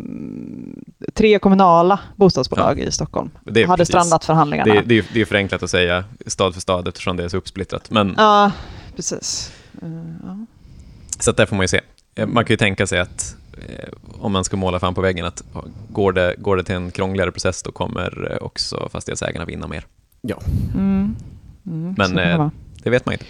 tre 1.14 1.38
kommunala 1.38 2.00
bostadsbolag 2.16 2.78
i 2.80 2.90
Stockholm 2.90 3.30
Det 3.44 3.62
är 3.62 3.66
hade 3.66 3.80
precis- 3.80 3.92
strandat 3.92 4.24
förhandlingarna. 4.24 4.74
Det, 4.74 4.82
det, 4.86 4.98
är, 4.98 5.04
det 5.12 5.20
är 5.20 5.24
förenklat 5.24 5.62
att 5.62 5.70
säga 5.70 6.04
stad 6.26 6.54
för 6.54 6.60
stad 6.60 6.88
eftersom 6.88 7.16
det 7.16 7.24
är 7.24 7.28
så 7.28 7.36
uppsplittrat. 7.36 7.90
Men, 7.90 8.14
Ja, 8.16 8.52
precis. 8.96 9.52
Eh, 9.82 9.88
ja. 10.22 10.46
Så 11.20 11.32
där 11.32 11.46
får 11.46 11.56
man 11.56 11.64
ju 11.64 11.68
se. 11.68 11.80
Eh, 12.14 12.26
Man 12.26 12.44
kan 12.44 12.52
ju 12.54 12.58
tänka 12.58 12.86
sig 12.86 12.98
att 13.00 13.36
om 14.18 14.32
man 14.32 14.44
ska 14.44 14.56
måla 14.56 14.78
fan 14.78 14.94
på 14.94 15.00
väggen 15.00 15.26
att 15.26 15.44
ja, 15.54 15.64
går 15.88 16.12
det, 16.12 16.34
går 16.38 16.56
det 16.56 16.64
till 16.64 16.74
en 16.74 16.90
krångligare 16.90 17.32
process 17.32 17.62
då 17.62 17.72
kommer 17.72 18.32
eh, 18.32 18.46
också 18.46 18.88
fastighetsägarna 18.92 19.44
vinna 19.44 19.66
mer. 19.66 19.84
Mm. 20.74 21.16
Mm, 21.66 21.94
Men, 21.98 22.18
eh. 22.18 22.48
Det 22.82 22.90
vet 22.90 23.06
man 23.06 23.12
inte. 23.12 23.24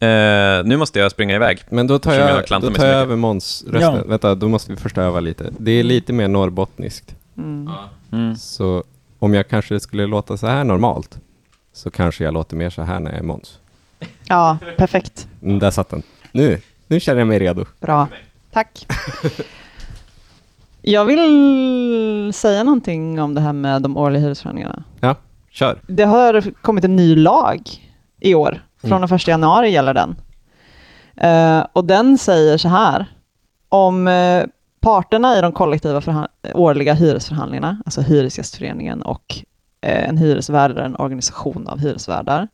Eh, 0.00 0.64
nu 0.64 0.76
måste 0.76 0.98
jag 0.98 1.10
springa 1.10 1.34
iväg. 1.34 1.58
Men 1.70 1.86
då 1.86 1.98
tar 1.98 2.14
jag 2.14 2.44
jag, 2.50 2.60
då 2.60 2.70
tar 2.70 2.86
jag 2.86 2.94
över 2.94 3.16
Måns 3.16 3.64
rösten. 3.68 3.94
Ja. 3.94 4.02
Vänta, 4.06 4.34
då 4.34 4.48
måste 4.48 4.72
vi 4.72 4.76
först 4.76 4.98
öva 4.98 5.20
lite. 5.20 5.50
Det 5.58 5.70
är 5.70 5.82
lite 5.82 6.12
mer 6.12 6.28
norrbottniskt. 6.28 7.16
Mm. 7.36 7.70
Mm. 8.12 8.36
Så 8.36 8.84
om 9.18 9.34
jag 9.34 9.48
kanske 9.48 9.80
skulle 9.80 10.06
låta 10.06 10.36
så 10.36 10.46
här 10.46 10.64
normalt, 10.64 11.18
så 11.72 11.90
kanske 11.90 12.24
jag 12.24 12.34
låter 12.34 12.56
mer 12.56 12.70
så 12.70 12.82
här 12.82 13.00
när 13.00 13.10
jag 13.10 13.18
är 13.18 13.24
Måns. 13.24 13.58
Ja, 14.28 14.58
perfekt. 14.76 15.28
Mm, 15.42 15.58
där 15.58 15.70
satt 15.70 15.88
den. 15.88 16.02
Nu, 16.32 16.60
nu 16.86 17.00
känner 17.00 17.18
jag 17.18 17.28
mig 17.28 17.38
redo. 17.38 17.64
Bra. 17.80 18.08
Tack. 18.52 18.86
Jag 20.82 21.04
vill 21.04 22.32
säga 22.34 22.64
någonting 22.64 23.20
om 23.20 23.34
det 23.34 23.40
här 23.40 23.52
med 23.52 23.82
de 23.82 23.96
årliga 23.96 24.22
hyresförhandlingarna. 24.22 24.84
Kör. 25.50 25.80
Det 25.86 26.04
har 26.04 26.50
kommit 26.62 26.84
en 26.84 26.96
ny 26.96 27.16
lag 27.16 27.60
i 28.20 28.34
år. 28.34 28.64
Från 28.80 28.90
Mm. 28.90 29.00
den 29.00 29.08
första 29.08 29.30
januari 29.30 29.70
gäller 29.70 29.94
den. 29.94 30.16
Eh, 31.16 31.66
och 31.72 31.84
den 31.84 32.18
säger 32.18 32.58
så 32.58 32.68
här. 32.68 33.06
Om 33.68 34.08
eh, 34.08 34.44
parterna 34.80 35.38
i 35.38 35.40
de 35.40 35.52
kollektiva 35.52 36.28
årliga 36.54 36.94
hyresförhandlingarna, 36.94 37.82
alltså 37.84 38.00
Hyresgästföreningen 38.00 39.02
och 39.02 39.34
eh, 39.80 40.08
en 40.08 40.18
hyresvärd 40.18 40.70
eller 40.70 40.82
en 40.82 40.96
organisation 40.96 41.68
av 41.68 41.78
hyresvärdar, 41.78 42.48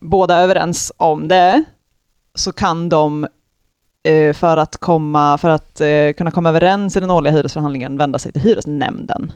båda 0.00 0.38
överens 0.38 0.92
om 0.96 1.28
det, 1.28 1.64
så 2.34 2.52
kan 2.52 2.88
de 2.88 3.26
för 4.34 4.56
att, 4.56 4.76
komma, 4.76 5.38
för 5.38 5.48
att 5.48 5.80
eh, 5.80 6.12
kunna 6.16 6.30
komma 6.30 6.48
överens 6.48 6.96
i 6.96 7.00
den 7.00 7.10
årliga 7.10 7.32
hyresförhandlingen 7.32 7.96
vända 7.96 8.18
sig 8.18 8.32
till 8.32 8.42
hyresnämnden. 8.42 9.32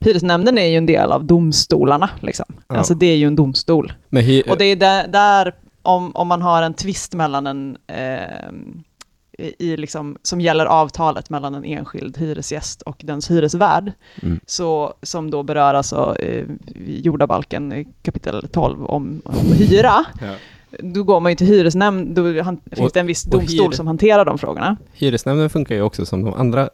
Hyresnämnden 0.00 0.58
är 0.58 0.66
ju 0.66 0.76
en 0.76 0.86
del 0.86 1.12
av 1.12 1.24
domstolarna, 1.24 2.10
liksom. 2.20 2.46
Ja. 2.68 2.76
Alltså 2.76 2.94
det 2.94 3.06
är 3.06 3.16
ju 3.16 3.26
en 3.26 3.36
domstol. 3.36 3.92
Och 4.50 4.58
det 4.58 4.64
är 4.64 4.76
där, 4.76 5.08
där 5.08 5.54
om, 5.82 6.16
om 6.16 6.28
man 6.28 6.42
har 6.42 6.62
en 6.62 6.74
tvist 6.74 7.14
mellan 7.14 7.46
en, 7.46 7.76
eh, 7.86 8.20
i, 9.58 9.76
liksom, 9.76 10.16
som 10.22 10.40
gäller 10.40 10.66
avtalet 10.66 11.30
mellan 11.30 11.54
en 11.54 11.64
enskild 11.64 12.18
hyresgäst 12.18 12.82
och 12.82 13.00
dens 13.04 13.30
hyresvärd, 13.30 13.92
Mm. 14.22 14.40
så, 14.46 14.94
som 15.02 15.30
då 15.30 15.42
berör 15.42 15.74
alltså 15.74 16.16
eh, 16.18 16.44
jordabalken 16.86 17.72
eh, 17.72 17.86
kapitel 18.02 18.48
12 18.52 18.84
om, 18.84 19.22
om 19.24 19.52
hyra, 19.58 20.04
Ja. 20.20 20.34
Då 20.82 21.02
går 21.02 21.20
man 21.20 21.32
ju 21.32 21.36
till 21.36 21.46
hyresnämnd, 21.46 22.14
då 22.14 22.42
han, 22.42 22.60
finns 22.70 22.80
Och- 22.80 22.90
det 22.94 23.00
en 23.00 23.06
viss 23.06 23.24
och 23.24 23.30
domstol 23.30 23.74
som 23.74 23.86
hanterar 23.86 24.24
de 24.24 24.38
frågorna. 24.38 24.76
Hyresnämnden 24.92 25.50
funkar 25.50 25.74
ju 25.74 25.82
också 25.82 26.06
som 26.06 26.24
de 26.24 26.34
andra, 26.34 26.68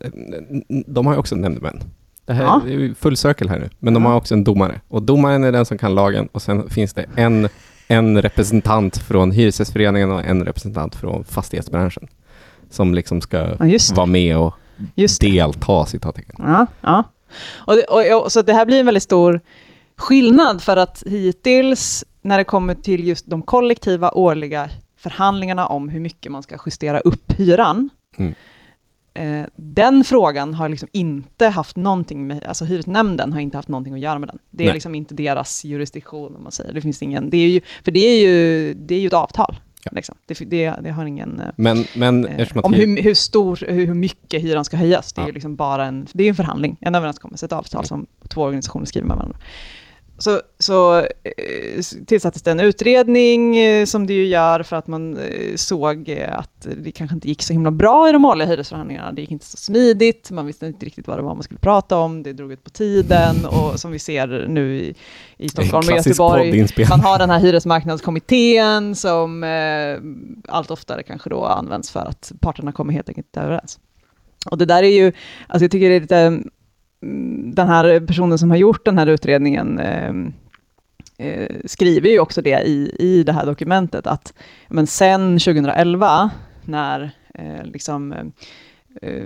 de 0.87 1.07
har 1.07 1.15
ju 1.15 1.19
också 1.19 1.37
nämndemän. 1.37 1.81
Det 2.25 2.33
här 2.33 2.45
Ja. 2.45 2.63
är 2.67 2.71
ju 2.71 2.95
full 2.95 3.17
cirkel 3.17 3.49
här 3.49 3.59
nu, 3.59 3.71
men 3.79 3.95
de 3.95 4.05
har 4.05 4.15
också 4.15 4.35
en 4.35 4.45
domare. 4.45 4.81
Och 4.89 5.03
domaren 5.03 5.45
är 5.45 5.53
den 5.53 5.67
som 5.67 5.79
kan 5.79 5.95
lagen 5.95 6.29
och 6.33 6.43
sen 6.43 6.71
finns 6.71 6.95
det 6.95 7.07
en, 7.17 7.49
en 7.89 8.23
representant 8.23 8.97
från 8.99 9.31
Hyresgästföreningen 9.31 10.11
och 10.13 10.25
en 10.25 10.45
representant 10.45 10.95
från 10.95 11.25
fastighetsbranschen. 11.25 12.09
Som 12.71 12.95
liksom 12.95 13.21
ska 13.21 13.37
Ja, 13.39 13.79
vara 13.95 14.07
med 14.07 14.37
och 14.37 14.55
Just 14.95 15.21
delta, 15.21 15.87
citattecken. 15.87 16.35
Ja, 16.39 16.67
ja. 16.81 17.05
Och 17.67 17.77
det, 17.77 17.83
och, 17.85 18.23
och, 18.25 18.33
så 18.33 18.43
det 18.43 18.53
här 18.53 18.67
blir 18.67 18.81
en 18.81 18.87
väldigt 18.87 19.03
stor 19.03 19.41
skillnad 19.97 20.63
för 20.63 20.77
att 20.77 21.03
hittills 21.07 22.05
när 22.23 22.39
det 22.39 22.45
kommer 22.45 22.75
till 22.75 23.09
just 23.09 23.31
de 23.31 23.43
kollektiva 23.43 24.11
årliga 24.11 24.71
förhandlingarna 24.97 25.67
om 25.67 25.89
hur 25.89 26.01
mycket 26.01 26.33
man 26.33 26.43
ska 26.43 26.57
justera 26.67 27.01
upp 27.01 27.33
hyran. 27.33 27.91
Mm. 28.17 28.35
Eh, 29.15 29.47
den 29.57 30.05
frågan 30.05 30.55
har 30.55 30.69
liksom 30.69 30.89
inte 30.93 31.49
haft 31.49 31.77
någonting 31.77 32.27
med, 32.27 32.45
alltså 32.45 32.65
hyresnämnden 32.65 33.33
har 33.33 33.41
inte 33.41 33.59
haft 33.59 33.69
någonting 33.69 33.95
att 33.95 34.01
göra 34.01 34.19
med 34.19 34.29
den. 34.29 34.39
Det 34.51 34.65
är 34.65 34.67
Nej. 34.67 34.75
liksom 34.75 34.95
inte 34.95 35.15
deras 35.15 35.65
jurisdiktion 35.65 36.37
om 36.37 36.43
man 36.43 36.53
säger. 36.53 36.73
Det 36.73 36.81
finns 36.81 37.03
ingen, 37.03 37.31
det 37.31 37.37
är 37.37 37.49
ju, 37.49 37.61
för 37.85 37.91
det 37.93 38.01
är 38.01 38.21
ju, 38.29 38.75
det 38.75 38.95
är 38.95 39.01
ju 39.01 39.07
ett 39.07 39.13
avtal. 39.13 39.57
Ja. 39.85 39.91
Liksom. 39.95 40.15
Det, 40.27 40.35
det, 40.35 40.75
det 40.83 40.91
har 40.91 41.05
ingen... 41.05 41.41
eh, 41.41 41.47
Men, 41.57 41.85
men 41.97 42.27
Eh, 42.27 42.49
om 42.55 42.73
hur, 42.73 43.03
hur 43.03 43.15
stor, 43.15 43.59
hur, 43.69 43.87
hur 43.87 43.95
mycket 43.95 44.43
hyran 44.43 44.65
ska 44.65 44.77
höjas. 44.77 45.13
Det 45.13 45.21
är 45.21 45.23
Ja. 45.23 45.29
ju 45.29 45.33
liksom 45.35 45.57
bara 45.57 45.85
en, 45.87 46.07
det 46.13 46.25
är 46.25 46.29
en 46.29 46.35
förhandling, 46.35 46.77
en 46.81 46.95
överenskommelse, 46.95 47.47
ett 47.47 47.53
avtal 47.53 47.85
som 47.85 48.07
två 48.29 48.43
organisationer 48.43 48.87
skriver 48.87 49.07
med 49.09 49.17
varandra. 49.17 49.39
Så, 50.23 50.41
så 50.59 50.99
eh, 50.99 51.83
tillsattes 52.07 52.43
det 52.43 52.51
en 52.51 52.61
utredning 52.61 53.57
eh, 53.57 53.85
som 53.85 54.07
det 54.07 54.13
ju 54.13 54.27
gör 54.27 54.63
för 54.63 54.77
att 54.77 54.87
man 54.87 55.17
eh, 55.17 55.57
såg 55.57 56.11
att 56.29 56.67
det 56.77 56.93
kanske 56.93 57.15
inte 57.15 57.29
gick 57.29 57.43
så 57.43 57.53
himla 57.53 57.71
bra 57.71 58.09
i 58.09 58.13
de 58.13 58.25
årliga 58.25 58.49
hyresförhandlingarna. 58.49 59.13
Det 59.13 59.21
gick 59.21 59.31
inte 59.31 59.47
så 59.47 59.57
smidigt, 59.57 60.31
man 60.31 60.47
visste 60.47 60.67
inte 60.67 60.87
riktigt 60.87 61.09
vad 61.09 61.19
det 61.19 61.23
var 61.23 61.35
man 61.35 61.43
skulle 61.43 61.61
prata 61.61 61.97
om, 61.97 62.23
det 62.23 62.33
drog 62.33 62.53
ut 62.53 62.65
på 62.65 62.71
tiden 62.71 63.47
och 63.47 63.81
som 63.81 63.91
vi 63.91 63.99
ser 63.99 64.47
nu 64.49 64.77
i, 64.77 64.95
i 65.37 65.49
Stockholm 65.49 65.89
och 65.89 65.97
Göteborg, 65.97 66.67
man 66.91 67.01
har 67.01 67.19
den 67.19 67.31
här 67.31 67.41
hyresmarknadskommittén 67.41 68.95
som 68.95 69.45
eh, 69.45 70.53
allt 70.55 70.71
oftare 70.71 71.03
kanske 71.03 71.31
då 71.31 71.45
används 71.45 71.91
för 71.91 72.01
att 72.01 72.33
parterna 72.41 72.73
kommer 72.73 72.93
helt 72.93 73.09
enkelt 73.09 73.27
inte 73.27 73.41
överens. 73.41 73.79
Och 74.51 74.59
det 74.59 74.65
där 74.65 74.83
är 74.83 74.97
ju, 74.97 75.13
alltså 75.47 75.65
jag 75.65 75.71
tycker 75.71 75.89
det 75.89 75.97
är 75.97 76.01
lite, 76.01 76.43
Mm, 77.03 77.55
den 77.55 77.69
här 77.69 78.01
personen 78.01 78.39
som 78.39 78.51
har 78.51 78.57
gjort 78.57 78.85
den 78.85 78.99
här 78.99 79.07
utredningen 79.07 79.79
ehm, 79.79 80.33
eh, 81.19 81.57
skriver 81.65 82.09
ju 82.09 82.21
också 82.21 82.43
det 82.43 82.63
i, 82.63 82.97
i 82.99 83.23
det 83.23 83.33
här 83.33 83.47
dokumentet, 83.47 84.07
att 84.07 84.35
men 84.69 84.87
sen 84.87 85.39
2011, 85.39 86.31
när 86.65 87.11
eh, 87.35 87.65
liksom 87.65 88.13
eh, 88.13 89.25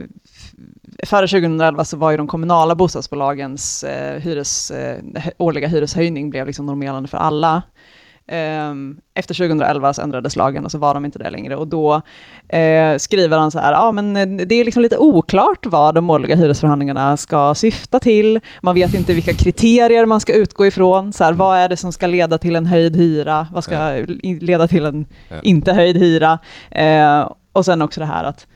Före 1.07 1.27
2011 1.27 1.85
så 1.85 1.97
var 1.97 2.11
ju 2.11 2.17
de 2.17 2.27
kommunala 2.27 2.75
bostadsbolagens 2.75 3.85
eh, 3.85 4.21
hyres, 4.21 4.71
eh, 4.71 4.99
årliga 5.39 5.69
hyreshöjning 5.69 6.31
blev 6.31 6.47
liksom 6.47 6.67
normerande 6.67 7.09
för 7.09 7.19
alla. 7.19 7.62
Ehm, 8.29 9.01
Efter 9.15 9.35
2011 9.35 9.93
så 9.93 10.03
ändrades 10.03 10.37
lagen 10.37 10.65
och 10.65 10.71
så 10.71 10.79
var 10.79 10.95
de 10.95 11.05
inte 11.05 11.19
det 11.19 11.31
längre. 11.31 11.57
Och 11.57 11.69
då 11.69 12.03
eh, 12.49 12.97
skriver 12.99 13.39
han 13.39 13.51
så 13.51 13.59
här, 13.59 13.73
ja 13.73 13.93
men 13.93 14.17
eh, 14.17 14.47
det 14.47 14.55
är 14.55 14.65
liksom 14.65 14.83
lite 14.83 14.99
oklart 14.99 15.67
vad 15.67 15.95
de 15.95 16.11
årliga 16.11 16.37
hyresförhandlingarna 16.37 17.17
ska 17.17 17.55
syfta 17.55 18.01
till. 18.01 18.41
Man 18.62 18.75
vet 18.75 18.95
inte 18.95 19.15
vilka 19.15 19.33
kriterier 19.33 20.07
man 20.07 20.21
ska 20.21 20.35
utgå 20.35 20.67
ifrån. 20.67 21.12
Så 21.12 21.25
här, 21.25 21.33
vad 21.33 21.59
är 21.59 21.69
det 21.69 21.77
som 21.77 21.93
ska 21.93 22.07
leda 22.07 22.39
till 22.39 22.57
en 22.57 22.67
höjd 22.67 22.97
hyra? 22.97 23.47
Vad 23.53 23.65
ska 23.65 24.05
leda 24.23 24.69
till 24.69 24.85
en 24.85 25.07
inte 25.43 25.73
höjd 25.73 25.97
hyra? 25.97 26.39
Eh, 26.71 27.31
och 27.53 27.65
sen 27.65 27.83
också 27.83 28.01
det 28.01 28.07
här 28.07 28.25
att 28.25 28.47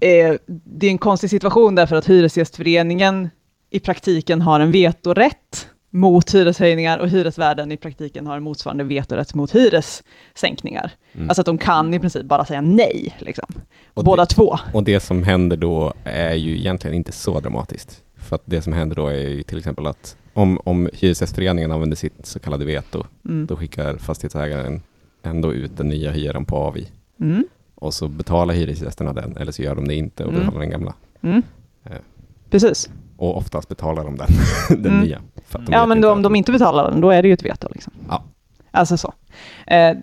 eh, 0.00 0.34
det 0.46 0.86
är 0.86 0.90
en 0.90 0.98
konstig 0.98 1.30
situation 1.30 1.74
därför 1.74 1.96
att 1.96 2.08
Hyresgästföreningen 2.08 3.30
i 3.70 3.80
praktiken 3.80 4.42
har 4.42 4.60
en 4.60 4.72
vetorätt 4.72 5.69
mot 5.90 6.34
hyreshöjningar 6.34 6.98
och 6.98 7.08
hyresvärden 7.08 7.72
i 7.72 7.76
praktiken 7.76 8.26
har 8.26 8.36
en 8.36 8.42
motsvarande 8.42 8.84
vetorätt 8.84 9.34
mot 9.34 9.54
hyressänkningar. 9.54 10.90
Mm. 11.12 11.28
Alltså 11.28 11.40
att 11.42 11.46
de 11.46 11.58
kan 11.58 11.94
i 11.94 11.98
princip 12.00 12.22
bara 12.24 12.44
säga 12.44 12.60
nej, 12.60 13.16
liksom. 13.18 13.46
Och 13.94 14.04
Båda 14.04 14.22
det- 14.24 14.34
två. 14.34 14.56
Och 14.74 14.84
det 14.84 15.00
som 15.00 15.22
händer 15.22 15.56
då 15.56 15.92
är 16.04 16.34
ju 16.34 16.58
egentligen 16.58 16.96
inte 16.96 17.12
så 17.12 17.40
dramatiskt. 17.40 18.02
För 18.16 18.36
att 18.36 18.42
det 18.44 18.62
som 18.62 18.72
händer 18.72 18.96
då 18.96 19.06
är 19.06 19.28
ju 19.28 19.42
till 19.42 19.58
exempel 19.58 19.86
att 19.86 20.16
om, 20.32 20.60
om 20.64 20.88
Hyresgästföreningen 20.92 21.72
använder 21.72 21.96
sitt 21.96 22.26
så 22.26 22.38
kallade 22.38 22.64
veto, 22.64 23.04
Mm. 23.24 23.46
då 23.46 23.56
skickar 23.56 23.96
fastighetsägaren 23.96 24.82
ändå 25.22 25.52
ut 25.52 25.76
den 25.76 25.88
nya 25.88 26.10
hyran 26.10 26.44
på 26.44 26.56
AVI. 26.56 26.88
Mm. 27.20 27.44
Och 27.74 27.94
så 27.94 28.08
betalar 28.08 28.54
hyresgästerna 28.54 29.12
den, 29.12 29.36
eller 29.36 29.52
så 29.52 29.62
gör 29.62 29.74
de 29.74 29.88
det 29.88 29.94
inte 29.94 30.24
och 30.24 30.30
Mm. 30.32 30.40
betalar 30.40 30.60
den 30.60 30.70
gamla. 30.70 30.94
Mm. 31.22 31.42
Eh. 31.84 31.92
Precis. 32.50 32.90
Och 33.20 33.36
oftast 33.36 33.68
betalar 33.68 34.04
de 34.04 34.16
den, 34.16 34.28
den 34.82 34.92
Mm. 34.92 35.00
nya. 35.04 35.20
De 35.52 35.66
Ja, 35.72 35.86
men 35.86 36.00
då, 36.00 36.12
om 36.12 36.22
de 36.22 36.36
inte 36.36 36.52
betalar 36.52 36.90
den, 36.90 37.00
då 37.00 37.10
är 37.10 37.22
det 37.22 37.28
ju 37.28 37.34
ett 37.34 37.42
veto. 37.44 37.68
Liksom. 37.72 37.92
Ja. 38.08 38.22
Alltså 38.70 38.96
så. 38.96 39.12
Eh, 39.66 39.96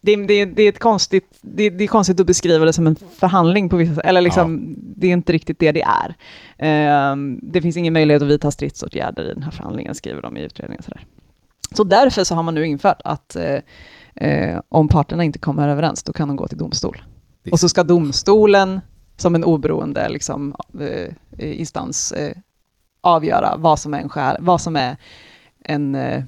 det, 0.00 0.16
det, 0.16 0.44
det 0.44 0.62
är 0.62 0.68
ett 0.68 0.78
konstigt, 0.78 1.38
det, 1.40 1.70
det 1.70 1.84
är 1.84 1.88
konstigt 1.88 2.20
att 2.20 2.26
beskriva 2.26 2.64
det 2.64 2.72
som 2.72 2.86
en 2.86 2.96
förhandling 2.96 3.68
på 3.68 3.76
vissa 3.76 4.00
eller 4.00 4.20
liksom, 4.20 4.74
det 4.78 5.06
är 5.06 5.12
inte 5.12 5.32
riktigt 5.32 5.58
det 5.58 5.72
det 5.72 5.82
är. 5.82 6.14
Eh, 6.58 7.16
det 7.42 7.62
finns 7.62 7.76
ingen 7.76 7.92
möjlighet 7.92 8.22
att 8.22 8.28
vidta 8.28 8.50
stridsåtgärder 8.50 9.30
i 9.30 9.34
den 9.34 9.42
här 9.42 9.50
förhandlingen, 9.50 9.94
skriver 9.94 10.22
de 10.22 10.36
i 10.36 10.42
utredningen. 10.42 10.82
Sådär. 10.82 11.06
Så 11.74 11.84
därför 11.84 12.24
så 12.24 12.34
har 12.34 12.42
man 12.42 12.54
nu 12.54 12.66
infört 12.66 13.00
att 13.04 13.36
eh, 13.36 13.58
eh, 14.28 14.60
om 14.68 14.88
parterna 14.88 15.24
inte 15.24 15.38
kommer 15.38 15.68
överens, 15.68 16.02
då 16.02 16.12
kan 16.12 16.28
de 16.28 16.36
gå 16.36 16.48
till 16.48 16.58
domstol. 16.58 17.02
Och 17.52 17.60
så 17.60 17.68
ska 17.68 17.82
domstolen, 17.82 18.80
som 19.16 19.34
en 19.34 19.44
oberoende 19.44 20.08
liksom, 20.08 20.54
eh, 20.80 21.14
instans, 21.38 22.12
eh, 22.12 22.36
avgöra 23.00 23.56
vad 23.56 23.78
som 23.78 23.94
är 23.94 23.98
en, 23.98 24.08
skär, 24.08 24.36
vad 24.40 24.60
som 24.60 24.76
är 24.76 24.96
en 25.64 25.94
eh, 25.94 26.22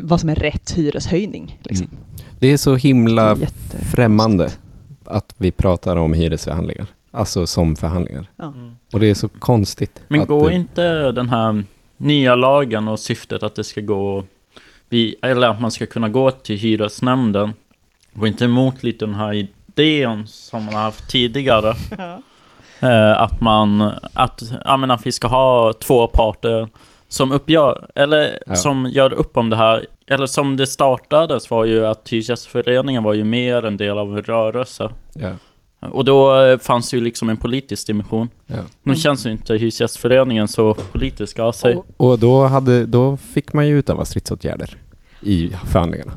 vad 0.00 0.20
som 0.20 0.28
är 0.28 0.34
rätt 0.34 0.70
hyreshöjning. 0.70 1.58
Liksom. 1.62 1.86
Mm. 1.86 1.98
Det 2.38 2.52
är 2.52 2.56
så 2.56 2.76
himla 2.76 3.30
är 3.30 3.46
främmande 3.84 4.50
att 5.04 5.34
vi 5.38 5.50
pratar 5.50 5.96
om 5.96 6.12
hyresförhandlingar. 6.12 6.86
Alltså 7.10 7.46
som 7.46 7.76
förhandlingar. 7.76 8.26
Ja. 8.36 8.54
Och 8.92 9.00
det 9.00 9.06
är 9.06 9.14
så 9.14 9.28
konstigt. 9.28 10.02
Men 10.08 10.26
går 10.26 10.48
det- 10.48 10.54
inte 10.56 11.12
den 11.12 11.28
här 11.28 11.64
nya 11.96 12.34
lagen 12.34 12.88
och 12.88 13.00
syftet 13.00 13.42
att 13.42 13.54
det 13.54 13.64
ska 13.64 13.80
gå, 13.80 14.24
vi, 14.88 15.16
eller 15.22 15.48
att 15.48 15.60
man 15.60 15.70
ska 15.70 15.86
kunna 15.86 16.08
gå 16.08 16.30
till 16.30 16.58
hyresnämnden, 16.58 17.52
går 18.14 18.28
inte 18.28 18.44
emot 18.44 18.82
lite 18.82 19.06
den 19.06 19.14
här 19.14 19.32
idén 19.32 20.26
som 20.26 20.64
man 20.64 20.74
har 20.74 20.82
haft 20.82 21.10
tidigare? 21.10 21.74
Eh, 22.80 23.20
att 23.22 23.40
man, 23.40 23.92
att, 24.14 24.42
ja, 24.64 24.76
men 24.76 24.90
att 24.90 25.06
vi 25.06 25.12
ska 25.12 25.28
ha 25.28 25.72
två 25.72 26.06
parter 26.06 26.68
som 27.08 27.32
uppgör, 27.32 27.86
eller 27.94 28.38
Ja. 28.46 28.54
som 28.54 28.86
gör 28.86 29.12
upp 29.12 29.36
om 29.36 29.50
det 29.50 29.56
här. 29.56 29.86
Eller 30.06 30.26
som 30.26 30.56
det 30.56 30.66
startades 30.66 31.50
var 31.50 31.64
ju 31.64 31.86
att 31.86 32.08
Hyresgästföreningen 32.08 33.02
var 33.02 33.12
ju 33.14 33.24
mer 33.24 33.64
en 33.64 33.76
del 33.76 33.98
av 33.98 34.16
en 34.18 34.22
rörelse. 34.22 34.90
Ja. 35.12 35.30
Och 35.92 36.04
då 36.04 36.42
eh, 36.42 36.58
fanns 36.58 36.94
ju 36.94 37.00
liksom 37.00 37.28
en 37.28 37.36
politisk 37.36 37.86
dimension. 37.86 38.28
Ja. 38.46 38.56
Nu 38.82 38.94
känns 38.96 39.26
ju 39.26 39.30
inte 39.30 39.54
Hyresgästföreningen 39.54 40.48
så 40.48 40.74
politisk 40.74 41.38
av 41.38 41.52
sig. 41.52 41.76
Och, 41.76 41.86
och 41.96 42.18
då, 42.18 42.44
hade, 42.46 42.86
då 42.86 43.16
fick 43.16 43.52
man 43.52 43.66
ju 43.68 43.78
utöva 43.78 44.04
stridsåtgärder 44.04 44.76
i 45.22 45.50
förhandlingarna. 45.66 46.12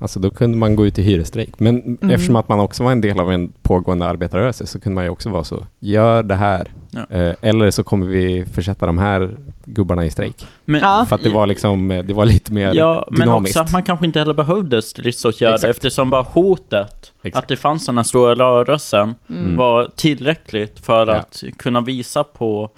Alltså 0.00 0.20
då 0.20 0.30
kunde 0.30 0.58
man 0.58 0.76
gå 0.76 0.86
ut 0.86 0.98
i 0.98 1.02
hyresstrejk. 1.02 1.60
Men 1.60 1.80
Mm. 1.82 2.10
eftersom 2.10 2.36
att 2.36 2.48
man 2.48 2.60
också 2.60 2.84
var 2.84 2.92
en 2.92 3.00
del 3.00 3.20
av 3.20 3.32
en 3.32 3.52
pågående 3.62 4.06
arbetarrörelse 4.06 4.66
så 4.66 4.80
kunde 4.80 4.94
man 4.94 5.04
ju 5.04 5.10
också 5.10 5.28
vara 5.30 5.44
så, 5.44 5.66
gör 5.78 6.22
det 6.22 6.34
här. 6.34 6.68
Ja. 6.90 7.16
Eh, 7.16 7.34
eller 7.42 7.70
så 7.70 7.84
kommer 7.84 8.06
vi 8.06 8.44
försätta 8.52 8.86
de 8.86 8.98
här 8.98 9.36
gubbarna 9.64 10.04
i 10.04 10.10
strejk. 10.10 10.46
Men, 10.64 10.80
Ja. 10.80 11.06
För 11.08 11.16
att 11.16 11.22
det 11.22 11.30
var 11.30 11.46
liksom, 11.46 11.90
eh, 11.90 12.04
det 12.04 12.14
var 12.14 12.24
lite 12.26 12.52
mer 12.52 12.74
Ja, 12.74 13.08
men 13.10 13.20
dynamiskt. 13.20 13.56
också 13.56 13.64
att 13.64 13.72
man 13.72 13.82
kanske 13.82 14.06
inte 14.06 14.18
heller 14.18 14.34
behövde 14.34 14.82
stridsåtgärder 14.82 15.54
Exakt. 15.54 15.70
eftersom 15.70 16.10
bara 16.10 16.22
hotet, 16.22 17.12
Exakt. 17.22 17.42
att 17.44 17.48
det 17.48 17.56
fanns 17.56 17.86
den 17.86 17.96
här 17.96 18.04
stora 18.04 18.34
rörelsen, 18.34 19.14
Mm. 19.30 19.56
var 19.56 19.90
tillräckligt 19.96 20.78
för 20.80 21.06
Ja. 21.06 21.14
att 21.14 21.42
kunna 21.56 21.80
visa 21.80 22.24
på, 22.24 22.70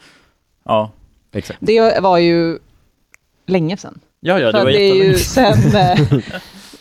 ja, 0.64 0.90
Exakt. 1.32 1.58
Det 1.62 2.00
var 2.02 2.18
ju 2.18 2.58
länge 3.46 3.76
sedan. 3.76 4.00
ja, 4.20 4.38
ja 4.38 4.46
det 4.46 4.58
För 4.58 4.64
var 4.64 4.72
det 4.72 4.80
är 4.90 4.94
ju 4.94 5.14
sen, 5.14 5.76
eh, 5.76 5.98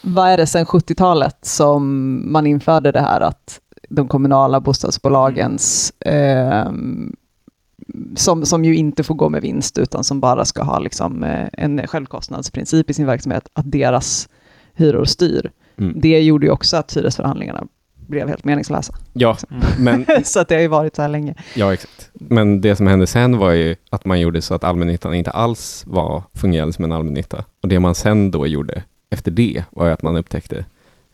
vad 0.02 0.28
är 0.28 0.38
det, 0.38 0.46
sen 0.46 0.66
70-talet 0.66 1.38
som 1.42 2.24
man 2.32 2.48
införde 2.48 2.92
det 2.92 3.02
här 3.02 3.22
att 3.22 3.60
de 3.90 4.08
kommunala 4.08 4.60
bostadsbolagens 4.60 5.94
ehm, 6.00 7.16
som, 8.16 8.46
som 8.46 8.66
ju 8.66 8.76
inte 8.76 9.04
får 9.04 9.16
gå 9.16 9.30
med 9.30 9.42
vinst 9.42 9.78
utan 9.78 10.04
som 10.04 10.20
bara 10.20 10.46
ska 10.46 10.64
ha 10.64 10.80
liksom, 10.80 11.24
eh, 11.24 11.48
en 11.54 11.88
självkostnadsprincip 11.88 12.90
i 12.90 12.94
sin 12.94 13.06
verksamhet, 13.06 13.50
att 13.54 13.72
deras 13.72 14.30
hyror 14.74 15.06
styr. 15.06 15.52
Mm. 15.78 15.94
Det 16.02 16.22
gjorde 16.22 16.46
ju 16.46 16.52
också 16.52 16.78
att 16.78 16.98
hyresförhandlingarna 16.98 17.68
blev 18.08 18.28
helt 18.28 18.46
meningslösa. 18.46 18.94
Ja, 19.14 19.38
men, 19.80 20.06
så 20.24 20.40
att 20.40 20.48
det 20.48 20.56
har 20.56 20.62
ju 20.62 20.68
varit 20.68 20.96
så 20.96 21.02
här 21.02 21.10
länge. 21.10 21.36
ja, 21.56 21.74
exakt. 21.74 22.10
Men 22.14 22.62
det 22.62 22.76
som 22.76 22.88
hände 22.88 23.08
sen 23.08 23.38
var 23.38 23.52
ju 23.52 23.76
att 23.90 24.06
man 24.06 24.20
gjorde 24.20 24.42
så 24.42 24.54
att 24.54 24.64
allmännyttan 24.64 25.14
inte 25.14 25.32
alls 25.32 25.84
var 25.88 26.24
fungerande 26.34 26.74
som 26.74 26.86
en 26.86 26.92
allmännytta. 26.92 27.46
Och 27.62 27.70
det 27.70 27.80
man 27.80 27.96
sen 27.96 28.32
då 28.32 28.48
gjorde 28.48 28.84
efter 29.10 29.32
det 29.32 29.64
var 29.72 29.86
ju 29.86 29.92
att 29.92 30.02
man 30.02 30.18
upptäckte 30.18 30.66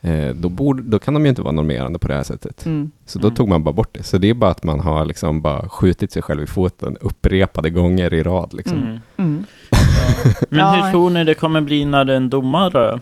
eh, 0.02 0.30
då, 0.36 0.50
borde, 0.50 0.84
då 0.84 1.00
kan 1.00 1.14
de 1.14 1.24
ju 1.26 1.30
inte 1.30 1.42
vara 1.42 1.52
normerande 1.52 2.00
på 2.00 2.08
det 2.08 2.14
här 2.16 2.24
sättet. 2.24 2.66
Mm. 2.66 2.92
Så 3.06 3.20
då 3.20 3.30
tog 3.30 3.50
man 3.50 3.64
bara 3.64 3.74
bort 3.74 3.90
det. 3.94 4.04
Så 4.04 4.18
det 4.18 4.30
är 4.30 4.34
bara 4.34 4.52
att 4.52 4.64
man 4.64 4.80
har 4.80 5.06
liksom 5.06 5.42
bara 5.42 5.70
skjutit 5.70 6.12
sig 6.12 6.22
själv 6.22 6.44
i 6.44 6.48
foten 6.48 6.98
upprepade 7.02 7.70
gånger 7.70 8.14
i 8.14 8.24
rad. 8.24 8.54
Liksom. 8.54 8.78
Mm. 8.78 9.00
Mm. 9.18 9.46
Men 10.50 10.60
Ja. 10.60 10.72
hur 10.72 10.92
tror 10.92 11.10
ni 11.10 11.24
det 11.24 11.34
kommer 11.34 11.62
bli 11.62 11.86
när 11.86 12.06
det 12.06 12.14
är 12.14 12.18
en 12.18 12.30
domare 12.30 13.00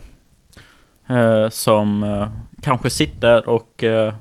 eh, 1.07 1.49
som 1.49 2.03
eh, 2.03 2.27
kanske 2.61 2.89
sitter 2.89 3.49
och 3.49 3.83
eh, 3.83 4.13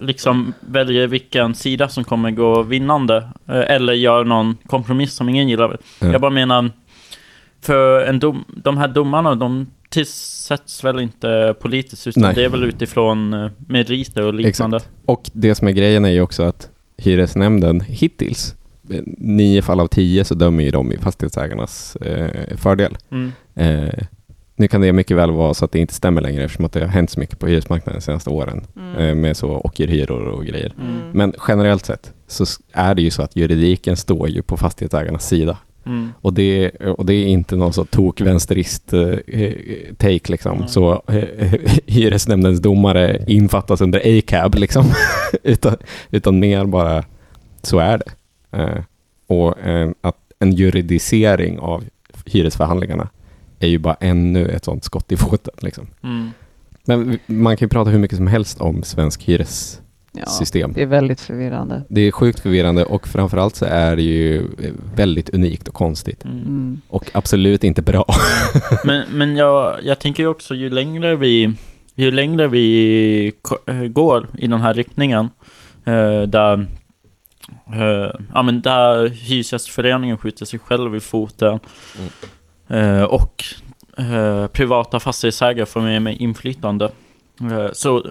liksom 0.00 0.52
väljer 0.60 1.06
vilken 1.06 1.54
sida 1.54 1.88
som 1.88 2.04
kommer 2.04 2.30
gå 2.30 2.62
vinnande 2.62 3.16
eh, 3.46 3.60
eller 3.74 3.92
gör 3.92 4.24
någon 4.24 4.56
kompromiss 4.66 5.14
som 5.14 5.28
ingen 5.28 5.48
gillar. 5.48 5.78
Ja. 6.00 6.06
Jag 6.12 6.20
bara 6.20 6.30
menar, 6.30 6.70
för 7.60 8.00
en 8.00 8.18
dom, 8.18 8.44
de 8.48 8.78
här 8.78 8.88
domarna, 8.88 9.34
de 9.34 9.66
tillsätts 9.88 10.84
väl 10.84 11.00
inte 11.00 11.54
politiskt 11.60 12.06
utan 12.06 12.22
Nej. 12.22 12.34
det 12.34 12.44
är 12.44 12.48
väl 12.48 12.64
utifrån 12.64 13.32
eh, 13.32 13.50
meriter 13.68 14.26
och 14.26 14.34
liknande. 14.34 14.76
Exakt. 14.76 14.92
Och 15.04 15.30
det 15.32 15.54
som 15.54 15.68
är 15.68 15.72
grejen 15.72 16.04
är 16.04 16.10
ju 16.10 16.20
också 16.20 16.42
att 16.42 16.70
hyresnämnden 16.96 17.80
hittills, 17.80 18.54
eh, 18.90 19.02
nio 19.18 19.62
fall 19.62 19.80
av 19.80 19.86
tio 19.86 20.24
så 20.24 20.34
dömer 20.34 20.64
ju 20.64 20.70
de 20.70 20.92
i 20.92 20.98
fastighetsägarnas 20.98 21.96
eh, 21.96 22.56
fördel. 22.56 22.96
Mm. 23.10 23.32
Eh, 23.54 24.04
nu 24.56 24.68
kan 24.68 24.80
det 24.80 24.92
mycket 24.92 25.16
väl 25.16 25.30
vara 25.30 25.54
så 25.54 25.64
att 25.64 25.72
det 25.72 25.78
inte 25.78 25.94
stämmer 25.94 26.20
längre 26.20 26.44
eftersom 26.44 26.64
att 26.64 26.72
det 26.72 26.80
har 26.80 26.86
hänt 26.86 27.10
så 27.10 27.20
mycket 27.20 27.38
på 27.38 27.46
hyresmarknaden 27.46 28.00
de 28.00 28.04
senaste 28.04 28.30
åren 28.30 28.66
eh, 28.98 29.14
med 29.14 29.36
så 29.36 29.56
ockerhyror 29.56 30.28
och 30.28 30.44
grejer. 30.44 30.74
Mm. 30.80 31.10
Men 31.12 31.32
generellt 31.48 31.84
sett 31.84 32.12
så 32.26 32.44
är 32.72 32.94
det 32.94 33.02
ju 33.02 33.10
så 33.10 33.22
att 33.22 33.36
juridiken 33.36 33.96
står 33.96 34.28
ju 34.28 34.42
på 34.42 34.56
fastighetsägarnas 34.56 35.28
sida. 35.28 35.58
Mm. 35.88 36.12
Och 36.20 36.32
det, 36.32 36.70
och 36.70 37.06
det 37.06 37.14
är 37.14 37.26
inte 37.26 37.56
någon 37.56 37.72
så 37.72 37.84
tok-vänsterist 37.84 38.92
eh, 38.92 39.18
eh, 39.26 39.54
take 39.96 40.32
liksom. 40.32 40.56
Mm. 40.56 40.68
Så 40.68 41.02
eh, 41.06 41.52
hyresnämndens 41.86 42.60
domare 42.60 43.24
infattas 43.26 43.80
under 43.80 44.18
ACAB 44.18 44.54
liksom. 44.54 44.84
utan, 45.42 45.76
utan 46.10 46.38
mer 46.38 46.64
bara, 46.64 47.04
så 47.62 47.78
är 47.78 47.98
det. 47.98 48.12
Eh, 48.58 48.82
och 49.26 49.60
eh, 49.60 49.90
att 50.00 50.16
en 50.38 50.52
juridisering 50.52 51.58
av 51.58 51.84
hyresförhandlingarna 52.24 53.08
är 53.58 53.68
ju 53.68 53.78
bara 53.78 53.96
ännu 54.00 54.48
ett 54.48 54.64
sånt 54.64 54.84
skott 54.84 55.12
i 55.12 55.16
foten. 55.16 55.54
Liksom. 55.58 55.86
Mm. 56.02 56.30
Men 56.84 57.18
man 57.26 57.56
kan 57.56 57.66
ju 57.66 57.70
prata 57.70 57.90
hur 57.90 57.98
mycket 57.98 58.16
som 58.16 58.26
helst 58.26 58.60
om 58.60 58.82
svensk 58.82 59.22
hyressystem. 59.22 59.87
Ja, 60.26 60.68
det 60.74 60.82
är 60.82 60.86
väldigt 60.86 61.20
förvirrande. 61.20 61.82
Det 61.88 62.00
är 62.00 62.10
sjukt 62.10 62.40
förvirrande 62.40 62.84
och 62.84 63.08
framförallt 63.08 63.56
så 63.56 63.64
är 63.64 63.96
det 63.96 64.02
ju 64.02 64.46
väldigt 64.94 65.30
unikt 65.30 65.68
och 65.68 65.74
konstigt. 65.74 66.24
Mm. 66.24 66.38
Mm. 66.38 66.80
Och 66.88 67.10
absolut 67.14 67.64
inte 67.64 67.82
bra. 67.82 68.04
Men, 68.84 69.04
men 69.12 69.36
jag, 69.36 69.78
jag 69.82 69.98
tänker 69.98 70.22
ju 70.22 70.28
också 70.28 70.54
ju 70.54 70.70
längre 70.70 71.16
vi, 71.16 71.54
ju 71.94 72.10
längre 72.10 72.48
vi 72.48 73.32
eh, 73.66 73.74
går 73.74 74.26
i 74.38 74.46
den 74.46 74.60
här 74.60 74.74
riktningen 74.74 75.28
eh, 75.84 76.22
där, 76.22 76.66
eh, 77.72 78.10
ja, 78.34 78.42
men 78.42 78.60
där 78.60 79.08
Hyresgästföreningen 79.08 80.18
skjuter 80.18 80.44
sig 80.44 80.58
själv 80.58 80.96
i 80.96 81.00
foten 81.00 81.60
eh, 82.68 83.02
och 83.02 83.44
eh, 83.98 84.46
privata 84.46 85.00
fastighetsägare 85.00 85.66
får 85.66 85.80
mer 85.80 86.00
med 86.00 86.20
inflytande. 86.20 86.90
Eh, 87.40 87.72
så 87.72 88.06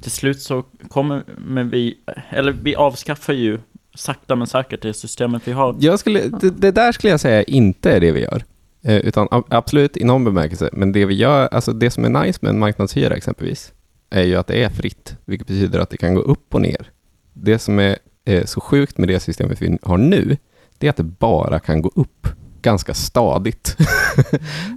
till 0.00 0.10
slut 0.10 0.40
så 0.40 0.64
kommer 0.88 1.24
men 1.38 1.70
vi, 1.70 1.98
eller 2.30 2.52
vi 2.52 2.76
avskaffar 2.76 3.32
ju 3.32 3.58
sakta 3.94 4.36
men 4.36 4.46
säkert 4.46 4.82
det 4.82 4.94
systemet 4.94 5.48
vi 5.48 5.52
har. 5.52 5.76
Jag 5.80 5.98
skulle, 5.98 6.20
det, 6.20 6.50
det 6.50 6.70
där 6.70 6.92
skulle 6.92 7.10
jag 7.10 7.20
säga 7.20 7.42
inte 7.42 7.92
är 7.92 8.00
det 8.00 8.12
vi 8.12 8.20
gör. 8.20 8.44
Eh, 8.82 8.96
utan 8.96 9.28
absolut 9.48 9.96
i 9.96 10.04
någon 10.04 10.24
bemärkelse. 10.24 10.70
Men 10.72 10.92
det 10.92 11.04
vi 11.04 11.14
gör, 11.14 11.46
alltså 11.46 11.72
det 11.72 11.90
som 11.90 12.04
är 12.04 12.24
nice 12.24 12.38
med 12.42 12.50
en 12.50 12.58
marknadshyra 12.58 13.14
exempelvis, 13.14 13.72
är 14.10 14.22
ju 14.22 14.36
att 14.36 14.46
det 14.46 14.64
är 14.64 14.70
fritt. 14.70 15.16
Vilket 15.24 15.46
betyder 15.46 15.78
att 15.78 15.90
det 15.90 15.96
kan 15.96 16.14
gå 16.14 16.20
upp 16.20 16.54
och 16.54 16.60
ner. 16.60 16.90
Det 17.32 17.58
som 17.58 17.78
är 17.78 17.98
eh, 18.24 18.44
så 18.44 18.60
sjukt 18.60 18.98
med 18.98 19.08
det 19.08 19.20
systemet 19.20 19.62
vi 19.62 19.78
har 19.82 19.98
nu, 19.98 20.36
det 20.78 20.86
är 20.86 20.90
att 20.90 20.96
det 20.96 21.02
bara 21.02 21.58
kan 21.58 21.82
gå 21.82 21.90
upp 21.94 22.28
ganska 22.66 22.94
stadigt. 22.94 23.76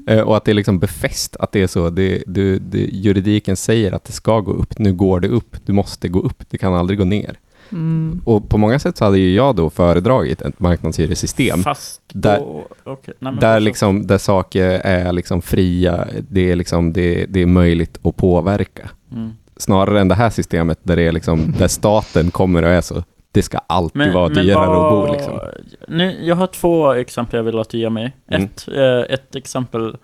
Eh, 0.08 0.22
och 0.22 0.38
att 0.38 0.46
det 0.46 0.52
är 0.52 0.56
liksom 0.56 0.80
befäst 0.80 1.36
att 1.40 1.52
det 1.52 1.62
är 1.62 1.68
så. 1.68 1.90
Det, 1.90 2.24
du, 2.28 2.60
det, 2.60 2.78
juridiken 2.78 3.56
säger 3.58 3.92
att 3.92 4.04
det 4.04 4.12
ska 4.12 4.40
gå 4.40 4.52
upp. 4.52 4.80
Nu 4.80 4.94
går 4.94 5.20
det 5.20 5.28
upp. 5.28 5.56
Du 5.66 5.74
måste 5.74 6.08
gå 6.08 6.20
upp. 6.20 6.44
Det 6.50 6.58
kan 6.58 6.74
aldrig 6.74 7.00
gå 7.00 7.06
ner. 7.06 7.38
Mm. 7.72 8.22
Och 8.26 8.50
på 8.50 8.58
många 8.58 8.80
sätt 8.80 8.98
så 8.98 9.06
hade 9.06 9.20
ju 9.20 9.36
jag 9.36 9.56
då 9.56 9.70
föredragit 9.70 10.42
ett 10.42 10.60
marknadshyresystem 10.60 11.64
Fast 11.64 12.02
Där- 12.14 12.40
då, 12.40 12.68
okej, 12.84 13.14
nej, 13.20 13.32
men 13.32 13.40
där, 13.40 13.48
alltså- 13.48 13.66
liksom, 13.66 14.08
där 14.08 14.18
saker 14.18 14.66
är 14.70 15.12
liksom 15.14 15.42
fria, 15.42 16.08
det 16.30 16.52
är, 16.52 16.56
liksom, 16.56 16.94
det, 16.94 17.26
det 17.26 17.40
är 17.42 17.46
möjligt 17.46 18.00
att 18.04 18.16
påverka. 18.16 18.90
Mm. 19.12 19.32
Snarare 19.58 20.02
än 20.02 20.08
det 20.08 20.16
här 20.16 20.30
systemet 20.30 20.80
där, 20.84 20.96
det 20.96 21.04
är 21.04 21.12
liksom, 21.12 21.54
där 21.58 21.68
staten 21.68 22.32
kommer 22.32 22.64
och 22.64 22.70
är 22.70 22.82
så, 22.82 23.04
det 23.32 23.44
ska 23.44 23.58
alltid 23.68 24.14
vara 24.14 24.30
dyrare 24.30 24.86
att 24.86 24.92
bo. 24.92 25.14
Liksom. 25.14 25.40
Nu, 25.88 26.18
jag 26.22 26.36
har 26.36 26.48
två 26.48 26.92
exempel 26.92 27.38
jag 27.38 27.44
vill 27.44 27.60
att 27.60 27.70
du 27.70 27.78
ger 27.78 27.90
mig. 27.90 28.16
Mm. 28.28 28.44
Ett, 28.44 28.68
eh, 28.68 29.14
ett 29.14 29.36
exempel 29.36 29.98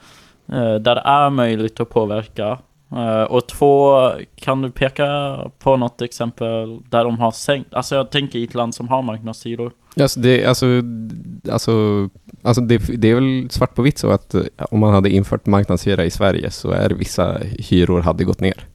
eh, 0.51 0.75
där 0.75 0.95
det 0.95 1.01
är 1.05 1.29
möjligt 1.29 1.79
att 1.79 1.89
påverka. 1.89 2.59
Eh, 2.91 3.23
och 3.23 3.47
två, 3.47 4.09
kan 4.35 4.61
du 4.61 4.71
peka 4.71 5.37
på 5.59 5.77
något 5.77 6.01
exempel 6.01 6.79
där 6.89 7.03
de 7.03 7.19
har 7.19 7.31
sänkt? 7.31 7.73
Alltså 7.73 7.95
jag 7.95 8.09
tänker 8.09 8.39
i 8.39 8.43
ett 8.43 8.53
land 8.53 8.75
som 8.75 8.87
har 8.87 9.01
marknadshyror. 9.01 9.71
Alltså 9.99 10.19
det, 10.19 10.45
alltså, 10.45 10.65
alltså, 11.51 11.71
alltså 12.41 12.61
det, 12.61 12.77
det 12.77 13.11
är 13.11 13.15
väl 13.15 13.47
svart 13.49 13.75
på 13.75 13.81
vitt 13.81 13.97
så 13.97 14.09
att 14.09 14.33
eh, 14.33 14.43
om 14.57 14.79
man 14.79 14.93
hade 14.93 15.09
infört 15.09 15.45
marknadshyra 15.45 16.05
i 16.05 16.11
Sverige 16.11 16.51
så 16.51 16.71
är 16.71 16.89
vissa 16.89 17.37
hyror 17.59 18.01
hade 18.01 18.23
gått 18.23 18.39
ner. 18.39 18.67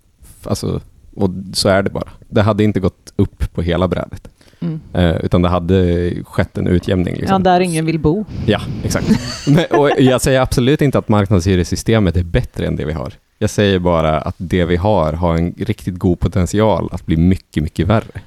Alltså, 0.44 0.80
och 1.16 1.30
så 1.52 1.68
är 1.68 1.82
det 1.82 1.90
bara. 1.90 2.08
Det 2.28 2.42
hade 2.42 2.64
inte 2.64 2.80
gått 2.80 3.12
upp 3.16 3.54
på 3.54 3.62
hela 3.62 3.88
brädet. 3.88 4.28
Mm. 4.62 4.80
Eh, 4.92 5.16
utan 5.16 5.42
det 5.42 5.48
hade 5.48 6.10
skett 6.24 6.58
en 6.58 6.66
utjämning. 6.66 7.14
Ja, 7.14 7.20
Liksom. 7.20 7.42
där 7.42 7.60
ingen 7.60 7.86
vill 7.86 7.98
bo. 7.98 8.24
Ja, 8.46 8.60
exakt. 8.84 9.06
Men, 9.46 9.64
och 9.80 9.90
jag 9.98 10.20
säger 10.20 10.40
absolut 10.40 10.82
inte 10.82 10.98
att 10.98 11.08
marknadshyresystemet 11.08 12.16
är 12.16 12.22
bättre 12.22 12.66
än 12.66 12.76
det 12.76 12.84
vi 12.84 12.92
har. 12.92 13.12
Jag 13.38 13.50
säger 13.50 13.78
bara 13.78 14.20
att 14.20 14.34
det 14.38 14.64
vi 14.64 14.76
har 14.76 15.12
har 15.12 15.36
en 15.36 15.54
riktigt 15.58 15.98
god 15.98 16.20
potential 16.20 16.88
att 16.92 17.06
bli 17.06 17.16
mycket, 17.16 17.62
mycket 17.62 17.86
värre. 17.86 18.20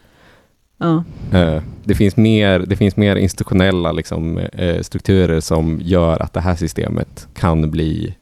Ja. 0.77 1.03
Eh, 1.33 1.61
det, 1.83 1.95
finns 1.95 2.17
mer, 2.17 2.59
det 2.59 2.75
finns 2.75 2.97
mer 2.97 3.15
institutionella 3.15 3.91
liksom, 3.91 4.37
eh, 4.37 4.81
strukturer 4.81 5.39
som 5.39 5.79
gör 5.83 6.21
att 6.21 6.33
det 6.33 6.41
här 6.41 6.55
systemet 6.55 7.27
kan 7.33 7.71
bli 7.71 8.15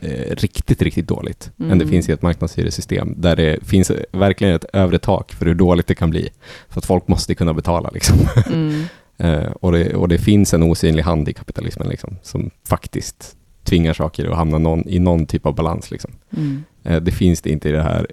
eh, 0.00 0.34
riktigt, 0.34 0.82
riktigt 0.82 1.08
dåligt 1.08 1.50
än 1.58 1.68
det 1.68 1.74
Mm. 1.74 1.88
finns 1.88 2.08
i 2.08 2.12
ett 2.12 2.22
marknadshyressystem 2.22 3.14
där 3.16 3.36
det 3.36 3.64
finns 3.66 3.92
verkligen 4.12 4.54
ett 4.54 4.64
övre 4.72 4.98
tak 4.98 5.32
för 5.32 5.46
hur 5.46 5.54
dåligt 5.54 5.86
det 5.86 5.94
kan 5.94 6.10
bli. 6.10 6.28
För 6.68 6.80
att 6.80 6.86
folk 6.86 7.08
måste 7.08 7.34
kunna 7.34 7.54
betala. 7.54 7.90
Liksom. 7.94 8.18
Mm. 8.52 8.84
Eh, 9.18 9.50
och, 9.60 9.72
det, 9.72 9.94
och 9.94 10.08
det 10.08 10.18
finns 10.18 10.54
en 10.54 10.62
osynlig 10.62 11.02
hand 11.02 11.28
i 11.28 11.32
kapitalismen 11.32 11.88
liksom, 11.88 12.16
som 12.22 12.50
faktiskt 12.68 13.36
tvingar 13.64 13.92
saker 13.92 14.26
att 14.26 14.36
hamna 14.36 14.58
någon, 14.58 14.88
i 14.88 14.98
någon 14.98 15.26
typ 15.26 15.46
av 15.46 15.54
balans. 15.54 15.90
Liksom. 15.90 16.10
Mm. 16.36 16.64
Eh, 16.84 17.02
det 17.02 17.10
finns 17.10 17.42
det 17.42 17.50
inte 17.50 17.68
i 17.68 17.72
det 17.72 17.82
här 17.82 18.06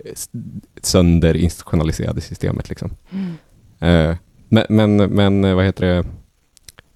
sönderinstitutionaliserade 0.81 2.21
systemet. 2.21 2.69
Liksom. 2.69 2.91
Mm. 3.11 3.31
Eh, 3.79 4.17
men, 4.49 4.65
men, 4.69 4.95
men 4.95 5.43
eh, 5.43 5.55
vad 5.55 5.65
heter 5.65 5.85
det? 5.85 6.05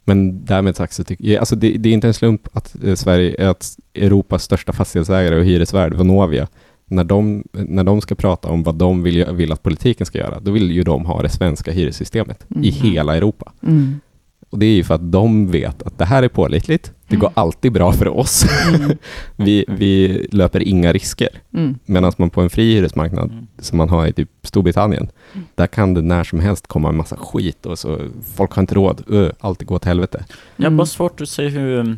Men 0.05 0.45
därmed 0.45 0.75
sagt 0.75 0.93
så 0.93 1.03
tycker 1.03 1.25
jag, 1.25 1.39
alltså 1.39 1.55
det, 1.55 1.69
det 1.77 1.89
är 1.89 1.93
inte 1.93 2.07
en 2.07 2.13
slump 2.13 2.47
att 2.53 2.75
eh, 2.83 2.95
Sverige, 2.95 3.49
att 3.49 3.77
Europas 3.97 4.43
största 4.43 4.73
fastighetsägare 4.73 5.35
och 5.39 5.45
hyresvärd, 5.45 5.93
Vonovia, 5.93 6.47
när 6.85 7.03
de, 7.03 7.43
när 7.51 7.83
de 7.83 8.01
ska 8.01 8.15
prata 8.15 8.47
om 8.49 8.63
vad 8.63 8.75
de 8.75 9.03
vill, 9.03 9.25
vill 9.31 9.51
att 9.51 9.63
politiken 9.63 10.05
ska 10.05 10.17
göra, 10.17 10.39
då 10.39 10.51
vill 10.51 10.71
ju 10.71 10.83
de 10.83 11.05
ha 11.05 11.21
det 11.21 11.29
svenska 11.29 11.71
hyressystemet 11.71 12.45
i 12.49 12.53
Mm. 12.55 12.91
hela 12.93 13.15
Europa. 13.17 13.51
Mm. 13.63 13.99
Och 14.49 14.59
det 14.59 14.65
är 14.65 14.75
ju 14.75 14.83
för 14.83 14.95
att 14.95 15.11
de 15.11 15.47
vet 15.51 15.83
att 15.83 15.97
det 15.97 16.05
här 16.05 16.23
är 16.23 16.27
pålitligt, 16.27 16.91
det 17.07 17.15
går 17.15 17.31
alltid 17.33 17.71
bra 17.71 17.91
för 17.93 18.07
oss, 18.07 18.45
Mm. 18.75 18.91
vi, 19.35 19.65
vi 19.67 20.27
löper 20.31 20.59
inga 20.67 20.93
risker. 20.93 21.29
Mm. 21.53 21.75
Medan 21.85 22.11
man 22.17 22.29
på 22.29 22.41
en 22.41 22.49
fri 22.49 22.73
hyresmarknad 22.73 23.31
Mm. 23.31 23.47
som 23.59 23.77
man 23.77 23.89
har 23.89 24.07
i 24.07 24.13
typ 24.13 24.29
Storbritannien, 24.43 25.09
där 25.55 25.67
kan 25.67 25.93
det 25.93 26.01
när 26.01 26.23
som 26.23 26.39
helst 26.39 26.67
komma 26.67 26.89
en 26.89 26.97
massa 26.97 27.15
skit 27.15 27.65
och 27.65 27.79
så 27.79 27.99
folk 28.35 28.51
har 28.51 28.61
inte 28.61 28.75
råd, 28.75 29.03
uh, 29.11 29.29
allt 29.39 29.63
går 29.63 29.75
åt 29.75 29.85
helvete. 29.85 30.25
Jag 30.55 30.63
har 30.63 30.67
Mm. 30.67 30.77
bara 30.77 30.85
svårt 30.87 31.21
att 31.21 31.29
se 31.29 31.47
hur, 31.47 31.97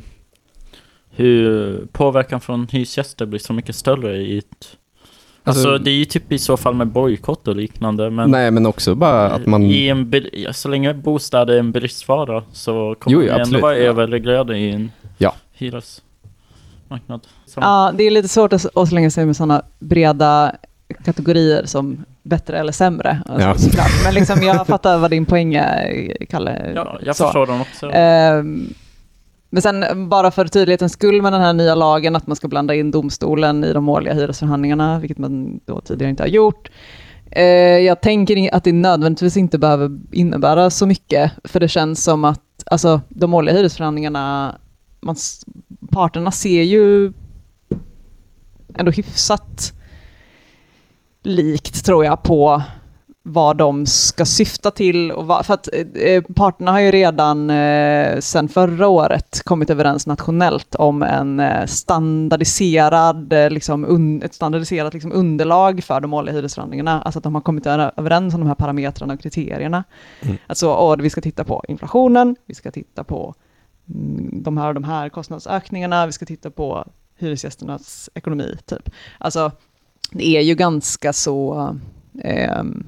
hur 1.20 1.86
påverkan 1.92 2.42
från 2.42 2.68
hyresgäster 2.72 3.26
blir 3.26 3.40
så 3.40 3.54
mycket 3.54 3.76
större 3.76 4.18
i 4.18 4.38
ett 4.38 4.78
Alltså, 5.44 5.78
det 5.78 5.92
är 5.92 5.96
ju 5.96 6.06
typ 6.06 6.32
i 6.32 6.40
så 6.40 6.58
fall 6.58 6.76
med 6.76 6.88
bojkott 6.88 7.48
och 7.48 7.56
liknande. 7.56 8.10
Men 8.10 8.32
nej, 8.32 8.52
men 8.52 8.66
också 8.66 8.96
bara 8.96 9.30
att 9.32 9.46
man... 9.46 9.64
i 9.64 9.88
en, 9.88 10.14
så 10.52 10.70
länge 10.70 10.94
bostad 10.94 11.50
är 11.50 11.60
en 11.60 11.72
bristvara 11.72 12.44
så 12.52 12.96
kommer 13.00 13.14
Jo, 13.18 13.22
jo, 13.24 13.34
det 13.36 13.42
ändå 13.42 13.60
vara 13.60 13.78
Ja. 13.78 13.84
överreglerade 13.84 14.58
i 14.58 14.72
en 14.72 14.92
Ja. 15.18 15.34
hyresmarknad. 15.54 17.22
Som- 17.46 17.64
Ja, 17.64 17.94
det 17.98 18.04
är 18.04 18.12
lite 18.12 18.28
svårt 18.28 18.54
att, 18.54 18.78
att 18.78 18.90
slänga 18.90 19.12
sig 19.12 19.26
med 19.26 19.36
sådana 19.36 19.62
breda 19.80 20.56
kategorier 21.06 21.66
som 21.66 22.06
bättre 22.24 22.58
eller 22.60 22.72
sämre. 22.72 23.22
Alltså, 23.26 23.48
Ja. 23.48 23.56
såklart. 23.58 23.92
Men 24.04 24.14
liksom, 24.14 24.44
jag 24.44 24.68
fattar 24.68 24.98
vad 24.98 25.12
din 25.12 25.26
poäng 25.26 25.56
är, 25.56 26.26
Kalle. 26.30 26.72
ja, 26.76 27.00
jag 27.02 27.16
Så. 27.16 27.24
förstår 27.24 27.48
den 27.48 27.62
också. 27.62 27.90
Ehm, 27.94 28.74
men 29.50 29.62
sen 29.62 30.10
bara 30.10 30.32
för 30.32 30.47
tydlighetens 30.47 30.93
skull 30.93 31.22
med 31.22 31.34
den 31.34 31.41
här 31.41 31.54
nya 31.54 31.76
lagen 31.76 32.16
att 32.16 32.28
man 32.28 32.36
ska 32.36 32.47
blanda 32.47 32.76
in 32.76 32.91
domstolen 32.91 33.64
i 33.64 33.74
de 33.74 33.89
årliga 33.89 34.14
hyresförhandlingarna, 34.14 35.00
vilket 35.00 35.18
man 35.18 35.60
då 35.66 35.82
tidigare 35.82 36.10
inte 36.10 36.24
har 36.24 36.28
gjort. 36.28 36.70
Eh, 37.32 37.43
jag 37.80 38.02
tänker 38.02 38.56
att 38.56 38.64
det 38.64 38.74
nödvändigtvis 38.74 39.38
inte 39.38 39.58
behöver 39.58 40.00
innebära 40.12 40.70
så 40.70 40.86
mycket, 40.88 41.32
för 41.43 41.60
det 41.60 41.68
känns 41.68 42.04
som 42.04 42.26
att 42.26 42.41
alltså, 42.66 43.02
de 43.10 43.34
årliga 43.34 43.56
hyresförhandlingarna, 43.56 44.56
man, 45.02 45.16
parterna 45.91 46.32
ser 46.32 46.64
ju 46.64 47.14
ändå 48.78 48.91
hyfsat 48.91 49.74
likt, 51.24 51.86
tror 51.86 52.06
jag, 52.06 52.24
på 52.24 52.64
vad 53.24 53.58
de 53.58 53.86
ska 53.86 54.26
syfta 54.26 54.72
till. 54.72 55.12
Och 55.12 55.28
vad, 55.28 55.46
för 55.46 55.54
att 55.54 55.70
eh, 55.96 56.24
parterna 56.24 56.72
har 56.72 56.80
ju 56.80 56.92
redan 56.92 57.50
eh, 57.50 58.20
sedan 58.20 58.50
förra 58.50 58.88
året 58.88 59.42
kommit 59.44 59.70
överens 59.70 60.08
nationellt 60.08 60.76
om 60.76 61.04
en 61.04 61.40
eh, 61.40 61.66
standardiserad, 61.66 63.34
eh, 63.34 63.50
liksom 63.50 63.86
un, 63.86 64.24
ett 64.24 64.34
standardiserat 64.34 64.94
liksom, 64.94 65.12
underlag 65.12 65.84
för 65.84 66.00
de 66.02 66.14
årliga 66.14 66.36
hyresförhandlingarna. 66.36 67.02
Alltså 67.02 67.20
att 67.20 67.24
de 67.24 67.36
har 67.36 67.42
kommit 67.42 67.66
över- 67.66 67.92
överens 67.98 68.34
om 68.34 68.40
de 68.40 68.48
här 68.48 68.56
parametrarna 68.56 69.14
och 69.14 69.20
kriterierna. 69.22 69.84
Mm. 70.22 70.38
Alltså, 70.48 70.68
åh, 70.68 70.96
vi 70.98 71.10
ska 71.10 71.22
titta 71.22 71.44
på 71.44 71.64
inflationen, 71.68 72.36
vi 72.46 72.56
ska 72.56 72.72
titta 72.72 73.04
på 73.04 73.36
mm, 73.90 74.44
de 74.44 74.58
här 74.58 74.68
och 74.68 74.74
de 74.74 74.84
här 74.84 75.10
kostnadsökningarna, 75.10 76.06
vi 76.06 76.12
ska 76.12 76.26
titta 76.26 76.50
på 76.52 76.86
hyresgästernas 77.18 78.10
ekonomi, 78.14 78.58
typ. 78.66 78.90
Alltså, 79.18 79.52
det 80.12 80.28
är 80.28 80.42
ju 80.42 80.56
ganska 80.56 81.14
så... 81.14 81.76
ehm, 82.24 82.86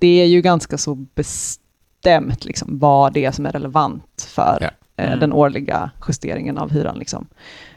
det 0.00 0.20
är 0.22 0.26
ju 0.26 0.40
ganska 0.40 0.78
så 0.78 0.94
bestämt 0.94 2.44
liksom, 2.44 2.78
vad 2.78 3.12
det 3.12 3.24
är 3.24 3.30
som 3.32 3.46
är 3.46 3.52
relevant 3.52 4.28
för 4.34 4.58
Ja. 4.60 4.66
eh, 4.96 5.06
Mm. 5.06 5.20
den 5.20 5.32
årliga 5.32 5.90
justeringen 6.08 6.58
av 6.58 6.70
hyran. 6.70 6.98
Liksom. 6.98 7.26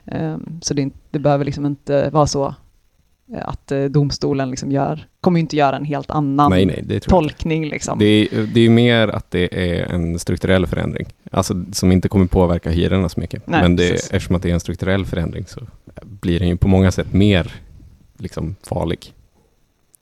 Ehm, 0.05 0.59
så 0.61 0.73
det, 0.73 0.81
inte- 0.81 0.97
det 1.11 1.19
behöver 1.19 1.45
liksom 1.45 1.65
inte 1.65 2.09
vara 2.09 2.27
så 2.27 2.45
eh, 3.35 3.47
att 3.49 3.71
eh, 3.71 3.83
domstolen 3.83 4.49
liksom 4.49 4.71
gör, 4.71 5.07
kommer 5.21 5.39
ju 5.39 5.41
inte 5.41 5.55
göra 5.55 5.75
en 5.77 5.85
helt 5.85 6.09
annan 6.11 6.49
Nej, 6.51 6.65
nej, 6.65 6.99
tolkning. 6.99 7.65
Liksom. 7.65 7.99
Det 7.99 8.05
är, 8.05 8.47
det 8.53 8.61
är 8.61 8.69
mer 8.69 9.07
att 9.07 9.31
det 9.31 9.73
är 9.77 9.85
en 9.93 10.19
strukturell 10.19 10.67
förändring. 10.67 11.05
Alltså 11.31 11.65
som 11.71 11.91
inte 11.91 12.09
kommer 12.09 12.25
påverka 12.25 12.69
hyrorna 12.69 13.09
så 13.09 13.19
mycket. 13.19 13.47
Nej, 13.47 13.61
Men 13.61 13.75
det, 13.75 13.89
precis. 13.91 14.11
eftersom 14.11 14.35
att 14.35 14.41
det 14.41 14.49
är 14.49 14.53
en 14.53 14.59
strukturell 14.59 15.05
förändring 15.05 15.45
så 15.47 15.59
blir 16.03 16.39
den 16.39 16.47
ju 16.49 16.57
på 16.57 16.67
många 16.67 16.91
sätt 16.91 17.13
mer 17.13 17.53
liksom, 18.17 18.55
farlig. 18.63 19.13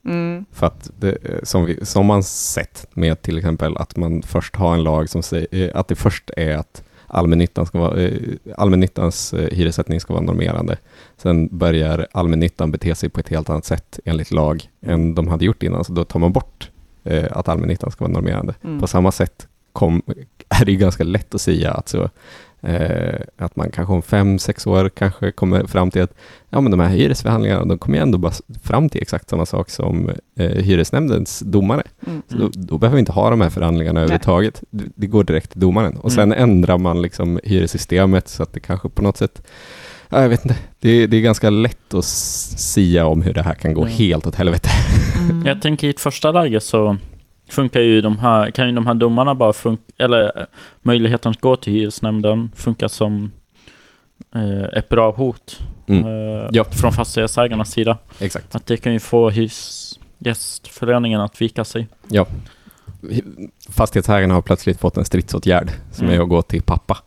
Mm. 0.05 0.45
För 0.51 0.67
att 0.67 0.91
det, 0.99 1.11
eh, 1.11 1.39
som, 1.43 1.65
vi, 1.65 1.85
som 1.85 2.05
man 2.05 2.23
sett 2.23 2.87
med 2.93 3.21
till 3.21 3.37
exempel 3.37 3.77
att 3.77 3.97
man 3.97 4.21
först 4.21 4.55
har 4.55 4.73
en 4.73 4.83
lag 4.83 5.09
som 5.09 5.23
säger 5.23 5.47
eh, 5.51 5.69
att 5.73 5.87
det 5.87 5.95
först 5.95 6.31
är 6.37 6.57
att 6.57 6.83
allmännyttan 7.07 7.65
ska 7.65 7.79
vara, 7.79 8.01
eh, 8.01 8.19
allmännyttans 8.57 9.33
hyressättning 9.33 9.99
ska 10.01 10.13
vara 10.13 10.23
normerande. 10.23 10.77
Sen 11.17 11.57
börjar 11.57 12.07
allmännyttan 12.11 12.71
bete 12.71 12.95
sig 12.95 13.09
på 13.09 13.19
ett 13.19 13.29
helt 13.29 13.49
annat 13.49 13.65
sätt 13.65 13.99
enligt 14.05 14.31
lag 14.31 14.69
än 14.81 15.15
de 15.15 15.27
hade 15.27 15.45
gjort 15.45 15.63
innan. 15.63 15.83
Så 15.83 15.93
då 15.93 16.03
tar 16.03 16.19
man 16.19 16.31
bort 16.31 16.69
att 17.31 17.47
allmännyttan 17.47 17.91
ska 17.91 18.03
vara 18.03 18.13
normerande. 18.13 18.53
Mm. 18.63 18.79
På 18.79 18.87
samma 18.87 19.11
sätt 19.11 19.47
kom, 19.73 20.01
är 20.49 20.65
det 20.65 20.75
ganska 20.75 21.03
lätt 21.03 21.35
att 21.35 21.41
säga 21.41 21.71
att, 21.71 21.89
så, 21.89 22.09
eh, 22.61 23.19
att 23.37 23.55
man 23.55 23.71
kanske 23.71 23.93
om 23.93 24.01
fem, 24.01 24.39
sex 24.39 24.67
år 24.67 24.89
kanske 24.89 25.31
kommer 25.31 25.67
fram 25.67 25.91
till 25.91 26.01
att 26.01 26.13
ja, 26.49 26.61
men 26.61 26.71
de 26.71 26.79
här 26.79 26.89
hyresförhandlingarna, 26.89 27.65
de 27.65 27.77
kommer 27.77 27.97
ju 27.97 28.01
ändå 28.01 28.17
bara 28.17 28.33
fram 28.63 28.89
till 28.89 29.01
exakt 29.01 29.29
samma 29.29 29.45
sak 29.45 29.69
som 29.69 30.09
eh, 30.39 30.45
hyresnämndens 30.49 31.39
domare. 31.39 31.83
Mm. 32.07 32.21
Så 32.29 32.37
då, 32.37 32.49
då 32.53 32.77
behöver 32.77 32.95
vi 32.95 32.99
inte 32.99 33.11
ha 33.11 33.29
de 33.29 33.41
här 33.41 33.49
förhandlingarna 33.49 33.99
överhuvudtaget. 34.01 34.63
Det, 34.69 34.83
det 34.95 35.07
går 35.07 35.23
direkt 35.23 35.51
till 35.51 35.59
domaren. 35.61 35.97
Och 35.97 36.11
sen 36.11 36.31
Mm. 36.31 36.43
ändrar 36.43 36.77
man 36.77 37.01
liksom 37.01 37.39
hyressystemet 37.43 38.27
så 38.27 38.43
att 38.43 38.53
det 38.53 38.59
kanske 38.59 38.89
på 38.89 39.01
något 39.01 39.17
sätt 39.17 39.43
Ja, 40.13 40.21
jag 40.21 40.29
vet 40.29 40.45
inte. 40.45 40.57
Det, 40.79 41.07
det 41.07 41.17
är 41.17 41.21
ganska 41.21 41.49
lätt 41.49 41.93
att 41.93 42.05
sia 42.05 43.05
om 43.05 43.21
hur 43.21 43.33
det 43.33 43.43
här 43.43 43.53
kan 43.53 43.73
gå 43.73 43.81
Ja. 43.81 43.85
helt 43.87 44.27
åt 44.27 44.35
helvete. 44.35 44.69
Mm. 45.29 45.45
Jag 45.45 45.61
tänker 45.61 45.87
i 45.87 45.89
ett 45.89 45.99
första 45.99 46.31
läge 46.31 46.59
så 46.59 46.97
funkar 47.51 47.79
ju 47.79 48.01
de 48.01 48.19
här, 48.19 48.51
kan 48.51 48.67
ju 48.67 48.71
de 48.75 48.87
här 48.87 48.93
domarna 48.93 49.35
bara 49.35 49.53
funka, 49.53 49.83
eller 49.97 50.39
eh, 50.39 50.45
möjligheten 50.81 51.31
att 51.31 51.41
gå 51.41 51.55
till 51.55 51.73
hyresnämnden 51.73 52.51
funka 52.55 52.89
som 52.89 53.31
eh, 54.35 54.63
ett 54.77 54.89
bra 54.89 55.11
hot 55.11 55.59
Mm. 55.87 56.05
eh, 56.05 56.47
Ja. 56.51 56.63
från 56.63 56.91
fastighetsägarnas 56.91 57.71
sida. 57.71 57.97
Exakt. 58.19 58.55
Att 58.55 58.65
det 58.65 58.77
kan 58.77 58.93
ju 58.93 58.99
få 58.99 59.29
hyresgästföreningen 59.29 61.21
att 61.21 61.41
vika 61.41 61.63
sig. 61.63 61.87
Fastighetsägarna 63.69 64.33
har 64.33 64.41
plötsligt 64.41 64.79
fått 64.79 64.97
en 64.97 65.05
stridsåtgärd 65.05 65.71
som 65.91 66.05
Mm. 66.07 66.19
är 66.19 66.23
att 66.23 66.29
gå 66.29 66.41
till 66.41 66.61
pappa. 66.61 66.97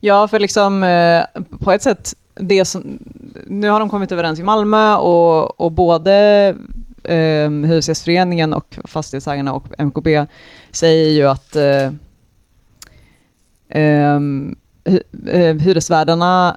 Ja, 0.00 0.28
för 0.28 0.38
liksom 0.38 0.82
eh, 0.82 1.22
på 1.60 1.72
ett 1.72 1.82
sätt, 1.82 2.14
det 2.34 2.64
som, 2.64 2.98
nu 3.46 3.68
har 3.68 3.80
de 3.80 3.88
kommit 3.90 4.12
överens 4.12 4.38
i 4.38 4.42
Malmö 4.42 4.94
och, 4.96 5.60
och 5.60 5.72
både 5.72 6.54
eh, 7.08 7.50
Hyresgästföreningen 7.50 8.54
och 8.54 8.78
Fastighetsägarna 8.84 9.52
och 9.52 9.66
MKB 9.78 10.26
säger 10.70 11.10
ju 11.10 11.28
att 11.28 11.56
eh, 11.56 11.92
ehm, 13.68 14.56
eh, 15.26 15.56
hyresvärdarna 15.56 16.56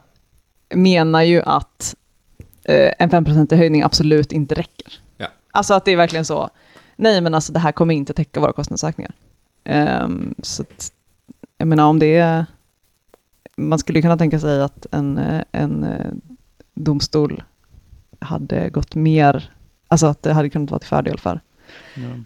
menar 0.76 1.22
ju 1.22 1.42
att 1.42 1.96
eh, 2.64 2.92
en 3.00 3.10
5% 3.10 3.56
höjning 3.56 3.84
absolut 3.84 4.32
inte 4.32 4.56
räcker. 4.56 5.00
Ja. 5.18 5.28
Alltså 5.52 5.74
att 5.74 5.86
det 5.86 5.92
är 5.92 5.98
verkligen 5.98 6.26
så, 6.26 6.50
nej 6.96 7.22
men 7.22 7.34
alltså 7.34 7.54
det 7.54 7.60
här 7.60 7.72
kommer 7.72 7.94
inte 7.94 8.14
täcka 8.14 8.40
våra 8.40 8.54
kostnadsökningar. 8.54 9.14
Ehm, 9.64 10.36
så 10.44 10.62
att, 10.62 10.92
jag 11.58 11.68
menar 11.68 11.86
om 11.86 12.00
det 12.00 12.18
är 12.18 12.46
man 13.62 13.80
skulle 13.80 14.02
kunna 14.02 14.18
tänka 14.18 14.40
sig 14.40 14.62
att 14.62 14.86
en, 14.92 15.18
eh, 15.18 15.44
en 15.52 15.84
eh, 15.84 16.12
domstol 16.74 17.44
hade 18.20 18.70
gått 18.70 18.96
mer, 18.96 19.52
alltså 19.92 20.08
att 20.08 20.24
det 20.24 20.34
hade 20.34 20.50
kunnat 20.50 20.72
vara 20.72 20.80
till 20.80 20.88
fördel 20.90 21.20
för 21.20 21.40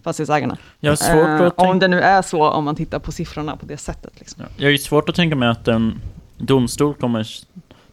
fastighetsägarna. 0.04 0.56
Jag 0.80 0.90
har 0.90 0.96
svårt 0.96 1.40
Eh, 1.40 1.46
att 1.46 1.58
om 1.58 1.78
det 1.78 1.88
nu 1.88 2.00
är 2.00 2.22
så, 2.22 2.50
om 2.50 2.64
man 2.64 2.74
tittar 2.76 2.98
på 2.98 3.12
siffrorna 3.12 3.56
på 3.56 3.66
det 3.66 3.76
sättet. 3.76 4.12
Liksom. 4.18 4.42
Ja, 4.42 4.48
Jag 4.56 4.64
har 4.66 4.70
ju 4.70 4.78
svårt 4.78 5.08
att 5.08 5.14
tänka 5.14 5.36
mig 5.36 5.48
att 5.48 5.68
en 5.68 6.00
domstol 6.38 6.94
kommer 6.94 7.26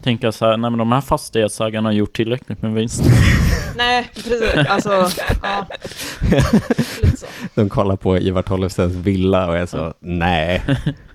tänka 0.04 0.32
så 0.32 0.46
här, 0.46 0.58
nej 0.58 0.70
men 0.72 0.78
de 0.78 0.92
här 0.92 1.02
fastighetsägarna 1.02 1.90
har 1.90 1.94
gjort 1.94 2.16
tillräckligt 2.16 2.62
med 2.62 2.74
vinst. 2.74 3.04
Nej, 3.78 4.10
precis. 4.14 4.56
Alltså, 4.70 5.10
ja. 5.44 5.68
Lite 7.02 7.18
så. 7.18 7.26
De 7.56 7.70
kollar 7.70 7.96
på 7.96 8.18
Ivar 8.18 8.42
Tollefsens 8.42 8.94
villa 8.94 9.48
och 9.48 9.58
är 9.58 9.66
så, 9.66 9.94
nej. 10.00 10.62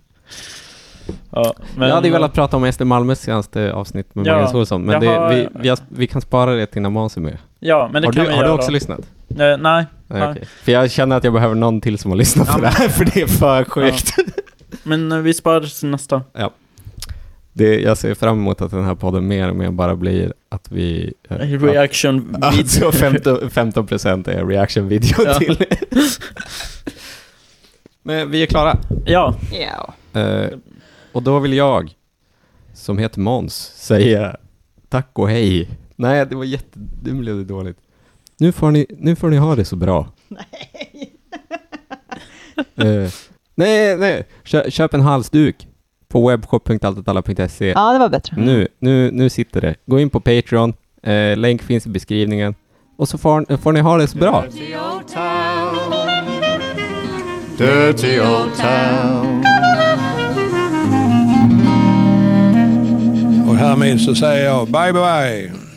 Ja, 1.31 1.55
men, 1.77 1.89
jag 1.89 1.95
hade 1.95 2.07
ju 2.09 2.13
velat 2.13 2.33
prata 2.33 2.57
om 2.57 2.73
SD 2.73 2.83
Malmös 2.83 3.21
senaste 3.21 3.73
avsnitt 3.73 4.15
med 4.15 4.27
Ja, 4.27 4.35
Magnus 4.35 4.55
Olsson, 4.55 4.83
men 4.85 5.01
det, 5.01 5.07
har- 5.07 5.29
vi, 5.35 5.49
vi, 5.61 5.69
har, 5.69 5.79
vi 5.89 6.07
kan 6.07 6.21
spara 6.21 6.55
det 6.55 6.67
till 6.67 6.83
när 6.83 6.91
Måns 6.91 7.17
är 7.17 7.21
med. 7.21 7.39
Ja, 7.61 7.91
men 7.93 8.03
det 8.03 8.09
har 8.09 8.13
kan 8.13 8.25
du, 8.25 8.31
vi 8.31 8.37
har 8.37 8.43
du 8.43 8.49
göra. 8.49 8.59
också 8.59 8.71
lyssnat? 8.71 8.99
Eh, 9.31 9.37
nej. 9.37 9.57
Nej, 9.61 9.87
Nej. 10.07 10.29
okej. 10.31 10.45
För 10.65 10.73
jag 10.73 10.91
känner 10.91 11.17
att 11.17 11.25
jag 11.25 11.33
behöver 11.33 11.55
någon 11.55 11.81
till 11.81 11.99
som 11.99 12.11
har 12.11 12.19
lyssnat 12.19 12.49
Ja, 12.49 12.55
på 12.55 12.61
det 12.61 12.67
här, 12.69 12.89
för 12.89 13.05
det 13.05 13.23
är 13.23 13.27
för 13.27 13.65
sjukt. 13.65 14.11
Men 14.83 15.13
eh, 15.13 15.19
vi 15.19 15.35
sparar 15.35 15.61
det 15.61 15.69
till 15.69 15.89
nästa. 15.89 16.23
Det, 17.53 17.81
jag 17.81 17.99
ser 17.99 18.15
fram 18.15 18.39
emot 18.39 18.61
att 18.61 18.71
den 18.71 18.85
här 18.85 18.95
podden 18.95 19.27
mer 19.29 19.49
och 19.51 19.57
mer 19.57 19.71
bara 19.71 19.97
blir 19.97 20.33
att 20.49 20.71
vi... 20.73 21.15
eh, 21.31 21.37
Reaction 21.37 22.37
att- 22.41 22.45
Alltså 22.59 22.93
15, 22.93 23.37
15% 23.39 24.31
är 24.31 24.47
reaction 24.47 24.89
video 24.89 25.17
Ja. 25.25 25.35
till. 25.35 25.65
Men 28.03 28.31
vi 28.31 28.43
är 28.43 28.47
klara. 28.47 28.77
Ja, 29.05 29.35
Ja. 29.53 29.95
Eh, 30.21 30.47
och 31.13 31.23
då 31.23 31.39
vill 31.39 31.53
jag, 31.53 31.95
som 32.75 32.99
heter 32.99 33.21
Måns, 33.21 33.55
säga 33.75 34.37
tack 34.89 35.11
och 35.13 35.29
hej. 35.31 35.69
Nej, 35.97 36.27
det 36.27 36.37
var 36.37 36.45
jätte... 36.45 36.79
Nu 37.03 37.15
blev 37.15 37.37
det 37.37 37.45
dåligt. 37.45 37.79
Nu 38.39 38.53
får 38.53 38.71
ni, 38.71 38.87
nu 38.99 39.17
får 39.17 39.29
ni 39.29 39.37
ha 39.37 39.57
det 39.57 39.65
så 39.65 39.77
bra. 39.77 40.09
Nej. 42.75 43.11
nej, 43.55 43.97
nej. 43.97 44.27
Kö, 44.43 44.71
köp 44.71 44.95
en 44.95 45.01
halsduk 45.01 45.69
på 46.09 46.29
webbshop.alltitalla.se. 46.29 47.67
ja, 47.69 47.93
det 47.93 47.99
var 47.99 48.09
bättre. 48.09 48.37
Nu, 48.37 48.69
nu, 48.79 49.11
nu 49.11 49.31
sitter 49.31 49.61
det. 49.61 49.75
Gå 49.87 50.01
in 50.01 50.11
på 50.11 50.21
Patreon. 50.21 50.75
Eh, 51.03 51.37
länk 51.37 51.63
finns 51.63 51.87
i 51.87 51.89
beskrivningen. 51.89 52.55
Och 52.97 53.09
så 53.09 53.19
får, 53.19 53.57
får 53.57 53.73
ni 53.73 53.81
ha 53.81 53.97
det 53.97 54.07
så 54.07 54.19
bra. 54.19 54.43
Dirty 54.43 54.77
old 54.77 55.09
town. 55.09 55.77
Dirty 57.59 58.21
old 58.21 58.55
town. 58.57 59.45
Och 63.59 63.65
härmed 63.65 64.01
så 64.01 64.15
säger 64.15 64.45
jag 64.45 64.69
bye 64.69 64.93
bye. 64.93 65.68